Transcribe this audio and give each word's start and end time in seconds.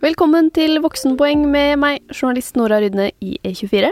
Velkommen 0.00 0.46
til 0.56 0.78
Voksenpoeng 0.80 1.42
med 1.52 1.74
meg, 1.76 1.98
journalist 2.08 2.54
Nora 2.56 2.78
Rydne 2.80 3.10
i 3.20 3.34
E24. 3.44 3.90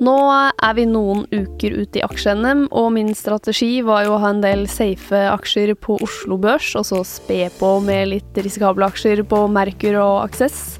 Nå 0.00 0.14
er 0.32 0.76
vi 0.78 0.86
noen 0.88 1.26
uker 1.28 1.74
ute 1.82 2.00
i 2.00 2.04
aksje-NM, 2.06 2.62
og 2.72 2.86
min 2.94 3.10
strategi 3.12 3.82
var 3.84 4.06
jo 4.06 4.14
å 4.14 4.20
ha 4.22 4.30
en 4.32 4.40
del 4.40 4.64
safe 4.72 5.20
aksjer 5.28 5.74
på 5.76 5.98
Oslo 6.06 6.38
Børs, 6.40 6.70
og 6.80 6.86
så 6.88 7.02
spe 7.04 7.50
på 7.58 7.74
med 7.84 8.08
litt 8.14 8.40
risikable 8.40 8.88
aksjer 8.88 9.20
på 9.28 9.42
Merkur 9.52 10.00
og 10.00 10.22
Aksess. 10.22 10.78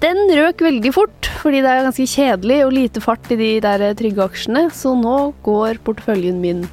Den 0.00 0.24
røk 0.32 0.64
veldig 0.64 0.94
fort, 0.96 1.28
fordi 1.44 1.60
det 1.60 1.74
er 1.74 1.84
ganske 1.90 2.08
kjedelig 2.08 2.58
og 2.64 2.74
lite 2.78 3.04
fart 3.04 3.28
i 3.36 3.40
de 3.42 3.52
der 3.68 3.84
trygge 4.00 4.30
aksjene, 4.30 4.64
så 4.72 4.96
nå 4.96 5.18
går 5.44 5.84
porteføljen 5.84 6.40
min 6.40 6.64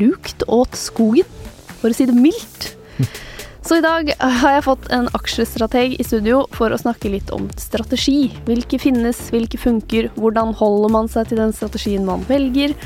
lukt 0.00 0.48
åt 0.48 0.80
skogen, 0.80 1.28
for 1.76 1.92
å 1.92 2.00
si 2.00 2.08
det 2.08 2.16
mildt. 2.16 2.72
Så 3.66 3.80
i 3.80 3.82
dag 3.82 4.12
har 4.22 4.52
jeg 4.54 4.62
fått 4.62 4.84
en 4.94 5.08
aksjestrateg 5.18 5.96
i 5.98 6.04
studio 6.06 6.44
for 6.54 6.70
å 6.70 6.76
snakke 6.78 7.10
litt 7.10 7.32
om 7.34 7.48
strategi. 7.58 8.28
Hvilke 8.46 8.78
finnes, 8.78 9.18
hvilke 9.34 9.58
funker, 9.58 10.06
hvordan 10.14 10.52
holder 10.54 10.92
man 10.94 11.10
seg 11.10 11.32
til 11.32 11.40
den 11.42 11.50
strategien 11.50 12.06
man 12.06 12.22
velger? 12.28 12.76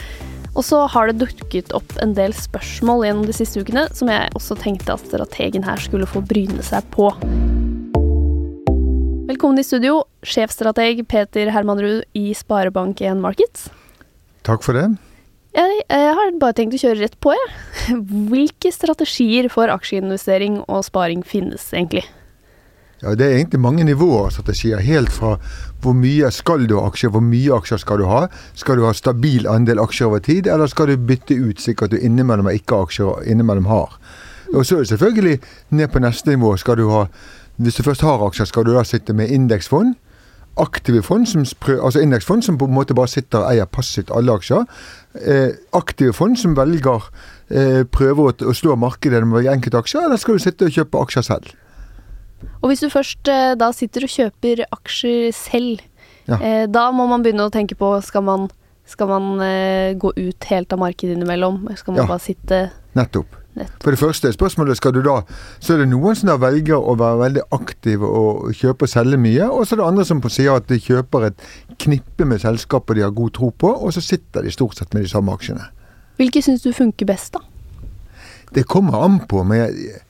Og 0.55 0.65
så 0.65 0.79
har 0.89 1.11
det 1.11 1.21
dukket 1.21 1.75
opp 1.77 1.93
en 2.01 2.15
del 2.17 2.33
spørsmål 2.33 3.05
gjennom 3.05 3.29
de 3.29 3.37
siste 3.37 3.61
ukene 3.61 3.85
som 3.93 4.09
jeg 4.09 4.33
også 4.41 4.57
tenkte 4.63 4.97
at 4.97 5.05
strategen 5.05 5.69
her 5.69 5.85
skulle 5.85 6.09
få 6.09 6.25
bryne 6.25 6.65
seg 6.65 6.89
på. 6.97 7.13
Velkommen 9.29 9.61
i 9.61 9.67
studio, 9.69 10.07
sjefstrateg 10.25 11.05
Peter 11.13 11.53
Hermanrud 11.53 12.09
i 12.17 12.31
Sparebank1 12.33 13.21
Markets. 13.21 13.69
Takk 14.49 14.65
for 14.65 14.81
det. 14.81 14.89
Jeg, 15.51 15.83
jeg, 15.91 16.15
har 16.15 16.31
bare 16.39 16.55
tenkt 16.55 16.77
å 16.77 16.81
kjøre 16.81 17.01
rett 17.01 17.17
på, 17.23 17.33
jeg. 17.35 17.51
Hvilke 18.31 18.71
strategier 18.75 19.49
for 19.51 19.73
aksjeinvestering 19.73 20.61
og 20.69 20.85
sparing 20.87 21.25
finnes 21.27 21.73
egentlig? 21.75 22.05
Ja, 23.01 23.15
Det 23.17 23.27
er 23.27 23.39
egentlig 23.39 23.61
mange 23.65 23.85
nivåer 23.85 24.29
av 24.29 24.35
strategier. 24.35 24.83
Helt 24.85 25.11
fra 25.11 25.39
hvor 25.83 25.97
mye 25.97 26.29
skal 26.31 26.69
du 26.69 26.77
ha 26.77 26.85
aksjer, 26.91 27.11
hvor 27.11 27.25
mye 27.25 27.57
aksjer 27.57 27.81
skal 27.83 27.99
du 27.99 28.07
ha? 28.07 28.27
Skal 28.55 28.79
du 28.79 28.85
ha 28.87 28.93
stabil 28.95 29.49
andel 29.49 29.81
aksjer 29.83 30.11
over 30.11 30.23
tid, 30.23 30.47
eller 30.47 30.71
skal 30.71 30.93
du 30.93 31.09
bytte 31.09 31.35
ut 31.35 31.63
slik 31.63 31.83
at 31.83 31.91
du 31.91 31.99
innimellom 31.99 32.51
ikke 32.53 32.77
har 32.77 32.87
aksjer 32.87 33.09
og 33.09 33.27
innimellom 33.27 33.67
har? 33.73 33.97
Og 34.53 34.63
så 34.67 34.77
er 34.77 34.85
det 34.85 34.93
selvfølgelig 34.93 35.41
ned 35.81 35.91
på 35.91 36.05
neste 36.05 36.37
nivå. 36.37 36.55
Skal 36.61 36.79
du 36.79 36.91
ha, 36.93 37.07
hvis 37.57 37.81
du 37.81 37.83
først 37.87 38.07
har 38.07 38.23
aksjer, 38.29 38.47
skal 38.53 38.69
du 38.69 38.75
da 38.77 38.85
sitte 38.87 39.17
med 39.17 39.33
indeksfond? 39.35 39.97
aktive 40.61 41.03
fond, 41.03 41.27
som 41.27 41.45
altså 41.85 42.01
indeksfond 42.01 42.43
som 42.43 42.59
på 42.59 42.65
en 42.65 42.75
måte 42.75 42.95
bare 42.95 43.09
sitter 43.09 43.39
og 43.39 43.53
eier 43.53 43.69
passivt 43.71 44.11
alle 44.15 44.35
aksjer. 44.35 44.65
Eh, 45.15 45.57
aktive 45.75 46.15
fond 46.15 46.39
som 46.39 46.53
velger 46.55 47.09
eh, 47.51 47.83
prøver 47.91 48.45
å, 48.47 48.55
slå 48.55 48.77
markedet 48.79 49.25
med 49.27 49.49
enkelte 49.51 49.81
aksjer, 49.83 50.07
eller 50.07 50.21
skal 50.23 50.39
du 50.39 50.45
sitte 50.45 50.69
og 50.69 50.77
kjøpe 50.77 51.03
aksjer 51.03 51.27
selv? 51.27 51.51
Og 52.63 52.71
hvis 52.71 52.85
du 52.85 52.87
først 52.93 53.31
eh, 53.33 53.57
da 53.59 53.73
sitter 53.75 54.07
og 54.07 54.13
kjøper 54.15 54.65
aksjer 54.69 55.31
selv, 55.35 55.87
ja. 56.31 56.37
Da 56.71 56.83
må 56.95 57.09
man 57.11 57.25
begynne 57.25 57.49
å 57.49 57.51
tenke 57.51 57.75
på 57.75 57.89
skal 58.07 58.23
man, 58.23 58.45
skal 58.87 59.09
man 59.11 59.41
gå 59.99 60.13
ut 60.15 60.47
helt 60.47 60.71
av 60.71 60.79
markedet 60.79 61.17
innimellom? 61.17 61.65
Skal 61.75 61.97
man 61.97 62.05
ja. 62.05 62.07
bare 62.07 62.23
sitte 62.23 62.61
Nettopp. 62.95 63.35
For 63.83 63.91
det 63.91 63.99
første 63.99 64.31
spørsmålet 64.33 64.79
skal 64.79 64.95
du 64.95 65.01
da 65.03 65.21
Så 65.59 65.75
er 65.75 65.83
det 65.83 65.89
noen 65.91 66.15
som 66.17 66.31
da 66.31 66.37
velger 66.41 66.79
å 66.79 66.95
være 66.99 67.19
veldig 67.25 67.43
aktive 67.57 68.07
og 68.07 68.53
kjøpe 68.55 68.87
og 68.87 68.93
selge 68.93 69.19
mye. 69.21 69.49
Og 69.51 69.67
så 69.67 69.75
er 69.75 69.83
det 69.83 69.89
andre 69.89 70.07
som 70.07 70.23
sier 70.31 70.55
at 70.55 70.69
de 70.71 70.79
kjøper 70.79 71.31
et 71.31 71.47
knippe 71.81 72.27
med 72.29 72.43
selskaper 72.43 72.99
de 72.99 73.07
har 73.07 73.15
god 73.17 73.35
tro 73.39 73.51
på, 73.51 73.73
og 73.73 73.95
så 73.97 74.03
sitter 74.05 74.45
de 74.45 74.53
stort 74.55 74.79
sett 74.79 74.95
med 74.95 75.07
de 75.07 75.13
samme 75.13 75.33
aksjene. 75.33 75.71
Hvilke 76.21 76.43
syns 76.45 76.65
du 76.67 76.73
funker 76.77 77.09
best, 77.09 77.35
da? 77.39 77.45
Det 78.55 78.67
kommer 78.69 79.05
an 79.05 79.21
på. 79.31 79.45
men 79.47 79.61
jeg, 79.61 80.01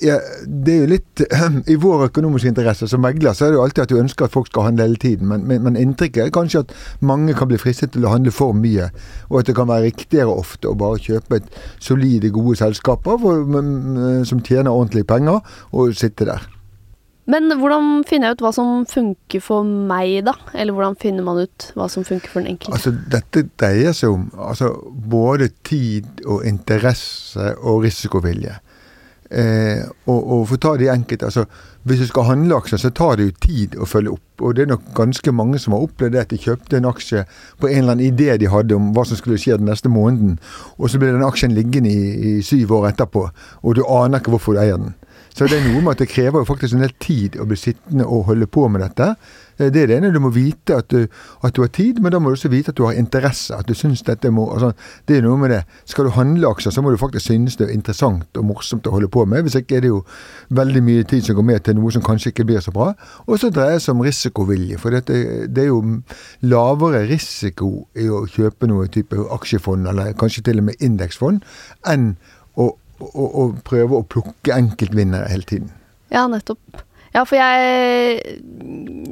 jeg, 0.00 0.20
det 0.46 0.74
er 0.74 0.80
jo 0.80 0.88
litt 0.88 1.22
I 1.72 1.76
vår 1.80 2.06
økonomiske 2.08 2.50
interesse 2.52 2.88
som 2.90 3.02
megler, 3.04 3.34
så 3.34 3.46
er 3.46 3.52
det 3.52 3.58
jo 3.58 3.64
alltid 3.64 3.82
at 3.84 3.92
du 3.92 4.00
ønsker 4.00 4.26
at 4.26 4.34
folk 4.34 4.48
skal 4.50 4.68
handle 4.68 4.86
hele 4.88 5.00
tiden. 5.00 5.28
Men, 5.28 5.44
men, 5.48 5.62
men, 5.66 5.78
inntrykket 5.80 6.24
er 6.24 6.34
kanskje 6.34 6.64
at 6.64 6.74
mange 7.04 7.36
kan 7.38 7.50
bli 7.50 7.60
fristet 7.60 7.94
til 7.94 8.06
å 8.06 8.14
handle 8.14 8.34
for 8.34 8.56
mye. 8.56 8.88
Og 9.30 9.42
at 9.42 9.50
det 9.50 9.56
kan 9.58 9.70
være 9.70 9.90
riktigere 9.90 10.32
ofte 10.32 10.70
å 10.70 10.78
bare 10.78 11.02
kjøpe 11.02 11.42
et 11.42 11.62
solide, 11.82 12.32
gode 12.34 12.58
selskaper 12.62 13.20
for, 13.20 13.46
som 14.26 14.42
tjener 14.46 14.72
ordentlige 14.72 15.10
penger, 15.10 15.42
og 15.74 15.94
sitte 15.98 16.28
der. 16.30 16.53
Men 17.30 17.48
hvordan 17.56 18.02
finner 18.04 18.30
jeg 18.30 18.36
ut 18.36 18.44
hva 18.44 18.52
som 18.52 18.82
funker 18.88 19.40
for 19.40 19.64
meg, 19.64 20.18
da? 20.26 20.34
Eller 20.52 20.76
hvordan 20.76 20.98
finner 21.00 21.24
man 21.24 21.40
ut 21.46 21.70
hva 21.76 21.88
som 21.92 22.04
funker 22.04 22.28
for 22.28 22.44
den 22.44 22.52
enkelte? 22.52 22.76
Altså, 22.76 22.92
dette 23.12 23.46
dreier 23.56 23.96
seg 23.96 24.12
om 24.12 24.28
altså, 24.36 24.74
både 24.92 25.48
tid 25.64 26.24
og 26.28 26.44
interesse 26.48 27.54
og 27.62 27.86
risikovilje. 27.86 28.58
Eh, 29.34 29.80
og, 30.04 30.18
og 30.20 30.42
for 30.46 30.58
å 30.58 30.60
ta 30.62 30.72
de 30.78 30.90
enkelte, 30.92 31.26
altså 31.26 31.46
Hvis 31.88 32.00
du 32.00 32.06
skal 32.06 32.26
handle 32.28 32.58
aksjer, 32.60 32.78
så 32.80 32.90
tar 32.94 33.16
det 33.18 33.24
jo 33.26 33.32
tid 33.44 33.74
å 33.76 33.88
følge 33.88 34.12
opp. 34.14 34.44
Og 34.44 34.54
det 34.56 34.62
er 34.64 34.70
nok 34.70 34.84
ganske 34.96 35.32
mange 35.36 35.58
som 35.60 35.74
har 35.74 35.82
opplevd 35.84 36.14
det 36.14 36.20
at 36.22 36.30
de 36.32 36.38
kjøpte 36.40 36.78
en 36.78 36.88
aksje 36.88 37.24
på 37.60 37.68
en 37.68 37.82
eller 37.82 37.96
annen 37.96 38.06
idé 38.06 38.38
de 38.40 38.48
hadde 38.48 38.76
om 38.76 38.92
hva 38.96 39.04
som 39.08 39.18
skulle 39.20 39.36
skje 39.40 39.58
den 39.60 39.68
neste 39.68 39.92
måneden, 39.92 40.38
og 40.78 40.88
så 40.88 41.00
blir 41.00 41.12
den 41.12 41.26
aksjen 41.26 41.52
liggende 41.56 41.92
i, 41.92 42.14
i 42.30 42.32
syv 42.46 42.72
år 42.78 42.88
etterpå, 42.94 43.26
og 43.60 43.76
du 43.76 43.82
aner 43.84 44.22
ikke 44.22 44.32
hvorfor 44.32 44.56
du 44.56 44.62
eier 44.62 44.80
den. 44.80 44.94
Så 45.34 45.48
det 45.50 45.56
er 45.58 45.64
noe 45.66 45.80
med 45.82 45.96
at 45.96 46.02
det 46.04 46.12
krever 46.12 46.42
jo 46.42 46.46
faktisk 46.46 46.76
en 46.76 46.84
del 46.84 46.92
tid 47.02 47.34
å 47.42 47.46
bli 47.50 47.56
sittende 47.58 48.06
og 48.06 48.28
holde 48.28 48.46
på 48.46 48.68
med 48.70 48.84
dette. 48.84 49.08
Eh, 49.58 49.70
det 49.74 49.80
er 49.82 49.88
det 49.90 49.96
ene. 49.96 50.12
Du 50.14 50.20
må 50.22 50.30
vite 50.34 50.76
at 50.78 50.92
du, 50.94 51.08
at 51.42 51.56
du, 51.56 51.62
har 51.64 51.72
tid, 51.74 51.98
men 52.02 52.14
da 52.14 52.20
må 52.22 52.30
du 52.30 52.36
også 52.36 52.50
vite 52.52 52.70
at 52.70 52.78
du 52.78 52.84
har 52.86 52.94
interesse. 52.98 53.50
At 53.56 53.66
du 53.66 53.74
syns 53.74 54.04
dette 54.06 54.30
må 54.30 54.46
altså, 54.54 54.70
Det 55.08 55.18
er 55.18 55.24
noe 55.26 55.38
med 55.40 55.50
det. 55.50 55.64
Skal 55.90 56.06
du 56.06 56.12
handle 56.14 56.52
aksjer, 56.54 56.76
så 56.76 56.84
må 56.84 56.92
du 56.94 57.00
faktisk 57.00 57.26
synes 57.26 57.58
det 57.58 57.66
er 57.66 57.74
interessant 57.74 58.38
og 58.38 58.46
morsomt 58.46 58.86
å 58.86 58.94
holde 58.94 59.10
på 59.10 59.24
med. 59.26 59.42
Hvis 59.42 59.58
ikke 59.58 59.80
er 59.80 59.82
det 59.82 59.90
jo 59.90 60.04
veldig 60.54 60.84
mye 60.86 61.08
tid 61.10 61.26
som 61.26 61.38
går 61.40 61.48
med 61.50 61.66
til 61.66 61.78
noe 61.80 61.90
som 61.94 62.06
kanskje 62.06 62.30
ikke 62.30 62.46
blir 62.52 62.62
så 62.62 62.74
bra. 62.74 62.92
Og 63.26 63.42
så 63.42 63.50
dreier 63.50 63.80
det 63.80 63.82
seg 63.82 63.96
om 63.96 64.06
risikovilje. 64.06 64.78
For 64.78 64.94
dette, 64.94 65.18
det 65.50 65.66
er 65.66 65.72
jo 65.72 65.82
lavere 66.46 67.02
risiko 67.10 67.88
i 67.98 68.06
å 68.06 68.22
kjøpe 68.30 68.70
noe 68.70 68.86
type 68.86 69.18
aksjefond, 69.34 69.90
eller 69.90 70.14
kanskje 70.18 70.46
til 70.46 70.62
og 70.62 70.70
med 70.70 70.78
indeksfond, 70.84 71.42
enn 71.90 72.12
å, 72.54 72.70
å, 73.02 73.24
å 73.24 73.46
prøve 73.66 73.98
å 73.98 74.06
plukke 74.06 74.54
enkeltvinnere 74.54 75.30
hele 75.30 75.48
tiden. 75.48 75.72
Ja, 76.12 76.26
nettopp. 76.30 76.82
Ja, 77.14 77.22
for 77.22 77.38
jeg 77.38 78.40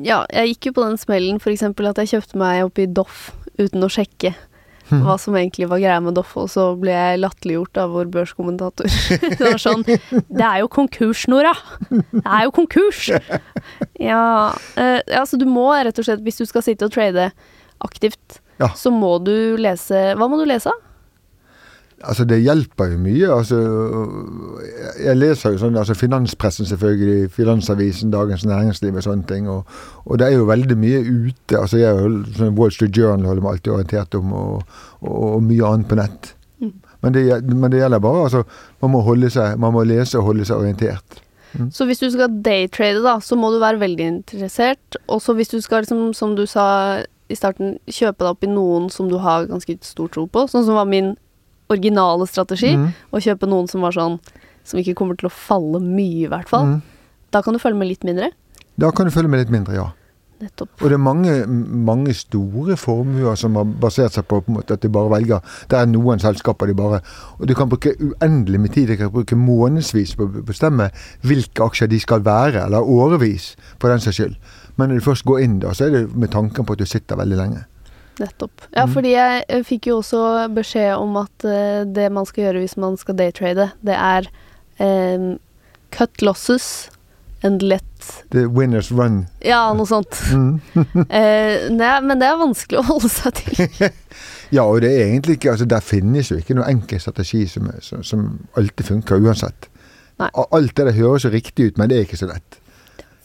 Ja, 0.02 0.24
jeg 0.34 0.54
gikk 0.54 0.70
jo 0.70 0.78
på 0.78 0.86
den 0.86 0.98
smellen 0.98 1.38
f.eks. 1.38 1.62
at 1.62 2.00
jeg 2.02 2.10
kjøpte 2.16 2.40
meg 2.40 2.64
opp 2.66 2.80
i 2.82 2.88
Doff 2.90 3.30
uten 3.60 3.84
å 3.84 3.90
sjekke 3.92 4.32
hmm. 4.88 5.02
hva 5.04 5.16
som 5.20 5.36
egentlig 5.38 5.68
var 5.70 5.82
greia 5.82 6.00
med 6.02 6.16
Doff, 6.18 6.32
og 6.40 6.48
så 6.50 6.72
ble 6.78 6.94
jeg 6.94 7.20
latterliggjort 7.22 7.80
av 7.82 7.94
vår 7.94 8.10
børskommentator. 8.14 8.90
det 9.38 9.40
var 9.40 9.60
sånn 9.62 9.84
Det 9.86 10.46
er 10.46 10.62
jo 10.62 10.70
konkurs, 10.72 11.26
Nora! 11.30 11.54
Det 11.90 12.24
er 12.24 12.46
jo 12.48 12.54
konkurs! 12.56 13.10
Ja, 14.02 14.24
eh, 14.80 14.98
altså 15.18 15.38
du 15.38 15.46
må 15.46 15.68
rett 15.76 15.98
og 16.00 16.08
slett, 16.08 16.24
hvis 16.26 16.40
du 16.40 16.46
skal 16.48 16.64
sitte 16.66 16.88
og 16.88 16.94
trade 16.94 17.30
aktivt, 17.82 18.40
ja. 18.58 18.72
så 18.78 18.90
må 18.94 19.16
du 19.22 19.54
lese 19.60 20.12
Hva 20.18 20.26
må 20.30 20.40
du 20.40 20.46
lese? 20.48 20.72
Altså, 22.04 22.24
det 22.24 22.40
hjelper 22.42 22.92
jo 22.92 22.98
mye. 22.98 23.28
Altså, 23.30 23.58
jeg 25.04 25.16
leser 25.16 25.54
jo 25.54 25.60
sånn, 25.62 25.78
altså 25.78 25.94
finanspressen 25.98 26.66
selvfølgelig, 26.66 27.30
Finansavisen, 27.34 28.12
Dagens 28.12 28.44
Næringsliv 28.48 28.98
og 28.98 29.06
sånne 29.06 29.26
ting. 29.28 29.48
Og, 29.50 29.66
og, 30.04 30.18
det 30.18 30.28
er 30.28 30.36
jo 30.36 30.48
veldig 30.50 30.78
mye 30.78 31.02
ute. 31.06 31.58
altså 31.58 31.80
jeg 31.80 32.14
sånn 32.38 32.56
Wall 32.58 32.74
Street 32.74 32.96
Journal 32.98 33.30
holder 33.30 33.44
meg 33.44 33.56
alltid 33.56 33.74
orientert 33.76 34.18
om, 34.18 34.32
og, 34.32 34.78
og, 35.00 35.18
og 35.36 35.42
mye 35.46 35.72
annet 35.72 35.90
på 35.90 36.00
nett. 36.00 36.32
Mm. 36.62 36.74
Men, 37.02 37.14
det, 37.14 37.26
men, 37.50 37.70
det, 37.70 37.82
gjelder 37.82 38.02
bare 38.02 38.24
altså, 38.28 38.42
man 38.82 38.94
må, 38.96 39.04
holde 39.06 39.30
seg, 39.30 39.58
man 39.62 39.74
må 39.76 39.86
lese 39.86 40.18
og 40.18 40.32
holde 40.32 40.48
seg 40.48 40.62
orientert. 40.62 41.22
Mm. 41.52 41.70
Så 41.74 41.86
hvis 41.86 42.00
du 42.00 42.08
skal 42.10 42.42
daytrade, 42.44 43.02
da, 43.04 43.18
så 43.20 43.36
må 43.38 43.52
du 43.52 43.60
være 43.62 43.82
veldig 43.82 44.06
interessert. 44.16 45.00
Og 45.06 45.22
så 45.22 45.36
hvis 45.38 45.52
du 45.52 45.60
skal, 45.60 45.84
liksom, 45.84 46.12
som 46.16 46.36
du 46.38 46.46
sa 46.50 46.66
i 47.32 47.36
starten, 47.38 47.76
kjøpe 47.88 48.24
deg 48.24 48.30
opp 48.34 48.46
i 48.46 48.50
noen 48.50 48.88
som 48.92 49.08
du 49.10 49.18
har 49.22 49.48
ganske 49.50 49.78
stor 49.86 50.10
tro 50.12 50.26
på, 50.28 50.46
sånn 50.50 50.66
som 50.66 50.78
var 50.78 50.88
min 50.88 51.14
originale 51.72 52.28
strategi, 52.30 52.74
mm. 52.78 52.86
og 53.12 53.24
kjøpe 53.24 53.48
noen 53.50 53.70
som 53.70 53.84
var 53.84 53.96
sånn 53.96 54.20
Som 54.62 54.78
ikke 54.78 54.94
kommer 54.94 55.16
til 55.18 55.26
å 55.26 55.34
falle 55.34 55.80
mye, 55.82 56.28
i 56.28 56.30
hvert 56.30 56.46
fall. 56.46 56.76
Mm. 56.76 57.08
Da 57.34 57.40
kan 57.42 57.56
du 57.56 57.58
følge 57.58 57.80
med 57.80 57.88
litt 57.90 58.04
mindre? 58.06 58.28
Da 58.78 58.92
kan 58.94 59.08
du 59.08 59.10
følge 59.10 59.32
med 59.32 59.42
litt 59.42 59.50
mindre, 59.50 59.74
ja. 59.74 59.88
Nettopp. 60.42 60.70
Og 60.82 60.90
det 60.90 60.96
er 60.96 61.02
mange, 61.02 61.32
mange 61.86 62.14
store 62.18 62.76
formuer 62.80 63.36
som 63.38 63.54
har 63.58 63.66
basert 63.82 64.16
seg 64.16 64.26
på, 64.26 64.40
på 64.42 64.54
måte, 64.56 64.74
at 64.74 64.82
de 64.82 64.90
bare 64.90 65.10
velger 65.12 65.58
Det 65.70 65.78
er 65.78 65.90
noen 65.90 66.22
selskaper 66.22 66.66
de 66.66 66.74
bare 66.78 66.98
Og 67.38 67.46
du 67.46 67.54
kan 67.54 67.70
bruke 67.70 67.94
uendelig 67.94 68.60
med 68.60 68.74
tid. 68.74 68.90
De 68.90 68.98
kan 68.98 69.12
bruke 69.14 69.38
månedsvis 69.38 70.16
på 70.18 70.26
å 70.26 70.42
bestemme 70.46 70.90
hvilke 71.22 71.62
aksjer 71.68 71.90
de 71.92 72.00
skal 72.02 72.24
være, 72.26 72.66
eller 72.66 72.82
årevis, 72.82 73.52
for 73.78 73.92
den 73.92 74.02
saks 74.02 74.18
skyld. 74.18 74.38
Men 74.76 74.90
når 74.90 75.02
du 75.02 75.06
først 75.10 75.28
går 75.28 75.44
inn 75.44 75.60
da, 75.62 75.74
så 75.76 75.86
er 75.86 75.94
det 75.94 76.04
med 76.16 76.32
tanken 76.34 76.66
på 76.66 76.74
at 76.74 76.82
du 76.82 76.88
sitter 76.90 77.20
veldig 77.20 77.38
lenge. 77.38 77.64
Nettopp. 78.20 78.64
Ja, 78.70 78.86
mm. 78.86 78.94
fordi 78.94 79.14
jeg 79.14 79.64
fikk 79.68 79.88
jo 79.88 80.00
også 80.02 80.48
beskjed 80.52 80.94
om 81.00 81.16
at 81.22 81.46
uh, 81.48 81.82
det 81.88 82.10
man 82.12 82.28
skal 82.28 82.48
gjøre 82.48 82.64
hvis 82.64 82.76
man 82.80 82.98
skal 83.00 83.16
daytrade, 83.18 83.70
det 83.86 83.96
er 83.96 84.28
um, 84.78 85.38
cut 85.94 86.24
losses 86.24 86.90
and 87.42 87.62
let 87.62 87.84
The 88.30 88.46
winners 88.46 88.90
run. 88.92 89.26
Ja, 89.44 89.72
noe 89.76 89.86
sånt. 89.86 90.18
Mm. 90.32 90.60
uh, 90.74 91.04
det 91.78 91.88
er, 91.88 92.00
men 92.04 92.20
det 92.20 92.28
er 92.28 92.40
vanskelig 92.40 92.82
å 92.82 92.86
holde 92.92 93.10
seg 93.12 93.36
til. 93.40 93.90
ja, 94.56 94.64
og 94.64 94.82
det 94.84 94.92
er 94.92 95.06
egentlig 95.08 95.38
ikke 95.38 95.52
altså 95.54 95.68
Der 95.70 95.84
finnes 95.84 96.32
jo 96.32 96.40
ikke 96.40 96.56
noen 96.58 96.78
enkel 96.78 97.00
strategi 97.02 97.44
som, 97.50 97.70
som, 97.84 98.02
som 98.06 98.26
alltid 98.58 98.88
funker 98.88 99.22
uansett. 99.22 99.68
Nei. 100.20 100.28
Alt 100.34 100.76
det 100.76 100.90
der 100.90 100.98
høres 100.98 101.24
jo 101.26 101.32
riktig 101.32 101.70
ut, 101.70 101.78
men 101.80 101.90
det 101.90 101.98
er 101.98 102.06
ikke 102.06 102.20
så 102.20 102.28
lett. 102.30 102.58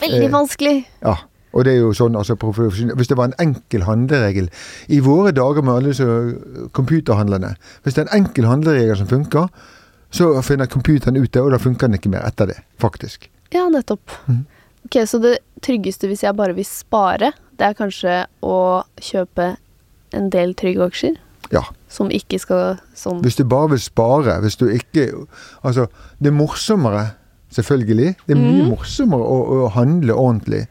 Veldig 0.01 0.27
Eh, 0.27 0.31
vanskelig. 0.33 0.77
Ja. 1.01 1.17
Og 1.57 1.65
det 1.65 1.73
er 1.73 1.79
jo 1.81 1.93
sånn, 1.97 2.15
altså 2.15 2.35
Hvis 2.37 3.09
det 3.09 3.17
var 3.17 3.31
en 3.31 3.39
enkel 3.41 3.87
handleregel 3.87 4.49
I 4.93 4.99
våre 5.01 5.31
dager 5.33 5.65
med 5.65 5.73
alle 5.73 5.93
disse 5.95 6.69
computerhandlerne 6.77 7.55
Hvis 7.83 7.97
det 7.97 8.03
er 8.03 8.11
en 8.11 8.21
enkel 8.21 8.45
handleregel 8.45 8.99
som 8.99 9.09
funker, 9.09 9.49
så 10.13 10.29
finner 10.45 10.69
computeren 10.71 11.17
ut 11.17 11.33
det, 11.33 11.41
og 11.41 11.51
da 11.51 11.59
funker 11.59 11.89
den 11.89 11.97
ikke 11.97 12.11
mer 12.13 12.23
etter 12.23 12.47
det, 12.47 12.61
faktisk. 12.79 13.27
Ja, 13.51 13.65
nettopp. 13.69 14.13
Mm. 14.27 14.45
Ok, 14.87 15.01
Så 15.03 15.19
det 15.19 15.37
tryggeste 15.65 16.07
hvis 16.07 16.23
jeg 16.23 16.35
bare 16.37 16.55
vil 16.55 16.65
spare, 16.65 17.33
det 17.59 17.65
er 17.65 17.75
kanskje 17.75 18.25
å 18.45 18.83
kjøpe 19.03 19.55
en 20.15 20.29
del 20.31 20.53
trygge 20.55 20.87
aksjer? 20.87 21.17
Ja. 21.51 21.63
Som 21.91 22.11
ikke 22.11 22.39
skal 22.39 22.79
sånn 22.97 23.21
Hvis 23.23 23.37
du 23.39 23.45
bare 23.47 23.71
vil 23.75 23.81
spare, 23.83 24.39
hvis 24.43 24.59
du 24.59 24.67
ikke 24.71 25.07
Altså, 25.63 25.87
det 26.19 26.31
er 26.31 26.35
morsommere, 26.35 27.05
selvfølgelig. 27.55 28.15
Det 28.27 28.35
er 28.35 28.41
mye 28.41 28.63
mm. 28.63 28.71
morsommere 28.71 29.23
å, 29.23 29.37
å 29.67 29.69
handle 29.75 30.15
ordentlig. 30.15 30.65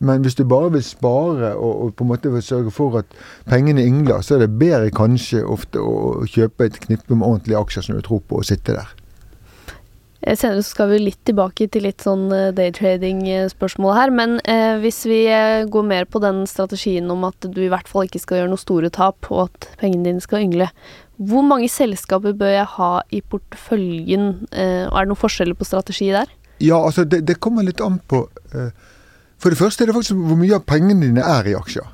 Men 0.00 0.24
hvis 0.24 0.38
du 0.38 0.46
bare 0.48 0.70
vil 0.72 0.84
spare 0.84 1.52
og, 1.54 1.72
og 1.84 1.92
på 1.96 2.06
en 2.06 2.10
måte 2.14 2.32
vil 2.32 2.44
sørge 2.44 2.72
for 2.72 2.96
at 3.02 3.18
pengene 3.50 3.84
yngler, 3.84 4.22
så 4.24 4.38
er 4.38 4.46
det 4.46 4.56
bedre 4.60 4.92
kanskje 4.96 5.42
ofte 5.44 5.82
å 5.82 6.24
kjøpe 6.24 6.70
et 6.70 6.80
knippe 6.86 7.12
med 7.12 7.26
ordentlige 7.26 7.60
aksjer 7.60 7.84
som 7.84 7.98
du 7.98 8.04
tror 8.06 8.22
på, 8.24 8.40
og 8.40 8.48
sitte 8.48 8.78
der. 8.78 8.94
Eh, 10.22 10.36
Senere 10.36 10.64
skal 10.64 10.88
vi 10.92 11.02
litt 11.02 11.20
tilbake 11.28 11.68
til 11.72 11.84
litt 11.84 12.04
sånn 12.04 12.26
eh, 12.32 12.48
daytrading-spørsmål 12.56 13.94
her, 13.96 14.12
men 14.16 14.38
eh, 14.48 14.80
hvis 14.80 15.02
vi 15.08 15.20
eh, 15.28 15.68
går 15.68 15.86
mer 15.92 16.08
på 16.08 16.22
den 16.24 16.46
strategien 16.48 17.08
om 17.12 17.26
at 17.28 17.44
du 17.44 17.60
i 17.64 17.70
hvert 17.72 17.88
fall 17.88 18.08
ikke 18.08 18.22
skal 18.24 18.40
gjøre 18.40 18.52
noe 18.52 18.60
store 18.60 18.92
tap, 18.92 19.28
og 19.28 19.50
at 19.50 19.68
pengene 19.80 20.08
dine 20.08 20.24
skal 20.24 20.46
yngle, 20.46 20.70
hvor 21.20 21.44
mange 21.44 21.68
selskaper 21.68 22.32
bør 22.36 22.54
jeg 22.54 22.68
ha 22.78 22.92
i 23.12 23.20
porteføljen, 23.20 24.30
eh, 24.52 24.86
er 24.88 24.96
det 24.96 25.12
noen 25.12 25.20
forskjeller 25.20 25.60
på 25.60 25.68
strategi 25.68 26.08
der? 26.16 26.32
Ja, 26.60 26.80
altså, 26.80 27.04
det, 27.08 27.22
det 27.28 27.40
kommer 27.40 27.64
litt 27.64 27.80
an 27.84 27.98
på 28.08 28.26
eh, 28.56 28.72
For 29.40 29.52
det 29.52 29.58
første 29.60 29.84
er 29.84 29.90
det 29.90 29.96
faktisk 29.96 30.20
hvor 30.20 30.38
mye 30.38 30.58
av 30.58 30.66
pengene 30.68 31.06
dine 31.06 31.24
er 31.24 31.48
i 31.48 31.56
aksjer. 31.56 31.86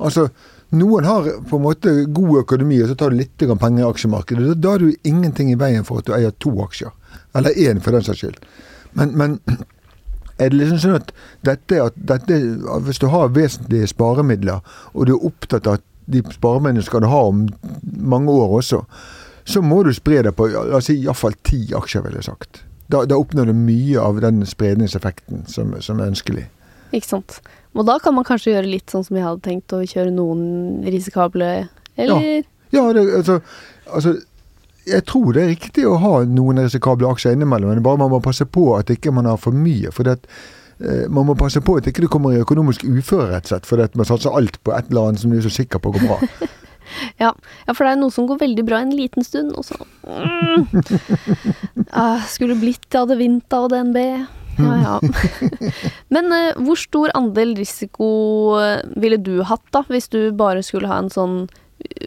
Altså, 0.00 0.28
noen 0.76 1.08
har 1.08 1.26
på 1.48 1.58
en 1.58 1.64
måte 1.64 1.92
god 2.14 2.44
økonomi, 2.44 2.78
og 2.82 2.90
så 2.90 2.96
tar 2.98 3.10
du 3.10 3.18
litt 3.18 3.40
penger 3.40 3.82
i 3.82 3.88
aksjemarkedet. 3.88 4.54
Da, 4.60 4.74
er 4.74 4.84
du 4.84 5.08
ingenting 5.08 5.50
i 5.50 5.58
veien 5.58 5.86
for 5.86 6.00
at 6.00 6.08
du 6.08 6.14
eier 6.14 6.34
to 6.38 6.52
aksjer. 6.62 6.92
Eller 7.34 7.56
én, 7.56 7.80
for 7.80 7.96
den 7.96 8.04
saks 8.06 8.22
skyld. 8.22 8.38
Men, 8.92 9.16
men 9.16 9.38
er 10.40 10.50
det 10.50 10.60
liksom 10.60 10.80
sånn 10.82 10.98
at 10.98 11.12
dette, 11.46 11.78
at 11.78 11.94
dette 11.94 12.38
Hvis 12.86 12.98
du 12.98 13.06
har 13.12 13.32
vesentlige 13.36 13.90
sparemidler, 13.92 14.60
og 14.94 15.06
du 15.06 15.14
er 15.16 15.26
opptatt 15.30 15.66
av 15.66 15.80
at 15.80 15.86
de 16.10 16.22
sparemidlene 16.34 16.84
skal 16.86 17.04
du 17.04 17.10
ha 17.10 17.24
om 17.30 17.44
mange 17.82 18.32
år 18.32 18.56
også, 18.60 18.82
så 19.44 19.62
må 19.62 19.82
du 19.86 19.92
spre 19.94 20.22
det 20.26 20.34
på 20.36 20.48
la 20.52 20.78
oss 20.78 20.90
si, 20.90 20.98
iallfall 21.00 21.36
ti 21.46 21.64
aksjer, 21.76 22.04
ville 22.04 22.20
jeg 22.20 22.30
sagt. 22.30 22.64
Da, 22.90 23.04
da 23.06 23.18
oppnår 23.18 23.50
du 23.50 23.54
mye 23.56 24.02
av 24.02 24.18
den 24.22 24.42
spredningseffekten 24.46 25.46
som, 25.50 25.74
som 25.82 26.00
er 26.00 26.10
ønskelig. 26.10 26.48
Ikke 26.90 27.06
sant? 27.06 27.40
Og 27.78 27.86
da 27.86 27.98
kan 28.02 28.14
man 28.16 28.26
kanskje 28.26 28.54
gjøre 28.54 28.70
litt 28.70 28.90
sånn 28.90 29.04
som 29.06 29.18
jeg 29.18 29.26
hadde 29.26 29.44
tenkt, 29.46 29.74
å 29.74 29.84
kjøre 29.86 30.12
noen 30.14 30.82
risikable, 30.90 31.50
eller? 32.00 32.46
Ja, 32.74 32.84
det, 32.94 33.02
altså, 33.18 33.40
altså 33.90 34.14
Jeg 34.86 35.04
tror 35.10 35.34
det 35.34 35.42
er 35.42 35.52
riktig 35.52 35.84
å 35.86 35.98
ha 36.02 36.12
noen 36.26 36.62
risikable 36.62 37.10
aksjer 37.10 37.36
innimellom, 37.36 37.74
men 37.74 37.84
bare 37.84 38.00
man 38.00 38.10
må 38.14 38.22
passe 38.24 38.46
på 38.46 38.72
at 38.78 38.90
ikke 38.90 39.12
man 39.14 39.28
har 39.28 39.38
for 39.38 39.54
mye. 39.54 39.92
for 39.94 40.08
det 40.08 40.16
eh, 40.80 41.06
man 41.08 41.28
må 41.28 41.36
passe 41.38 41.60
på 41.60 41.76
at 41.78 41.86
ikke 41.86 42.06
du 42.06 42.08
kommer 42.08 42.34
i 42.34 42.42
økonomisk 42.42 42.86
uføre, 42.88 43.30
rett 43.34 43.46
og 43.46 43.54
slett, 43.54 43.68
fordi 43.68 43.86
at 43.86 43.98
man 44.00 44.08
satser 44.08 44.34
alt 44.34 44.58
på 44.64 44.74
et 44.74 44.90
eller 44.90 45.10
annet 45.10 45.22
som 45.22 45.30
du 45.30 45.38
er 45.38 45.46
så 45.46 45.52
sikker 45.52 45.78
på 45.78 45.94
går 45.94 46.08
bra. 46.08 46.18
Ja. 47.22 47.28
ja, 47.66 47.74
for 47.74 47.86
det 47.86 47.92
er 47.92 47.98
noe 48.00 48.10
som 48.10 48.26
går 48.26 48.40
veldig 48.40 48.64
bra 48.66 48.80
en 48.82 48.90
liten 48.90 49.22
stund, 49.22 49.52
og 49.54 49.62
så 49.62 49.76
mm. 49.78 50.64
ah, 52.02 52.24
Skulle 52.26 52.56
blitt 52.58 52.88
jeg 52.90 53.04
hadde 53.04 53.18
vint 53.20 53.54
og 53.54 53.68
DNB. 53.70 54.00
Ja, 54.60 54.74
ja. 54.84 54.94
Men 56.14 56.24
uh, 56.32 56.52
hvor 56.64 56.76
stor 56.80 57.08
andel 57.18 57.50
risiko 57.58 58.06
eh, 58.60 58.80
ville 59.00 59.18
du 59.20 59.42
hatt, 59.46 59.66
da, 59.74 59.80
hvis 59.88 60.08
du 60.12 60.20
bare 60.36 60.62
skulle 60.66 60.88
ha 60.90 60.98
en 61.02 61.10
sånn 61.12 61.36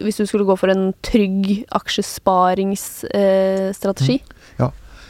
Hvis 0.04 0.18
du 0.20 0.26
skulle 0.26 0.46
gå 0.46 0.56
for 0.58 0.68
en 0.70 0.92
trygg 1.06 1.64
aksjesparingsstrategi? 1.74 4.16
Ja, 4.60 4.68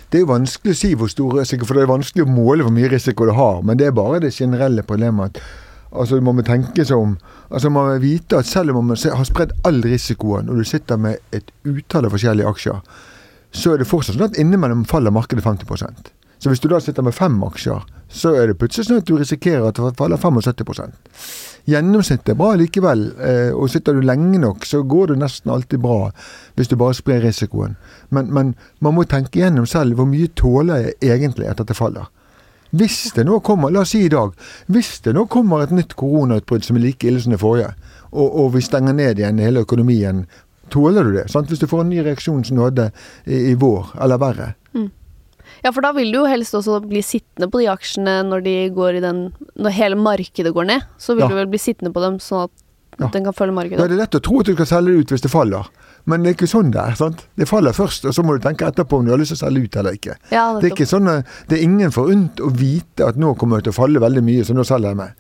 Det 0.08 0.16
er 0.18 0.22
jo 0.24 0.32
vanskelig 0.32 0.72
å 0.72 0.78
si 0.78 0.94
hvor 0.96 1.08
stor 1.12 1.30
risiko, 1.40 1.64
for 1.68 1.74
det 1.76 1.82
er 1.84 1.92
vanskelig 1.92 2.24
å 2.24 2.32
måle 2.32 2.62
hvor 2.64 2.72
mye 2.72 2.92
risiko 2.92 3.20
du 3.28 3.34
har. 3.36 3.56
Men 3.66 3.74
det 3.80 3.86
er 3.88 3.94
bare 3.96 4.24
det 4.24 4.36
generelle 4.36 4.82
problemet 4.86 5.24
at 5.34 5.40
altså, 6.00 6.20
man 6.20 6.36
må 6.38 6.42
tenke 6.46 6.84
seg 6.86 6.96
om. 6.98 7.16
Altså, 7.50 7.70
man 7.70 7.88
må 7.88 7.98
vite 8.02 8.38
at 8.40 8.46
selv 8.48 8.70
om 8.74 8.88
man 8.88 8.96
har 8.96 9.24
spredd 9.28 9.52
all 9.68 9.80
risikoen, 9.84 10.48
og 10.50 10.54
du 10.58 10.64
sitter 10.68 10.96
med 11.00 11.14
et 11.36 11.46
utall 11.68 12.04
av 12.08 12.12
forskjellige 12.14 12.50
aksjer, 12.50 12.78
så 13.54 13.66
er 13.72 13.76
det 13.78 13.90
fortsatt 13.90 14.16
sånn 14.16 14.30
at 14.30 14.38
innimellom 14.40 14.84
faller 14.90 15.12
markedet 15.14 15.44
50 15.44 15.66
Så 16.44 16.50
hvis 16.52 16.60
du 16.60 16.66
da 16.68 16.76
sitter 16.76 17.00
med 17.00 17.14
fem 17.16 17.38
aksjer, 17.46 17.86
så 18.12 18.34
er 18.36 18.50
det 18.50 18.58
plutselig 18.60 18.90
sånn 18.90 18.98
at 19.00 19.08
du 19.08 19.14
risikerer 19.16 19.64
at 19.64 19.78
det 19.80 19.94
faller 19.96 20.20
75% 20.20 20.98
Gjennomsnittet 21.72 22.34
er 22.34 22.36
bra 22.36 22.50
likevel, 22.60 23.06
eh, 23.16 23.54
og 23.56 23.70
sitter 23.72 23.96
du 23.96 24.02
lenge 24.04 24.36
nok, 24.42 24.66
så 24.68 24.82
går 24.84 25.14
det 25.14 25.22
nesten 25.22 25.54
alltid 25.54 25.80
bra 25.80 26.10
hvis 26.58 26.68
du 26.68 26.74
bare 26.76 26.98
sprer 26.98 27.22
risikoen. 27.24 27.78
Men, 28.12 28.28
men 28.28 28.50
man 28.84 28.92
må 28.98 29.06
tenke 29.08 29.40
gjennom 29.40 29.64
selv 29.64 29.96
hvor 29.96 30.04
mye 30.10 30.28
tåler 30.36 30.90
jeg 30.90 31.14
egentlig 31.14 31.48
at 31.48 31.62
dette 31.62 31.76
faller. 31.78 32.10
Hvis 32.76 33.14
det 33.16 33.24
nå 33.24 33.38
kommer, 33.46 33.72
la 33.72 33.86
oss 33.86 33.94
si 33.94 34.02
i 34.04 34.12
dag, 34.12 34.34
hvis 34.68 34.98
det 35.06 35.14
nå 35.16 35.24
kommer 35.32 35.64
et 35.64 35.72
nytt 35.72 35.94
koronautbrudd 35.96 36.68
som 36.68 36.76
er 36.76 36.84
like 36.84 37.08
ille 37.08 37.22
som 37.24 37.32
det 37.32 37.40
forrige, 37.40 37.70
og, 38.10 38.28
og 38.28 38.50
vi 38.58 38.62
stenger 38.66 38.92
ned 38.98 39.22
igjen 39.22 39.40
hele 39.40 39.62
økonomien, 39.64 40.26
tåler 40.74 41.08
du 41.08 41.16
det? 41.16 41.30
Sant? 41.32 41.48
Hvis 41.48 41.64
du 41.64 41.70
får 41.70 41.86
en 41.86 41.94
ny 41.94 42.04
reaksjon 42.04 42.44
som 42.44 42.60
du 42.60 42.66
hadde 42.66 42.90
i, 43.24 43.54
i 43.54 43.56
vår, 43.56 43.94
eller 44.04 44.20
verre. 44.20 44.50
Ja, 45.64 45.70
for 45.72 45.80
da 45.80 45.92
vil 45.96 46.10
du 46.12 46.18
jo 46.20 46.26
helst 46.28 46.52
også 46.54 46.82
bli 46.84 47.00
sittende 47.00 47.48
på 47.50 47.62
de 47.62 47.70
aksjene 47.72 48.18
når 48.28 48.42
de 48.44 48.56
går 48.76 48.98
i 48.98 49.00
den 49.00 49.22
Når 49.56 49.70
hele 49.72 49.96
markedet 49.96 50.52
går 50.54 50.66
ned, 50.68 50.82
så 50.98 51.14
vil 51.16 51.24
Ja. 51.24 51.28
du 51.28 51.34
vel 51.34 51.46
bli 51.48 51.58
sittende 51.58 51.92
på 51.92 52.02
dem 52.04 52.18
sånn 52.18 52.44
at 52.44 52.50
Ja. 53.00 53.08
den 53.08 53.24
kan 53.24 53.32
følge 53.32 53.50
Da 53.54 53.60
markedet. 53.62 53.80
er 53.80 53.88
det 53.88 53.96
lett 53.98 54.14
å 54.14 54.22
tro 54.22 54.38
at 54.40 54.46
du 54.46 54.54
skal 54.54 54.66
selge 54.66 55.00
ut 55.00 55.08
hvis 55.08 55.20
det 55.22 55.30
faller. 55.30 55.64
Men 56.06 56.22
det 56.22 56.28
er 56.30 56.34
ikke 56.44 56.52
sånn 56.52 56.70
det 56.70 56.80
er. 56.80 56.94
sant? 56.94 57.26
Det 57.36 57.48
faller 57.48 57.72
først, 57.72 58.04
og 58.04 58.12
så 58.14 58.22
må 58.22 58.38
du 58.38 58.46
tenke 58.46 58.66
etterpå 58.70 58.98
om 58.98 59.04
du 59.06 59.10
har 59.10 59.18
lyst 59.18 59.34
til 59.34 59.40
å 59.40 59.50
selge 59.50 59.64
ut 59.64 59.76
eller 59.76 59.92
ikke. 59.92 60.14
Ja, 60.30 60.60
Det 60.60 60.70
er 60.70 60.76
ikke 60.76 60.86
sånn, 60.86 61.24
det 61.48 61.58
er 61.58 61.62
ingen 61.62 61.90
forunt 61.90 62.36
å 62.36 62.50
vite 62.52 63.08
at 63.08 63.16
nå 63.16 63.34
kommer 63.36 63.56
det 63.62 63.64
til 63.64 63.72
å 63.72 63.82
falle 63.82 63.98
veldig 63.98 64.22
mye, 64.22 64.44
så 64.44 64.54
nå 64.54 64.62
selger 64.64 64.88
jeg 64.92 64.96
meg. 64.96 65.12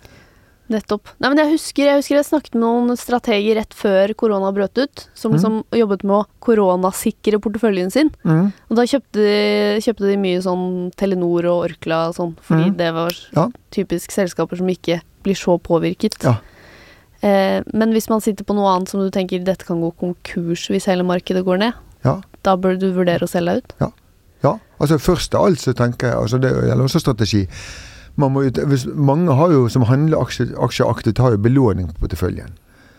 Nettopp. 0.72 1.10
Nei, 1.20 1.28
men 1.28 1.36
jeg 1.42 1.50
husker, 1.58 1.84
jeg 1.84 1.98
husker 2.00 2.16
jeg 2.16 2.24
snakket 2.24 2.54
med 2.56 2.62
noen 2.64 2.96
strateger 2.96 3.58
rett 3.58 3.74
før 3.76 4.14
korona 4.16 4.48
brøt 4.56 4.78
ut, 4.80 5.08
som 5.14 5.32
Mm. 5.32 5.36
liksom 5.36 5.64
jobbet 5.76 6.04
med 6.04 6.16
å 6.16 6.26
koronasikre 6.40 7.38
porteføljen 7.38 7.92
sin. 7.92 8.10
Mm. 8.24 8.52
Og 8.70 8.76
da 8.76 8.82
kjøpte 8.82 9.12
de, 9.12 9.80
kjøpte 9.84 10.08
de 10.08 10.16
mye 10.16 10.40
sånn 10.40 10.90
Telenor 10.96 11.44
og 11.44 11.68
Orkla 11.70 12.08
og 12.08 12.14
sånn, 12.16 12.34
fordi 12.40 12.70
Mm. 12.70 12.76
det 12.78 12.94
var 12.94 13.12
Ja. 13.36 13.48
typisk 13.70 14.10
selskaper 14.10 14.56
som 14.56 14.66
ikke 14.68 15.02
blir 15.22 15.34
så 15.36 15.60
påvirket. 15.60 16.16
Ja. 16.24 16.36
Eh, 17.22 17.62
men 17.72 17.92
hvis 17.92 18.08
man 18.08 18.20
sitter 18.20 18.44
på 18.44 18.54
noe 18.54 18.74
annet 18.74 18.88
som 18.88 19.00
du 19.00 19.10
tenker 19.10 19.42
dette 19.44 19.64
kan 19.64 19.80
gå 19.80 19.92
konkurs 19.96 20.68
hvis 20.70 20.86
hele 20.86 21.02
markedet 21.04 21.44
går 21.44 21.58
ned, 21.58 21.74
Ja. 22.04 22.20
da 22.42 22.56
bør 22.56 22.78
du 22.78 22.90
vurdere 22.92 23.20
å 23.20 23.28
selge 23.28 23.54
deg 23.54 23.64
ut. 23.64 23.72
Ja, 24.42 24.58
altså 24.78 24.98
først 24.98 25.34
av 25.34 25.46
alt 25.46 25.58
så 25.58 25.72
tenker 25.74 26.08
jeg, 26.08 26.16
altså 26.16 26.38
det 26.40 26.50
gjelder 26.52 26.84
også 26.84 27.00
strategi. 27.00 27.46
Man 28.20 28.34
må, 28.34 28.44
hvis, 28.46 28.86
mange 28.94 29.34
har 29.34 29.50
jo, 29.50 29.64
som 29.68 29.86
handler 29.88 30.22
aksje, 30.22 30.52
aksjeaktivt, 30.62 31.18
har 31.18 31.34
jo 31.34 31.42
belåning 31.42 31.88
på 31.90 32.04
porteføljen. 32.04 32.54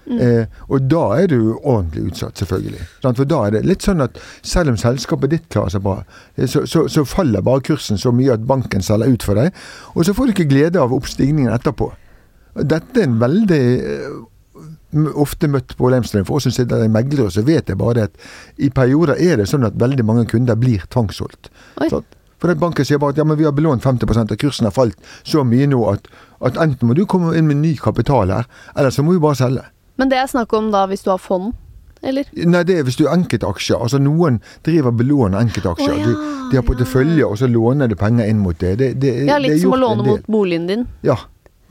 Mm. 0.05 0.19
Eh, 0.21 0.59
og 0.69 0.85
da 0.91 1.01
er 1.17 1.29
du 1.31 1.55
ordentlig 1.55 2.11
utsatt, 2.11 2.37
selvfølgelig. 2.37 2.83
For 3.05 3.25
da 3.25 3.39
er 3.45 3.55
det 3.55 3.63
litt 3.65 3.85
sånn 3.85 4.03
at 4.05 4.19
selv 4.45 4.73
om 4.73 4.77
selskapet 4.77 5.33
ditt 5.33 5.47
klarer 5.53 5.73
seg 5.73 5.85
bra, 5.85 5.97
eh, 6.35 6.45
så, 6.51 6.65
så, 6.69 6.85
så 6.91 7.05
faller 7.09 7.45
bare 7.45 7.63
kursen 7.65 7.97
så 8.01 8.13
mye 8.13 8.35
at 8.35 8.45
banken 8.45 8.85
selger 8.85 9.15
ut 9.15 9.25
for 9.25 9.39
deg, 9.39 9.55
og 9.95 10.05
så 10.05 10.13
får 10.13 10.29
du 10.29 10.35
ikke 10.35 10.49
glede 10.51 10.81
av 10.81 10.93
oppstigningen 10.93 11.53
etterpå. 11.55 11.89
Dette 12.61 13.01
er 13.01 13.09
en 13.09 13.17
veldig 13.23 13.63
eh, 13.81 14.19
ofte 14.95 15.49
møtt 15.51 15.75
problemstilling. 15.79 16.27
For 16.27 16.39
oss 16.39 16.47
som 16.47 16.53
sitter 16.55 16.85
i 16.85 16.91
meglere, 16.91 17.31
så 17.33 17.43
vet 17.45 17.71
jeg 17.71 17.79
bare 17.79 17.97
det 17.97 18.05
at 18.11 18.61
i 18.61 18.69
perioder 18.73 19.19
er 19.19 19.41
det 19.41 19.49
sånn 19.51 19.67
at 19.67 19.79
veldig 19.79 20.05
mange 20.07 20.27
kunder 20.31 20.59
blir 20.59 20.85
tvangssolgt. 20.93 21.49
Oi. 21.81 21.89
For 22.41 22.51
det 22.51 22.59
banken 22.59 22.85
sier 22.87 22.99
bare 23.01 23.15
at 23.15 23.19
ja, 23.21 23.23
men 23.27 23.37
vi 23.39 23.45
har 23.47 23.53
belånt 23.55 23.83
50% 23.85 24.33
og 24.35 24.39
kursen 24.41 24.67
har 24.67 24.73
falt 24.75 24.97
så 25.23 25.43
mye 25.47 25.67
nå 25.71 25.81
at, 25.91 26.07
at 26.45 26.57
enten 26.61 26.89
må 26.89 26.95
du 26.97 27.05
komme 27.09 27.31
inn 27.37 27.47
med 27.47 27.61
ny 27.61 27.75
kapital 27.79 28.33
her, 28.33 28.49
eller 28.75 28.91
så 28.91 29.05
må 29.05 29.15
vi 29.15 29.21
bare 29.23 29.39
selge. 29.39 29.63
Men 29.95 30.11
det 30.11 30.17
er 30.19 30.27
snakk 30.27 30.51
om 30.57 30.71
da 30.73 30.83
hvis 30.91 31.05
du 31.05 31.13
har 31.13 31.21
fond, 31.23 31.53
eller? 32.05 32.27
Nei, 32.35 32.63
det 32.67 32.75
er 32.79 32.83
hvis 32.85 32.99
du 32.99 33.05
har 33.07 33.15
enkeltaksjer. 33.17 33.79
Altså 33.81 33.97
Noen 34.03 34.41
driver 34.67 34.91
belåner 34.93 35.39
enkeltaksjer. 35.41 35.93
Å, 35.95 36.01
ja, 36.01 36.09
de, 36.11 36.33
de 36.51 36.59
har 36.59 36.65
portefølje, 36.67 37.23
og 37.25 37.39
så 37.39 37.47
låner 37.49 37.89
de 37.89 37.95
penger 37.97 38.27
inn 38.29 38.43
mot 38.43 38.59
det. 38.61 38.75
det, 38.81 38.91
det 39.01 39.13
Ja, 39.23 39.23
det 39.25 39.37
er 39.39 39.45
litt 39.47 39.63
som 39.63 39.73
å 39.73 39.79
låne 39.79 40.05
mot 40.05 40.27
boligen 40.29 40.67
din. 40.69 40.85
Ja. 41.07 41.15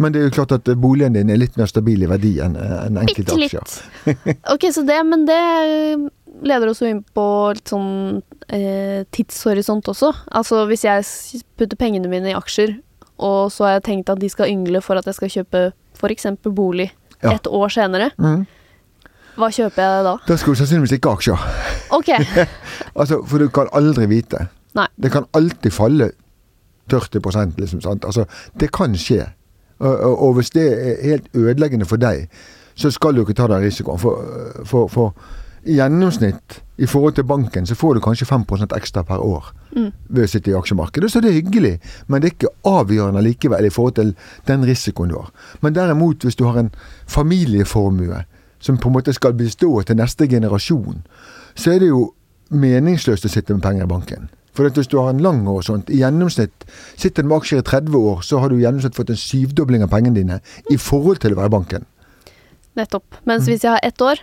Men 0.03 0.11
det 0.11 0.25
er 0.25 0.27
jo 0.27 0.35
klart 0.41 0.57
at 0.57 0.67
boligen 0.83 1.15
din 1.15 1.31
er 1.31 1.39
litt 1.39 1.55
mer 1.61 1.69
stabil 1.71 2.03
i 2.03 2.09
verdi 2.11 2.33
enn 2.43 2.57
en 2.59 2.97
Bitte 3.05 3.23
enkeltaksjer. 3.23 3.77
litt. 4.09 4.41
Ok, 4.57 4.67
så 4.75 4.83
det, 4.89 4.97
men 5.07 5.23
det 5.29 5.39
leder 6.43 6.69
oss 6.71 6.81
jo 6.83 6.89
inn 6.91 7.03
på 7.15 7.25
litt 7.55 7.69
sånn 7.71 8.23
eh, 8.49 9.05
tidshorisont 9.15 9.87
også. 9.93 10.11
Altså 10.35 10.65
hvis 10.71 10.85
jeg 10.85 11.05
putter 11.59 11.77
pengene 11.81 12.09
mine 12.11 12.33
i 12.33 12.37
aksjer, 12.37 12.75
og 13.19 13.53
så 13.55 13.65
har 13.69 13.77
jeg 13.77 13.85
tenkt 13.87 14.11
at 14.11 14.19
de 14.21 14.29
skal 14.29 14.51
yngle 14.51 14.81
for 14.83 14.99
at 14.99 15.07
jeg 15.07 15.15
skal 15.15 15.31
kjøpe 15.31 15.65
f.eks. 16.01 16.27
bolig 16.51 16.91
Ja. 17.23 17.33
et 17.33 17.47
år 17.47 17.69
senere, 17.73 18.11
Mm. 18.19 18.47
hva 19.37 19.49
kjøper 19.49 19.81
jeg 19.83 20.05
da? 20.05 20.17
Da 20.27 20.37
skal 20.37 20.53
du 20.53 20.59
sannsynligvis 20.59 20.93
ikke 20.99 21.09
ha 21.09 21.17
aksjer. 21.17 21.39
Ok, 21.91 22.11
Altså, 23.01 23.23
For 23.27 23.39
du 23.39 23.49
kan 23.49 23.69
aldri 23.73 24.07
vite. 24.07 24.49
Nei. 24.75 24.87
Det 25.01 25.11
kan 25.13 25.25
alltid 25.33 25.73
falle 25.73 26.11
40% 26.91 27.55
liksom. 27.59 27.81
Sant? 27.81 28.05
Altså, 28.05 28.25
det 28.61 28.73
kan 28.73 28.95
skje. 28.99 29.27
Og, 29.79 29.91
og, 30.01 30.23
og, 30.23 30.35
hvis 30.35 30.51
det 30.51 30.67
er 30.73 31.09
helt 31.09 31.27
ødeleggende 31.35 31.85
for 31.87 31.97
deg, 31.97 32.29
så 32.75 32.91
skal 32.91 33.15
du 33.15 33.23
ikke 33.23 33.35
ta 33.35 33.47
den 33.51 33.63
risikoen. 33.65 33.99
For, 33.99 34.21
for, 34.67 34.89
for 34.89 35.15
i 35.65 35.79
gjennomsnitt 35.79 36.61
i 36.77 36.87
forhold 36.91 37.15
til 37.17 37.25
banken, 37.25 37.67
så 37.67 37.75
får 37.79 37.95
du 37.95 38.01
kanskje 38.05 38.27
5% 38.29 38.75
ekstra 38.77 39.05
per 39.07 39.23
år 39.23 39.47
mm. 39.77 39.91
ved 40.09 40.27
å 40.27 40.31
sitte 40.31 40.51
i 40.51 40.57
aksjemarkedet. 40.59 41.11
Så 41.11 41.23
det 41.23 41.31
er 41.31 41.39
hyggelig, 41.39 41.75
men 42.07 42.21
det 42.21 42.29
er 42.29 42.35
ikke 42.35 42.53
avgjørende 42.69 43.23
likevel 43.25 43.69
i 43.69 43.73
forhold 43.73 43.97
til 44.01 44.15
den 44.49 44.67
risikoen 44.67 45.13
du 45.13 45.19
har. 45.21 45.31
Men 45.63 45.77
derimot, 45.77 46.27
hvis 46.27 46.37
du 46.37 46.45
har 46.49 46.59
en 46.61 46.73
familieformue 47.07 48.25
som 48.65 48.81
på 48.81 48.91
en 48.91 48.97
måte 48.97 49.15
skal 49.15 49.37
bestå 49.39 49.71
til 49.87 50.01
neste 50.01 50.29
generasjon, 50.29 51.05
så 51.55 51.75
er 51.75 51.85
det 51.85 51.93
jo 51.93 52.09
meningsløst 52.51 53.27
å 53.29 53.33
sitte 53.33 53.55
med 53.55 53.65
penger 53.65 53.87
i 53.87 53.93
banken. 53.95 54.29
For 54.55 54.71
hvis 54.71 54.91
du 54.91 55.01
har 55.01 55.11
en 55.11 55.23
lang 55.23 55.43
år 55.51 55.65
sånt, 55.67 55.89
i 55.91 55.99
gjennomsnitt 56.03 56.67
sitter 56.95 57.25
du 57.25 57.31
med 57.31 57.41
aksjer 57.41 57.63
i 57.63 57.67
30 57.67 57.97
år, 57.99 58.21
så 58.23 58.39
har 58.39 58.51
du 58.51 58.59
i 58.59 58.63
gjennomsnitt 58.63 58.95
fått 58.95 59.11
en 59.11 59.19
syvdobling 59.19 59.83
av 59.83 59.91
pengene 59.91 60.21
dine 60.21 60.39
i 60.71 60.79
forhold 60.79 61.23
til 61.25 61.35
å 61.35 61.41
være 61.41 61.51
i 61.51 61.57
banken. 61.57 61.89
Nettopp. 62.79 63.19
Mens 63.27 63.49
hvis 63.51 63.67
jeg 63.67 63.75
har 63.75 63.83
ett 63.87 64.03
år 64.03 64.23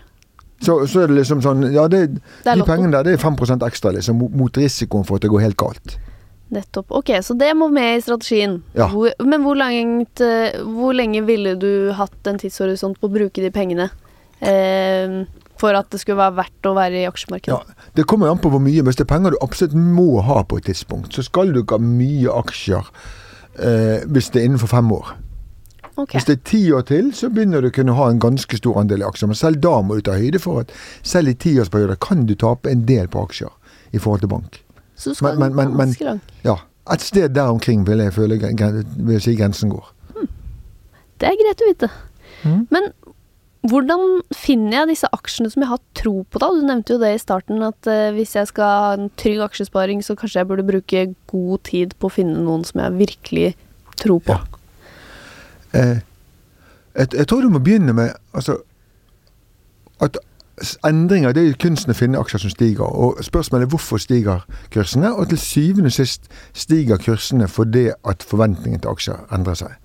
så, 0.61 0.77
så, 0.85 1.01
er 1.01 1.09
det 1.09 1.17
liksom 1.17 1.41
sånn 1.41 1.65
Ja, 1.73 1.87
det, 1.89 2.03
det 2.45 2.55
de 2.59 2.65
pengene 2.67 2.93
der 2.93 3.07
det 3.09 3.17
er 3.17 3.23
5 3.23 3.65
ekstra 3.65 3.93
liksom, 3.95 4.21
mot 4.37 4.57
risikoen 4.57 5.07
for 5.07 5.17
at 5.17 5.25
det 5.25 5.31
går 5.33 5.45
helt 5.47 5.59
galt. 5.59 5.97
Nettopp. 6.51 6.91
Ok, 6.91 7.13
så 7.23 7.33
det 7.39 7.53
må 7.55 7.69
med 7.71 7.97
i 7.97 8.01
strategien. 8.03 8.57
Ja. 8.75 8.89
Hvor, 8.91 9.13
men 9.23 9.45
hvor, 9.45 9.55
langt, 9.55 10.19
eh, 10.21 10.57
hvor, 10.67 10.91
lenge 10.93 11.23
ville 11.23 11.55
du 11.55 11.93
hatt 11.95 12.27
en 12.27 12.41
tidshorisont 12.41 12.99
på 12.99 13.07
å 13.07 13.13
bruke 13.13 13.43
de 13.43 13.53
pengene? 13.55 13.87
Eh, 14.43 15.21
for 15.61 15.77
at 15.77 15.87
det 15.93 16.01
skulle 16.01 16.19
være 16.19 16.39
verdt 16.41 16.67
å 16.67 16.75
være 16.75 17.03
i 17.03 17.07
aksjemarkedet? 17.07 17.55
Ja, 17.55 17.89
det 17.95 18.07
kommer 18.09 18.31
an 18.31 18.41
på 18.41 18.51
hvor 18.51 18.61
mye. 18.63 18.83
Hvis 18.83 18.99
det 18.99 19.05
er 19.05 19.13
penger 19.13 19.35
du 19.35 19.39
absolutt 19.45 19.77
må 19.77 20.19
ha 20.25 20.41
på 20.43 20.59
et 20.59 20.67
tidspunkt, 20.67 21.13
så 21.15 21.23
skal 21.23 21.53
du 21.53 21.61
ikke 21.61 21.79
ha 21.79 21.85
mye 21.85 22.35
aksjer 22.41 22.89
eh, 23.55 24.07
hvis 24.11 24.31
det 24.33 24.41
er 24.41 24.49
innenfor 24.49 24.73
fem 24.73 24.91
år. 24.97 25.13
Okay. 25.97 26.17
Hvis 26.17 26.27
det 26.27 26.35
er 26.37 26.43
ti 26.47 26.61
år 26.71 26.85
til, 26.87 27.11
så 27.15 27.29
begynner 27.29 27.61
du 27.61 27.67
å 27.67 27.75
kunne 27.75 27.95
ha 27.97 28.07
en 28.09 28.19
ganske 28.23 28.57
stor 28.57 28.79
andel 28.79 29.03
i 29.03 29.07
aksjer. 29.07 29.31
Men 29.31 29.39
selv 29.39 29.61
da 29.63 29.73
må 29.83 29.97
du 29.99 30.05
ta 30.07 30.15
høyde 30.17 30.39
for 30.41 30.63
at 30.63 30.71
selv 31.03 31.33
i 31.33 31.35
tiårsperioder 31.35 31.99
kan 32.01 32.25
du 32.29 32.35
tape 32.39 32.71
en 32.71 32.85
del 32.87 33.11
på 33.11 33.25
aksjer 33.27 33.51
i 33.91 33.99
forhold 33.99 34.23
til 34.23 34.31
bank. 34.31 34.61
Så 34.95 35.11
du 35.11 35.19
skal 35.19 35.39
men, 35.41 35.55
men, 35.57 35.75
men, 35.77 35.95
langt? 35.99 36.35
Ja. 36.47 36.59
Et 36.91 37.03
sted 37.03 37.35
der 37.35 37.51
omkring 37.51 37.83
vil 37.87 38.01
jeg 38.01 38.13
føle 38.15 38.39
vil 38.39 39.13
jeg 39.17 39.25
si 39.25 39.35
grensen 39.37 39.71
går. 39.73 39.91
Hmm. 40.15 40.29
Det 41.21 41.29
er 41.29 41.37
greit 41.39 41.61
å 41.61 41.69
vite. 41.69 41.91
Hmm. 42.41 42.63
Men 42.73 42.89
hvordan 43.69 44.21
finner 44.33 44.79
jeg 44.79 44.93
disse 44.95 45.09
aksjene 45.13 45.51
som 45.53 45.61
jeg 45.61 45.69
har 45.69 45.81
tro 45.97 46.13
på, 46.23 46.41
da? 46.41 46.49
Du 46.49 46.63
nevnte 46.65 46.95
jo 46.95 47.01
det 47.03 47.11
i 47.13 47.21
starten, 47.21 47.61
at 47.65 47.89
uh, 47.89 48.09
hvis 48.15 48.33
jeg 48.39 48.49
skal 48.49 48.71
ha 48.73 48.95
en 48.97 49.11
trygg 49.21 49.43
aksjesparing, 49.45 50.01
så 50.05 50.15
kanskje 50.17 50.41
jeg 50.41 50.49
burde 50.49 50.65
bruke 50.65 51.03
god 51.29 51.61
tid 51.69 51.93
på 51.99 52.09
å 52.09 52.15
finne 52.15 52.41
noen 52.41 52.65
som 52.65 52.81
jeg 52.81 52.97
virkelig 53.03 53.51
tror 54.01 54.23
på. 54.25 54.39
Ja. 54.39 54.60
Eh, 55.73 56.01
jeg, 56.95 57.13
jeg, 57.13 57.27
tror 57.27 57.41
du 57.41 57.49
må 57.49 57.59
begynne 57.59 57.93
med 57.93 58.11
altså, 58.33 58.57
at 60.01 60.17
endringer 60.85 61.33
det 61.33 61.43
er 61.45 61.59
kunsten 61.61 61.93
å 61.93 61.97
finne 61.97 62.19
aksjer 62.21 62.43
som 62.43 62.53
stiger. 62.53 62.85
og 62.85 63.21
Spørsmålet 63.23 63.65
er 63.65 63.71
hvorfor 63.73 64.01
stiger 64.01 64.45
kursene. 64.73 65.13
Og 65.13 65.29
til 65.29 65.39
syvende 65.41 65.91
og 65.91 65.95
sist 65.95 66.27
stiger 66.53 67.01
kursene 67.01 67.47
fordi 67.47 67.89
at 68.07 68.25
forventningen 68.27 68.81
til 68.81 68.91
aksjer 68.93 69.35
endrer 69.35 69.59
seg. 69.63 69.77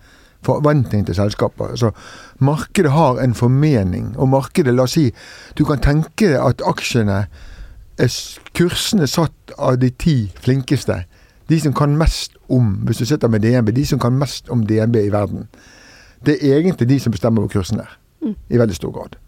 Forventningen 0.47 1.07
til 1.09 1.19
selskaper. 1.19 1.73
Altså, 1.75 1.91
markedet 2.39 2.93
har 2.93 3.21
en 3.23 3.35
formening, 3.35 4.15
og 4.17 4.29
markedet, 4.29 4.75
la 4.75 4.85
oss 4.87 4.95
si 4.99 5.11
Du 5.59 5.65
kan 5.65 5.81
tenke 5.83 6.33
deg 6.35 6.41
at 6.43 6.63
aksjene 6.67 7.27
er 7.99 8.19
kursene 8.55 9.07
satt 9.09 9.55
av 9.59 9.79
de 9.81 9.91
ti 9.91 10.33
flinkeste. 10.41 11.05
De 11.49 11.61
som 11.61 11.73
kan 11.73 11.97
mest 11.97 12.37
om, 12.49 12.75
hvis 12.85 12.99
du 12.99 13.07
sitter 13.07 13.29
med 13.29 13.41
DNB, 13.41 13.73
de 13.73 13.87
som 13.87 13.99
kan 13.99 14.13
mest 14.13 14.51
om 14.51 14.67
DNB 14.67 14.97
i 14.97 15.13
verden 15.13 15.47
det 16.25 16.39
er 16.41 16.61
egentlig 16.61 16.89
de 16.89 17.01
som 17.01 17.13
bestemmer 17.13 17.45
hvor 17.45 17.53
kursen 17.59 17.83
er. 17.85 17.99
Mm. 18.23 18.35
I 18.51 18.59
veldig 18.59 18.77
stor 18.77 18.95
grad. 18.95 19.19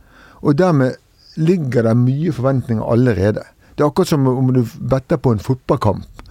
Og 0.41 0.59
dermed 0.59 0.97
ligger 1.37 1.83
det 1.83 1.97
mye 1.97 2.33
forventninger 2.33 2.85
allerede. 2.85 3.45
Det 3.77 3.85
er 3.85 3.91
akkurat 3.91 4.09
som 4.09 4.27
om 4.27 4.55
du 4.55 4.65
better 4.91 5.17
på 5.17 5.33
en 5.33 5.43
fotballkamp. 5.43 6.25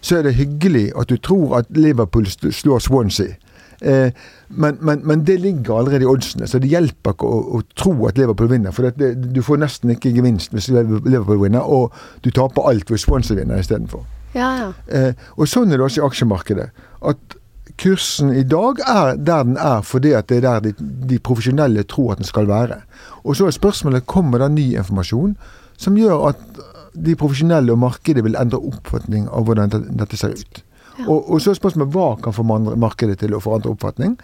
Så 0.00 0.18
er 0.18 0.22
det 0.22 0.34
hyggelig 0.34 0.90
at 0.98 1.08
du 1.08 1.16
tror 1.16 1.58
at 1.58 1.66
Liverpool 1.70 2.26
slår 2.26 2.78
Swansea. 2.78 3.36
Eh, 3.80 4.12
men, 4.48 4.78
men, 4.80 5.00
men, 5.04 5.24
det 5.24 5.40
ligger 5.40 5.78
allerede 5.78 6.04
i 6.04 6.06
oddsene, 6.06 6.46
så 6.46 6.58
det 6.60 6.68
hjelper 6.68 7.14
ikke 7.14 7.28
å, 7.28 7.40
å 7.56 7.60
tro 7.76 7.94
at 8.08 8.18
Liverpool 8.20 8.50
vinner. 8.50 8.74
For 8.76 8.90
det, 8.96 9.14
du 9.32 9.40
får 9.44 9.60
nesten 9.62 9.94
ikke 9.94 10.12
gevinst 10.12 10.52
hvis 10.52 10.68
Liverpool 10.72 11.40
vinner, 11.40 11.64
og 11.64 11.94
du 12.24 12.30
taper 12.30 12.68
alt 12.68 12.92
hvis 12.92 13.06
Swansea 13.08 13.38
vinner 13.38 13.60
istedenfor. 13.60 14.04
Ja, 14.34 14.50
ja. 14.58 14.68
eh, 14.92 15.28
og 15.36 15.48
sånn 15.50 15.72
er 15.72 15.80
det 15.80 15.86
også 15.88 16.02
i 16.02 16.06
aksjemarkedet. 16.06 16.68
At 17.08 17.39
kursen 17.80 18.32
i 18.36 18.44
dag 18.44 18.80
er 18.84 19.16
der 19.16 19.46
den 19.48 19.56
er 19.56 19.84
fordi 19.86 20.12
at 20.16 20.28
det 20.28 20.40
er 20.40 20.46
der 20.46 20.60
de, 20.68 20.88
de 21.08 21.18
profesjonelle 21.18 21.82
tror 21.88 22.12
at 22.12 22.20
den 22.20 22.28
skal 22.28 22.48
være. 22.48 22.82
Og 23.24 23.36
så 23.36 23.48
er 23.48 23.56
spørsmålet 23.56 24.06
kommer 24.06 24.38
det 24.38 24.50
ny 24.52 24.66
informasjon 24.76 25.36
som 25.80 25.96
gjør 25.96 26.28
at 26.32 26.42
de 26.94 27.14
profesjonelle 27.16 27.72
og 27.72 27.80
markedet 27.80 28.24
vil 28.26 28.36
endre 28.36 28.58
oppfatning 28.58 29.28
av 29.30 29.46
hvordan 29.46 29.72
dette 29.72 30.18
ser 30.18 30.34
ut. 30.36 30.62
Og, 31.06 31.30
og, 31.30 31.40
så 31.40 31.52
er 31.52 31.60
spørsmålet 31.60 31.94
hva 31.94 32.08
kan 32.20 32.36
få 32.36 32.44
markedet 32.44 33.20
til 33.22 33.34
å 33.34 33.40
forandre 33.40 33.72
oppfatning. 33.72 34.18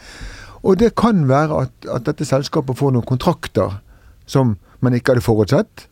Og 0.67 0.79
det 0.81 0.95
kan 0.99 1.25
være 1.29 1.63
at, 1.65 1.91
at 1.93 2.07
dette 2.09 2.27
selskapet 2.27 2.77
får 2.77 2.93
noen 2.93 3.07
kontrakter 3.07 3.79
som 4.27 4.57
man 4.85 4.97
ikke 4.97 5.15
hadde 5.15 5.25
forutsett. 5.25 5.87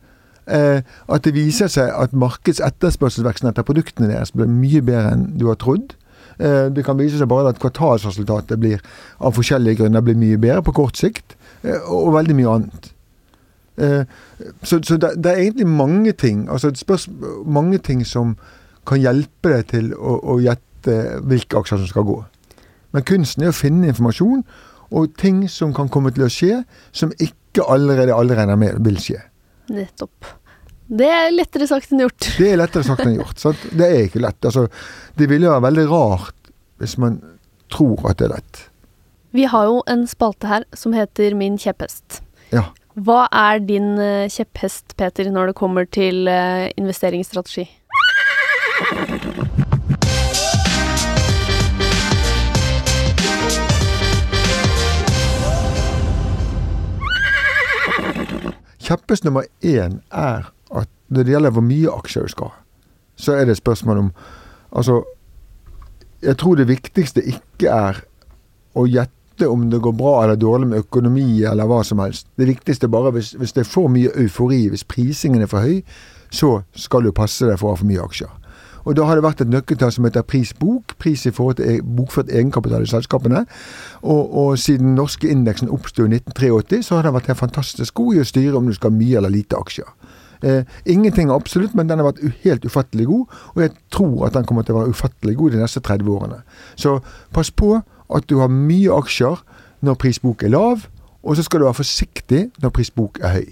Eh, 0.45 0.83
at 0.83 1.25
det 1.25 1.33
viser 1.33 1.71
seg 1.71 1.89
at 1.89 2.13
markedsetterspørselsveksten 2.13 3.49
etter 3.49 3.65
produktene 3.65 4.11
deres 4.11 4.33
blir 4.35 4.51
mye 4.51 4.83
bedre 4.85 5.15
enn 5.15 5.29
du 5.39 5.47
har 5.49 5.57
trodd. 5.61 5.95
Eh, 6.39 6.67
det 6.75 6.83
kan 6.85 6.97
vise 6.99 7.19
seg 7.19 7.29
bare 7.31 7.53
at 7.53 7.61
kvartalsresultatet 7.61 8.59
blir 8.59 8.83
av 9.23 9.35
forskjellige 9.37 9.83
grunner 9.83 10.03
blir 10.03 10.19
mye 10.19 10.39
bedre 10.41 10.65
på 10.65 10.75
kort 10.75 10.99
sikt, 10.99 11.37
eh, 11.63 11.79
og 11.87 12.13
veldig 12.17 12.35
mye 12.35 12.57
annet. 12.57 12.91
Eh, 13.77 14.03
så, 14.63 14.79
så 14.83 14.99
det, 14.99 15.15
er 15.25 15.41
egentlig 15.41 15.67
mange 15.67 16.13
ting 16.15 16.45
altså 16.47 16.71
mange 17.43 17.77
ting 17.83 18.05
som 18.07 18.37
kan 18.87 19.01
hjelpe 19.01 19.51
deg 19.51 19.65
til 19.73 19.89
å, 19.97 20.19
å 20.23 20.37
gjette 20.39 20.95
hvilke 21.25 21.59
aksjer 21.59 21.81
som 21.81 21.89
skal 21.89 22.07
gå. 22.07 22.21
Men 22.95 23.03
kunsten 23.03 23.43
er 23.43 23.51
å 23.51 23.57
finne 23.57 23.89
informasjon 23.91 24.45
og 24.95 25.15
ting 25.19 25.43
som 25.51 25.73
kan 25.75 25.89
komme 25.91 26.13
til 26.15 26.27
å 26.27 26.31
skje, 26.31 26.61
som 26.95 27.11
ikke 27.19 27.65
allerede 27.67 28.15
alle 28.15 28.37
regner 28.37 28.59
med 28.59 28.79
vil 28.85 28.99
skje. 29.01 29.19
Nettopp. 29.73 30.29
Det 30.85 31.07
er 31.09 31.31
lettere 31.33 31.65
sagt 31.65 31.89
enn 31.91 32.03
gjort. 32.03 32.27
Det 32.37 32.51
er 32.51 32.59
lettere 32.61 32.85
sagt 32.85 33.01
enn 33.07 33.17
gjort. 33.17 33.39
Sant? 33.41 33.61
Det 33.73 33.87
er 33.89 34.05
ikke 34.05 34.21
lett. 34.21 34.37
Altså, 34.45 34.67
det 35.17 35.27
ville 35.31 35.49
være 35.49 35.65
veldig 35.65 35.85
rart 35.89 36.51
hvis 36.81 36.97
man 37.01 37.17
tror 37.73 38.11
at 38.11 38.19
det 38.19 38.27
er 38.27 38.35
lett. 38.35 38.61
Vi 39.35 39.47
har 39.49 39.65
jo 39.67 39.81
en 39.89 40.05
spalte 40.07 40.47
her 40.47 40.67
som 40.77 40.93
heter 40.93 41.33
Min 41.35 41.57
kjepphest. 41.59 42.21
Ja. 42.53 42.69
Hva 42.95 43.25
er 43.33 43.59
din 43.65 43.97
uh, 43.97 44.29
kjepphest, 44.31 44.93
Peter, 44.95 45.27
når 45.33 45.51
det 45.51 45.57
kommer 45.57 45.89
til 45.89 46.29
uh, 46.29 46.69
investeringsstrategi? 46.77 47.65
Kjepphest 58.85 59.25
nummer 59.25 59.49
én 59.65 59.99
er 60.13 60.54
når 60.71 61.23
det 61.23 61.35
gjelder 61.35 61.53
hvor 61.53 61.65
mye 61.65 61.91
aksjer 61.93 62.25
du 62.25 62.33
skal 62.33 62.49
ha, 62.49 62.55
så 63.15 63.35
er 63.35 63.45
det 63.45 63.55
et 63.55 63.63
spørsmål 63.63 63.97
om 64.07 64.15
Altså, 64.75 65.03
jeg 66.19 66.35
tror 66.37 66.57
det 66.59 66.67
viktigste 66.67 67.21
ikke 67.23 67.69
er 67.71 68.01
å 68.75 68.83
gjette 68.89 69.47
om 69.47 69.69
det 69.71 69.79
går 69.79 69.93
bra 69.95 70.23
eller 70.23 70.35
dårlig 70.35 70.67
med 70.67 70.81
økonomi 70.83 71.43
eller 71.47 71.69
hva 71.69 71.77
som 71.87 72.01
helst. 72.03 72.27
Det 72.35 72.47
viktigste 72.49 72.89
er 72.89 72.91
bare 72.91 73.13
hvis, 73.15 73.29
hvis 73.39 73.53
det 73.55 73.63
er 73.63 73.69
for 73.69 73.87
mye 73.87 74.11
eufori, 74.19 74.65
hvis 74.73 74.83
prisingen 74.83 75.45
er 75.45 75.47
for 75.47 75.63
høy, 75.63 75.79
så 76.27 76.57
skal 76.75 77.05
du 77.07 77.13
passe 77.15 77.47
deg 77.47 77.61
for 77.61 77.69
å 77.69 77.75
ha 77.75 77.79
for 77.79 77.87
mye 77.87 78.03
aksjer. 78.03 78.33
Og 78.85 78.95
Da 78.95 79.05
har 79.07 79.15
det 79.15 79.23
vært 79.23 79.41
et 79.41 79.49
nøkkeltall 79.49 79.91
som 79.91 80.05
heter 80.05 80.21
prisbok, 80.21 80.93
pris 81.01 81.23
i 81.25 81.31
forhold 81.33 81.57
til 81.57 81.69
e- 81.71 81.81
bokført 81.81 82.29
egenkapital 82.29 82.83
i 82.85 82.89
selskapene. 82.89 83.45
Og, 84.03 84.35
og 84.37 84.59
siden 84.59 84.91
den 84.91 84.99
norske 84.99 85.29
indeksen 85.31 85.71
oppsto 85.73 86.05
i 86.05 86.11
1983, 86.11 86.83
så 86.85 86.99
har 86.99 87.07
den 87.07 87.15
vært 87.15 87.31
helt 87.31 87.41
fantastisk 87.41 87.95
god 87.97 88.15
i 88.15 88.21
å 88.21 88.27
styre 88.27 88.59
om 88.59 88.67
du 88.69 88.75
skal 88.77 88.91
ha 88.91 88.97
mye 88.97 89.17
eller 89.17 89.33
lite 89.33 89.57
aksjer. 89.57 89.89
Eh, 90.45 90.61
ingenting 90.85 91.29
er 91.29 91.39
absolutt, 91.39 91.73
men 91.75 91.89
den 91.89 92.01
har 92.01 92.11
vært 92.11 92.21
helt 92.43 92.65
ufattelig 92.65 93.07
god. 93.09 93.35
Og 93.55 93.61
jeg 93.63 93.73
tror 93.93 94.27
at 94.27 94.37
den 94.37 94.45
kommer 94.45 94.65
til 94.65 94.75
å 94.75 94.83
være 94.83 94.93
ufattelig 94.93 95.37
god 95.39 95.55
de 95.55 95.61
neste 95.63 95.81
30 95.81 96.11
årene. 96.13 96.41
Så 96.77 96.99
pass 97.33 97.49
på 97.51 97.79
at 98.13 98.29
du 98.29 98.37
har 98.43 98.53
mye 98.53 98.93
aksjer 98.93 99.41
når 99.85 99.99
prisbok 100.01 100.45
er 100.45 100.53
lav, 100.53 100.85
og 101.25 101.37
så 101.37 101.45
skal 101.45 101.61
du 101.61 101.65
være 101.65 101.81
forsiktig 101.81 102.41
når 102.61 102.73
prisbok 102.75 103.19
er 103.23 103.39
høy. 103.39 103.47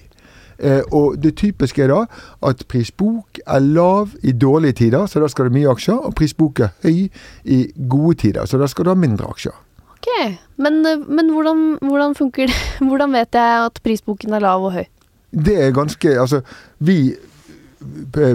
Eh, 0.61 0.81
og 0.93 1.17
det 1.23 1.33
typiske 1.41 1.81
er 1.83 1.89
da 1.89 2.03
at 2.45 2.61
prisbok 2.69 3.41
er 3.41 3.65
lav 3.65 4.13
i 4.21 4.31
dårlige 4.31 4.77
tider, 4.83 5.07
så 5.09 5.19
da 5.23 5.27
skal 5.31 5.47
du 5.47 5.53
ha 5.53 5.57
mye 5.57 5.73
aksjer, 5.73 5.97
og 5.97 6.15
prisbok 6.15 6.61
er 6.61 6.73
høy 6.85 7.07
i 7.43 7.59
gode 7.89 8.19
tider, 8.21 8.45
så 8.45 8.61
da 8.61 8.69
skal 8.69 8.85
du 8.85 8.93
ha 8.93 8.99
mindre 8.99 9.29
aksjer. 9.33 9.55
Ok, 9.93 10.37
Men, 10.57 10.81
men 10.83 11.29
hvordan, 11.31 11.77
hvordan, 11.81 12.15
funker 12.15 12.47
det? 12.51 12.55
Hvordan 12.87 13.13
vet 13.15 13.33
jeg 13.33 13.65
at 13.65 13.79
prisboken 13.83 14.33
er 14.33 14.43
lav 14.43 14.65
og 14.67 14.73
høy? 14.75 14.85
Det 15.33 15.55
er 15.65 15.71
ganske 15.75 16.19
Altså, 16.19 16.41
vi 16.79 17.15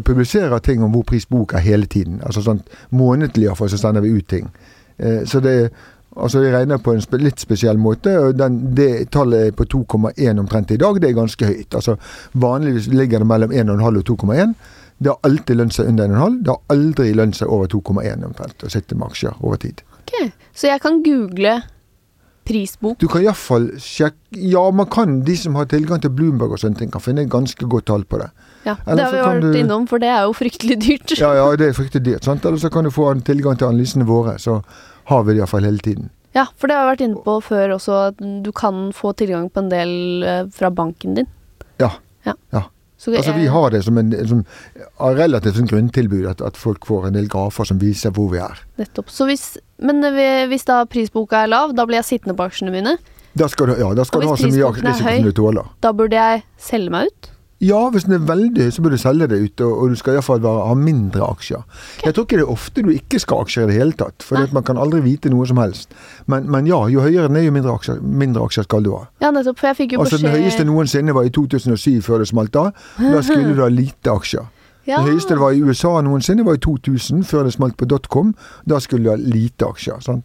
publiserer 0.05 0.59
ting 0.59 0.83
om 0.83 0.93
hvor 0.93 1.02
pris 1.09 1.26
bok 1.26 1.55
er 1.55 1.64
hele 1.64 1.87
tiden. 1.87 2.21
Altså 2.26 2.43
sånn 2.45 2.61
månedlig 2.90 3.47
iallfall, 3.49 3.71
så 3.73 3.78
sender 3.81 4.05
vi 4.05 4.11
ut 4.19 4.26
ting. 4.28 4.50
Eh, 4.99 5.25
så 5.25 5.40
det 5.40 5.71
Altså 6.19 6.40
Vi 6.40 6.50
regner 6.50 6.81
på 6.83 6.90
en 6.93 7.00
spe, 7.00 7.19
litt 7.23 7.38
spesiell 7.38 7.78
måte. 7.78 8.11
og 8.19 8.35
den, 8.35 8.75
Det 8.75 9.11
tallet 9.11 9.55
på 9.55 9.64
2,1 9.64 10.40
omtrent 10.40 10.71
i 10.71 10.76
dag. 10.76 11.00
Det 11.00 11.09
er 11.11 11.14
ganske 11.14 11.47
høyt. 11.47 11.75
Altså 11.75 11.97
Vanligvis 12.33 12.88
ligger 12.88 13.19
det 13.19 13.26
mellom 13.26 13.52
1,5 13.52 13.99
og 13.99 14.05
2,1. 14.05 14.55
Det 14.99 15.09
har 15.12 15.19
alltid 15.23 15.57
lønt 15.57 15.75
seg 15.75 15.87
under 15.87 16.09
1,5. 16.09 16.43
Det 16.43 16.50
har 16.50 16.61
aldri 16.75 17.12
lønt 17.14 17.37
seg 17.37 17.49
over 17.49 17.67
2,1 17.67 18.25
omtrent 18.26 18.64
å 18.64 18.71
sitte 18.73 18.97
med 18.97 19.07
aksjer 19.12 19.37
over 19.40 19.57
tid. 19.57 19.83
Ok, 20.00 20.33
Så 20.55 20.67
jeg 20.67 20.81
kan 20.81 21.02
google 21.02 21.62
prisbok. 22.49 22.99
Du 22.99 23.07
kan 23.12 23.23
iallfall 23.23 23.71
sjekke 23.78 24.14
Ja, 24.49 24.64
man 24.71 24.87
kan, 24.93 25.21
de 25.25 25.37
som 25.37 25.55
har 25.57 25.64
tilgang 25.71 26.00
til 26.02 26.11
Bloomberg 26.11 26.52
og 26.57 26.59
sånne 26.61 26.76
ting, 26.78 26.90
kan 26.93 27.00
finne 27.05 27.23
et 27.25 27.31
ganske 27.33 27.69
godt 27.69 27.87
tall 27.88 28.05
på 28.05 28.19
det. 28.21 28.31
Ja, 28.67 28.75
Eller 28.87 28.97
Det 28.97 29.05
har 29.05 29.12
vi 29.12 29.23
vært 29.40 29.52
du- 29.55 29.59
innom, 29.61 29.87
for 29.88 29.99
det 29.99 30.09
er 30.09 30.23
jo 30.26 30.33
fryktelig 30.37 30.76
dyrt. 30.85 31.14
Ja, 31.19 31.33
ja, 31.35 31.47
det 31.57 31.69
er 31.71 31.73
fryktelig 31.78 32.05
dyrt. 32.05 32.25
sant? 32.25 32.45
Eller 32.45 32.59
så 32.59 32.71
kan 32.71 32.85
du 32.85 32.90
få 32.90 33.09
tilgang 33.25 33.57
til 33.59 33.69
analysene 33.69 34.05
våre. 34.07 34.38
Så 34.38 34.62
har 35.07 35.23
vi 35.25 35.33
det 35.33 35.38
iallfall 35.40 35.64
hele 35.64 35.78
tiden. 35.78 36.11
Ja, 36.35 36.47
for 36.57 36.69
det 36.69 36.76
har 36.76 36.85
vi 36.85 36.97
vært 36.97 37.07
inne 37.09 37.23
på 37.25 37.38
før 37.43 37.75
også, 37.78 38.09
at 38.09 38.19
du 38.45 38.52
kan 38.52 38.93
få 38.93 39.14
tilgang 39.17 39.49
på 39.50 39.59
en 39.64 39.71
del 39.71 40.23
eh, 40.23 40.45
fra 40.52 40.69
banken 40.71 41.14
din. 41.14 41.26
Ja. 41.81 41.93
Ja. 42.26 42.35
Ja. 42.52 42.62
Så 42.99 43.14
Altså, 43.17 43.33
vi 43.33 43.47
har 43.47 43.71
det 43.71 43.85
som 43.85 43.97
en 43.97 44.11
som, 44.26 44.45
relativt 44.99 45.55
sånn 45.55 45.69
grunntilbud, 45.71 46.26
at, 46.28 46.40
at 46.43 46.57
folk 46.57 46.85
får 46.85 47.07
en 47.07 47.12
del 47.14 47.28
grafer 47.31 47.64
som 47.64 47.78
viser 47.78 48.11
hvor 48.11 48.28
vi 48.33 48.38
er. 48.43 48.59
Nettopp. 48.76 49.07
Så 49.09 49.25
hvis, 49.28 49.57
men 49.78 50.02
eh, 50.11 50.44
hvis 50.50 50.66
da 50.68 50.82
prisboka 50.90 51.44
er 51.44 51.52
lav, 51.54 51.75
da 51.76 51.87
blir 51.88 52.00
jeg 52.00 52.11
sittende 52.12 52.37
på 52.38 52.49
aksjene 52.49 52.75
mine. 52.75 52.99
Da 53.38 53.49
skal 53.50 53.70
du, 53.70 53.78
ja, 53.78 53.90
da 53.94 54.04
skal 54.06 54.25
du 54.25 54.30
ha 54.32 54.37
så 54.38 54.50
mye 54.50 54.70
er 54.70 54.94
høy? 54.94 55.00
som 55.00 55.26
du 55.28 55.35
tåler. 55.37 55.75
Da 55.85 55.92
burde 55.94 56.18
jeg 56.18 56.47
selge 56.58 56.94
meg 56.94 57.11
ut. 57.11 57.35
Ja, 57.58 57.88
hvis 57.90 58.04
den 58.06 58.14
er 58.14 58.23
veldig 58.23 58.68
høy, 58.68 58.70
så 58.70 58.82
bør 58.85 58.92
du 58.94 59.00
selge 59.02 59.26
det 59.30 59.38
ut, 59.42 59.62
og, 59.66 59.70
og 59.82 59.90
du 59.90 59.99
skal 59.99 60.14
iallfall 60.14 60.44
ha 60.47 60.75
mindre 60.78 61.26
aksjer. 61.26 61.64
Jeg 62.04 62.14
tror 62.14 62.26
ikke 62.26 62.38
det 62.38 62.44
er 62.44 62.52
ofte 62.52 62.85
du 62.87 62.90
ikke 62.94 63.18
skal 63.18 63.40
ha 63.40 63.47
aksjer 63.49 63.64
i 63.66 63.70
det 63.73 63.78
hele 63.80 63.97
tatt, 63.99 64.23
for 64.23 64.54
man 64.54 64.66
kan 64.66 64.78
aldri 64.78 65.00
vite 65.02 65.32
noe 65.32 65.47
som 65.50 65.58
helst. 65.58 65.90
Men, 66.30 66.47
men 66.50 66.70
ja, 66.70 66.78
jo 66.92 67.02
høyere 67.02 67.26
den 67.26 67.40
er, 67.40 67.49
jo 67.49 67.54
mindre 67.56 67.75
aksjer, 67.75 67.99
mindre 68.23 68.47
aksjer 68.47 68.68
skal 68.68 68.87
du 68.87 68.92
ha. 68.94 69.02
Ja, 69.25 69.32
nettopp. 69.35 69.58
For 69.58 69.73
jeg 69.73 69.80
fikk 69.80 69.97
jo 69.97 70.04
beskjed 70.04 70.20
Altså 70.20 70.28
Den 70.28 70.38
høyeste 70.38 70.68
noensinne 70.68 71.16
var 71.18 71.26
i 71.26 71.35
2007, 71.35 71.99
før 72.06 72.23
det 72.23 72.30
smalt 72.30 72.62
av. 72.62 72.70
Da 72.99 73.25
skulle 73.26 73.58
du 73.58 73.64
ha 73.66 73.70
lite 73.75 74.14
aksjer. 74.14 74.47
Ja, 74.88 75.02
Det 75.04 75.12
høyeste 75.12 75.37
det 75.37 75.42
var 75.42 75.52
i 75.52 75.61
USA 75.62 75.90
noensinne, 76.04 76.45
var 76.47 76.57
i 76.57 76.62
2000, 76.64 77.23
før 77.28 77.45
det 77.45 77.52
smalt 77.54 77.76
på 77.76 77.87
dotcom. 77.88 78.33
Da 78.68 78.78
skulle 78.80 79.04
du 79.04 79.11
ha 79.12 79.18
lite 79.21 79.68
aksjer. 79.68 80.00
sant? 80.00 80.25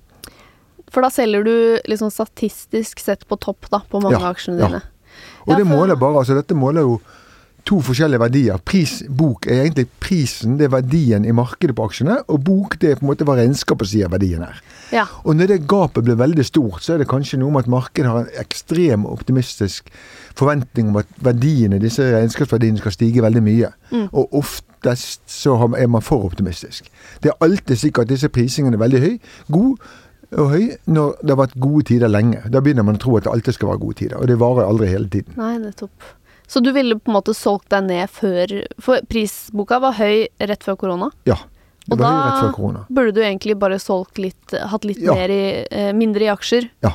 For 0.94 1.04
da 1.04 1.10
selger 1.12 1.44
du 1.44 1.54
liksom 1.90 2.12
statistisk 2.14 3.02
sett 3.02 3.28
på 3.28 3.36
topp 3.42 3.68
da, 3.74 3.82
på 3.90 4.00
mange 4.04 4.20
Ja, 4.20 4.30
aksjene 4.32 4.60
aksjene 4.60 4.60
ja. 4.62 4.68
dine. 4.70 4.82
Og 5.48 5.58
det 5.60 5.66
måler 5.68 6.00
bare, 6.00 6.22
altså 6.22 6.36
Dette 6.38 6.56
måler 6.56 6.86
jo 6.88 7.00
to 7.68 7.80
forskjellige 7.84 8.20
verdier. 8.20 8.60
Pris, 8.66 8.98
bok 9.08 9.48
er 9.48 9.64
egentlig 9.64 9.88
prisen, 10.04 10.58
det 10.60 10.68
er 10.68 10.74
verdien 10.76 11.26
i 11.26 11.36
markedet 11.36 11.76
på 11.78 11.88
aksjene. 11.88 12.20
Og 12.28 12.42
bok 12.44 12.76
det 12.82 12.92
er 12.92 13.00
på 13.00 13.06
en 13.06 13.12
måte 13.14 13.28
hva 13.28 13.38
regnskapet 13.40 13.90
sier 13.94 14.12
verdien 14.12 14.44
er. 14.46 14.60
Ja. 14.94 15.06
Og 15.24 15.38
når 15.40 15.54
det 15.54 15.60
gapet 15.72 16.06
blir 16.06 16.20
veldig 16.20 16.46
stort, 16.46 16.84
så 16.84 16.94
er 16.94 17.02
det 17.02 17.10
kanskje 17.12 17.40
noe 17.42 17.54
med 17.56 17.66
at 17.66 17.72
markedet 17.72 18.12
har 18.12 18.26
en 18.26 18.44
ekstrem 18.44 19.08
optimistisk 19.10 19.90
forventning 20.38 20.92
om 20.92 21.02
at 21.02 21.10
verdiene, 21.24 21.82
disse 21.82 22.06
regnskapsverdiene 22.14 22.82
skal 22.82 22.96
stige 22.96 23.26
veldig 23.26 23.44
mye. 23.46 23.74
Mm. 23.94 24.08
Og 24.12 24.40
oftest 24.44 25.24
så 25.32 25.56
er 25.78 25.90
man 25.90 26.06
for 26.06 26.28
optimistisk. 26.28 26.90
Det 27.24 27.32
er 27.32 27.46
alltid 27.46 27.80
slik 27.80 28.02
at 28.04 28.12
disse 28.12 28.30
prisingene 28.34 28.78
er 28.78 28.86
veldig 28.86 29.04
høy, 29.06 29.14
god 29.56 29.92
og 30.34 30.50
høy 30.50 30.64
når 30.90 31.16
det 31.22 31.30
har 31.30 31.40
vært 31.44 31.62
gode 31.62 31.88
tider 31.90 32.12
lenge. 32.12 32.42
Da 32.50 32.62
begynner 32.64 32.86
man 32.86 32.98
å 32.98 33.02
tro 33.02 33.16
at 33.18 33.28
det 33.28 33.34
alltid 33.34 33.58
skal 33.58 33.72
være 33.72 33.82
gode 33.86 34.00
tider, 34.02 34.20
og 34.20 34.30
det 34.30 34.40
varer 34.42 34.68
aldri 34.68 34.90
hele 34.92 35.10
tiden. 35.14 35.38
Nei, 35.40 35.56
nettopp. 35.62 36.14
Så 36.54 36.62
du 36.62 36.70
ville 36.76 37.00
på 37.00 37.10
en 37.10 37.16
måte 37.18 37.34
solgt 37.38 37.70
deg 37.74 37.88
ned 37.88 38.12
før 38.14 38.52
For 38.84 39.02
prisboka 39.10 39.80
var 39.82 39.96
høy 39.98 40.28
rett 40.44 40.66
før 40.66 40.78
korona. 40.84 41.10
Ja. 41.30 41.40
Det 41.88 41.96
Og 41.98 42.00
var 42.00 42.12
høy 42.14 42.20
rett 42.28 42.42
før 42.44 42.52
korona. 42.60 42.84
Burde 42.94 43.14
du 43.18 43.22
egentlig 43.26 43.58
bare 43.60 43.80
solgt 43.82 44.20
litt 44.22 44.54
Hatt 44.72 44.86
litt 44.88 45.02
Ja. 45.02 45.16
i, 45.16 45.66
eh, 45.72 45.92
mindre 45.98 46.28
i 46.28 46.32
aksjer. 46.32 46.70
Ja. 46.86 46.94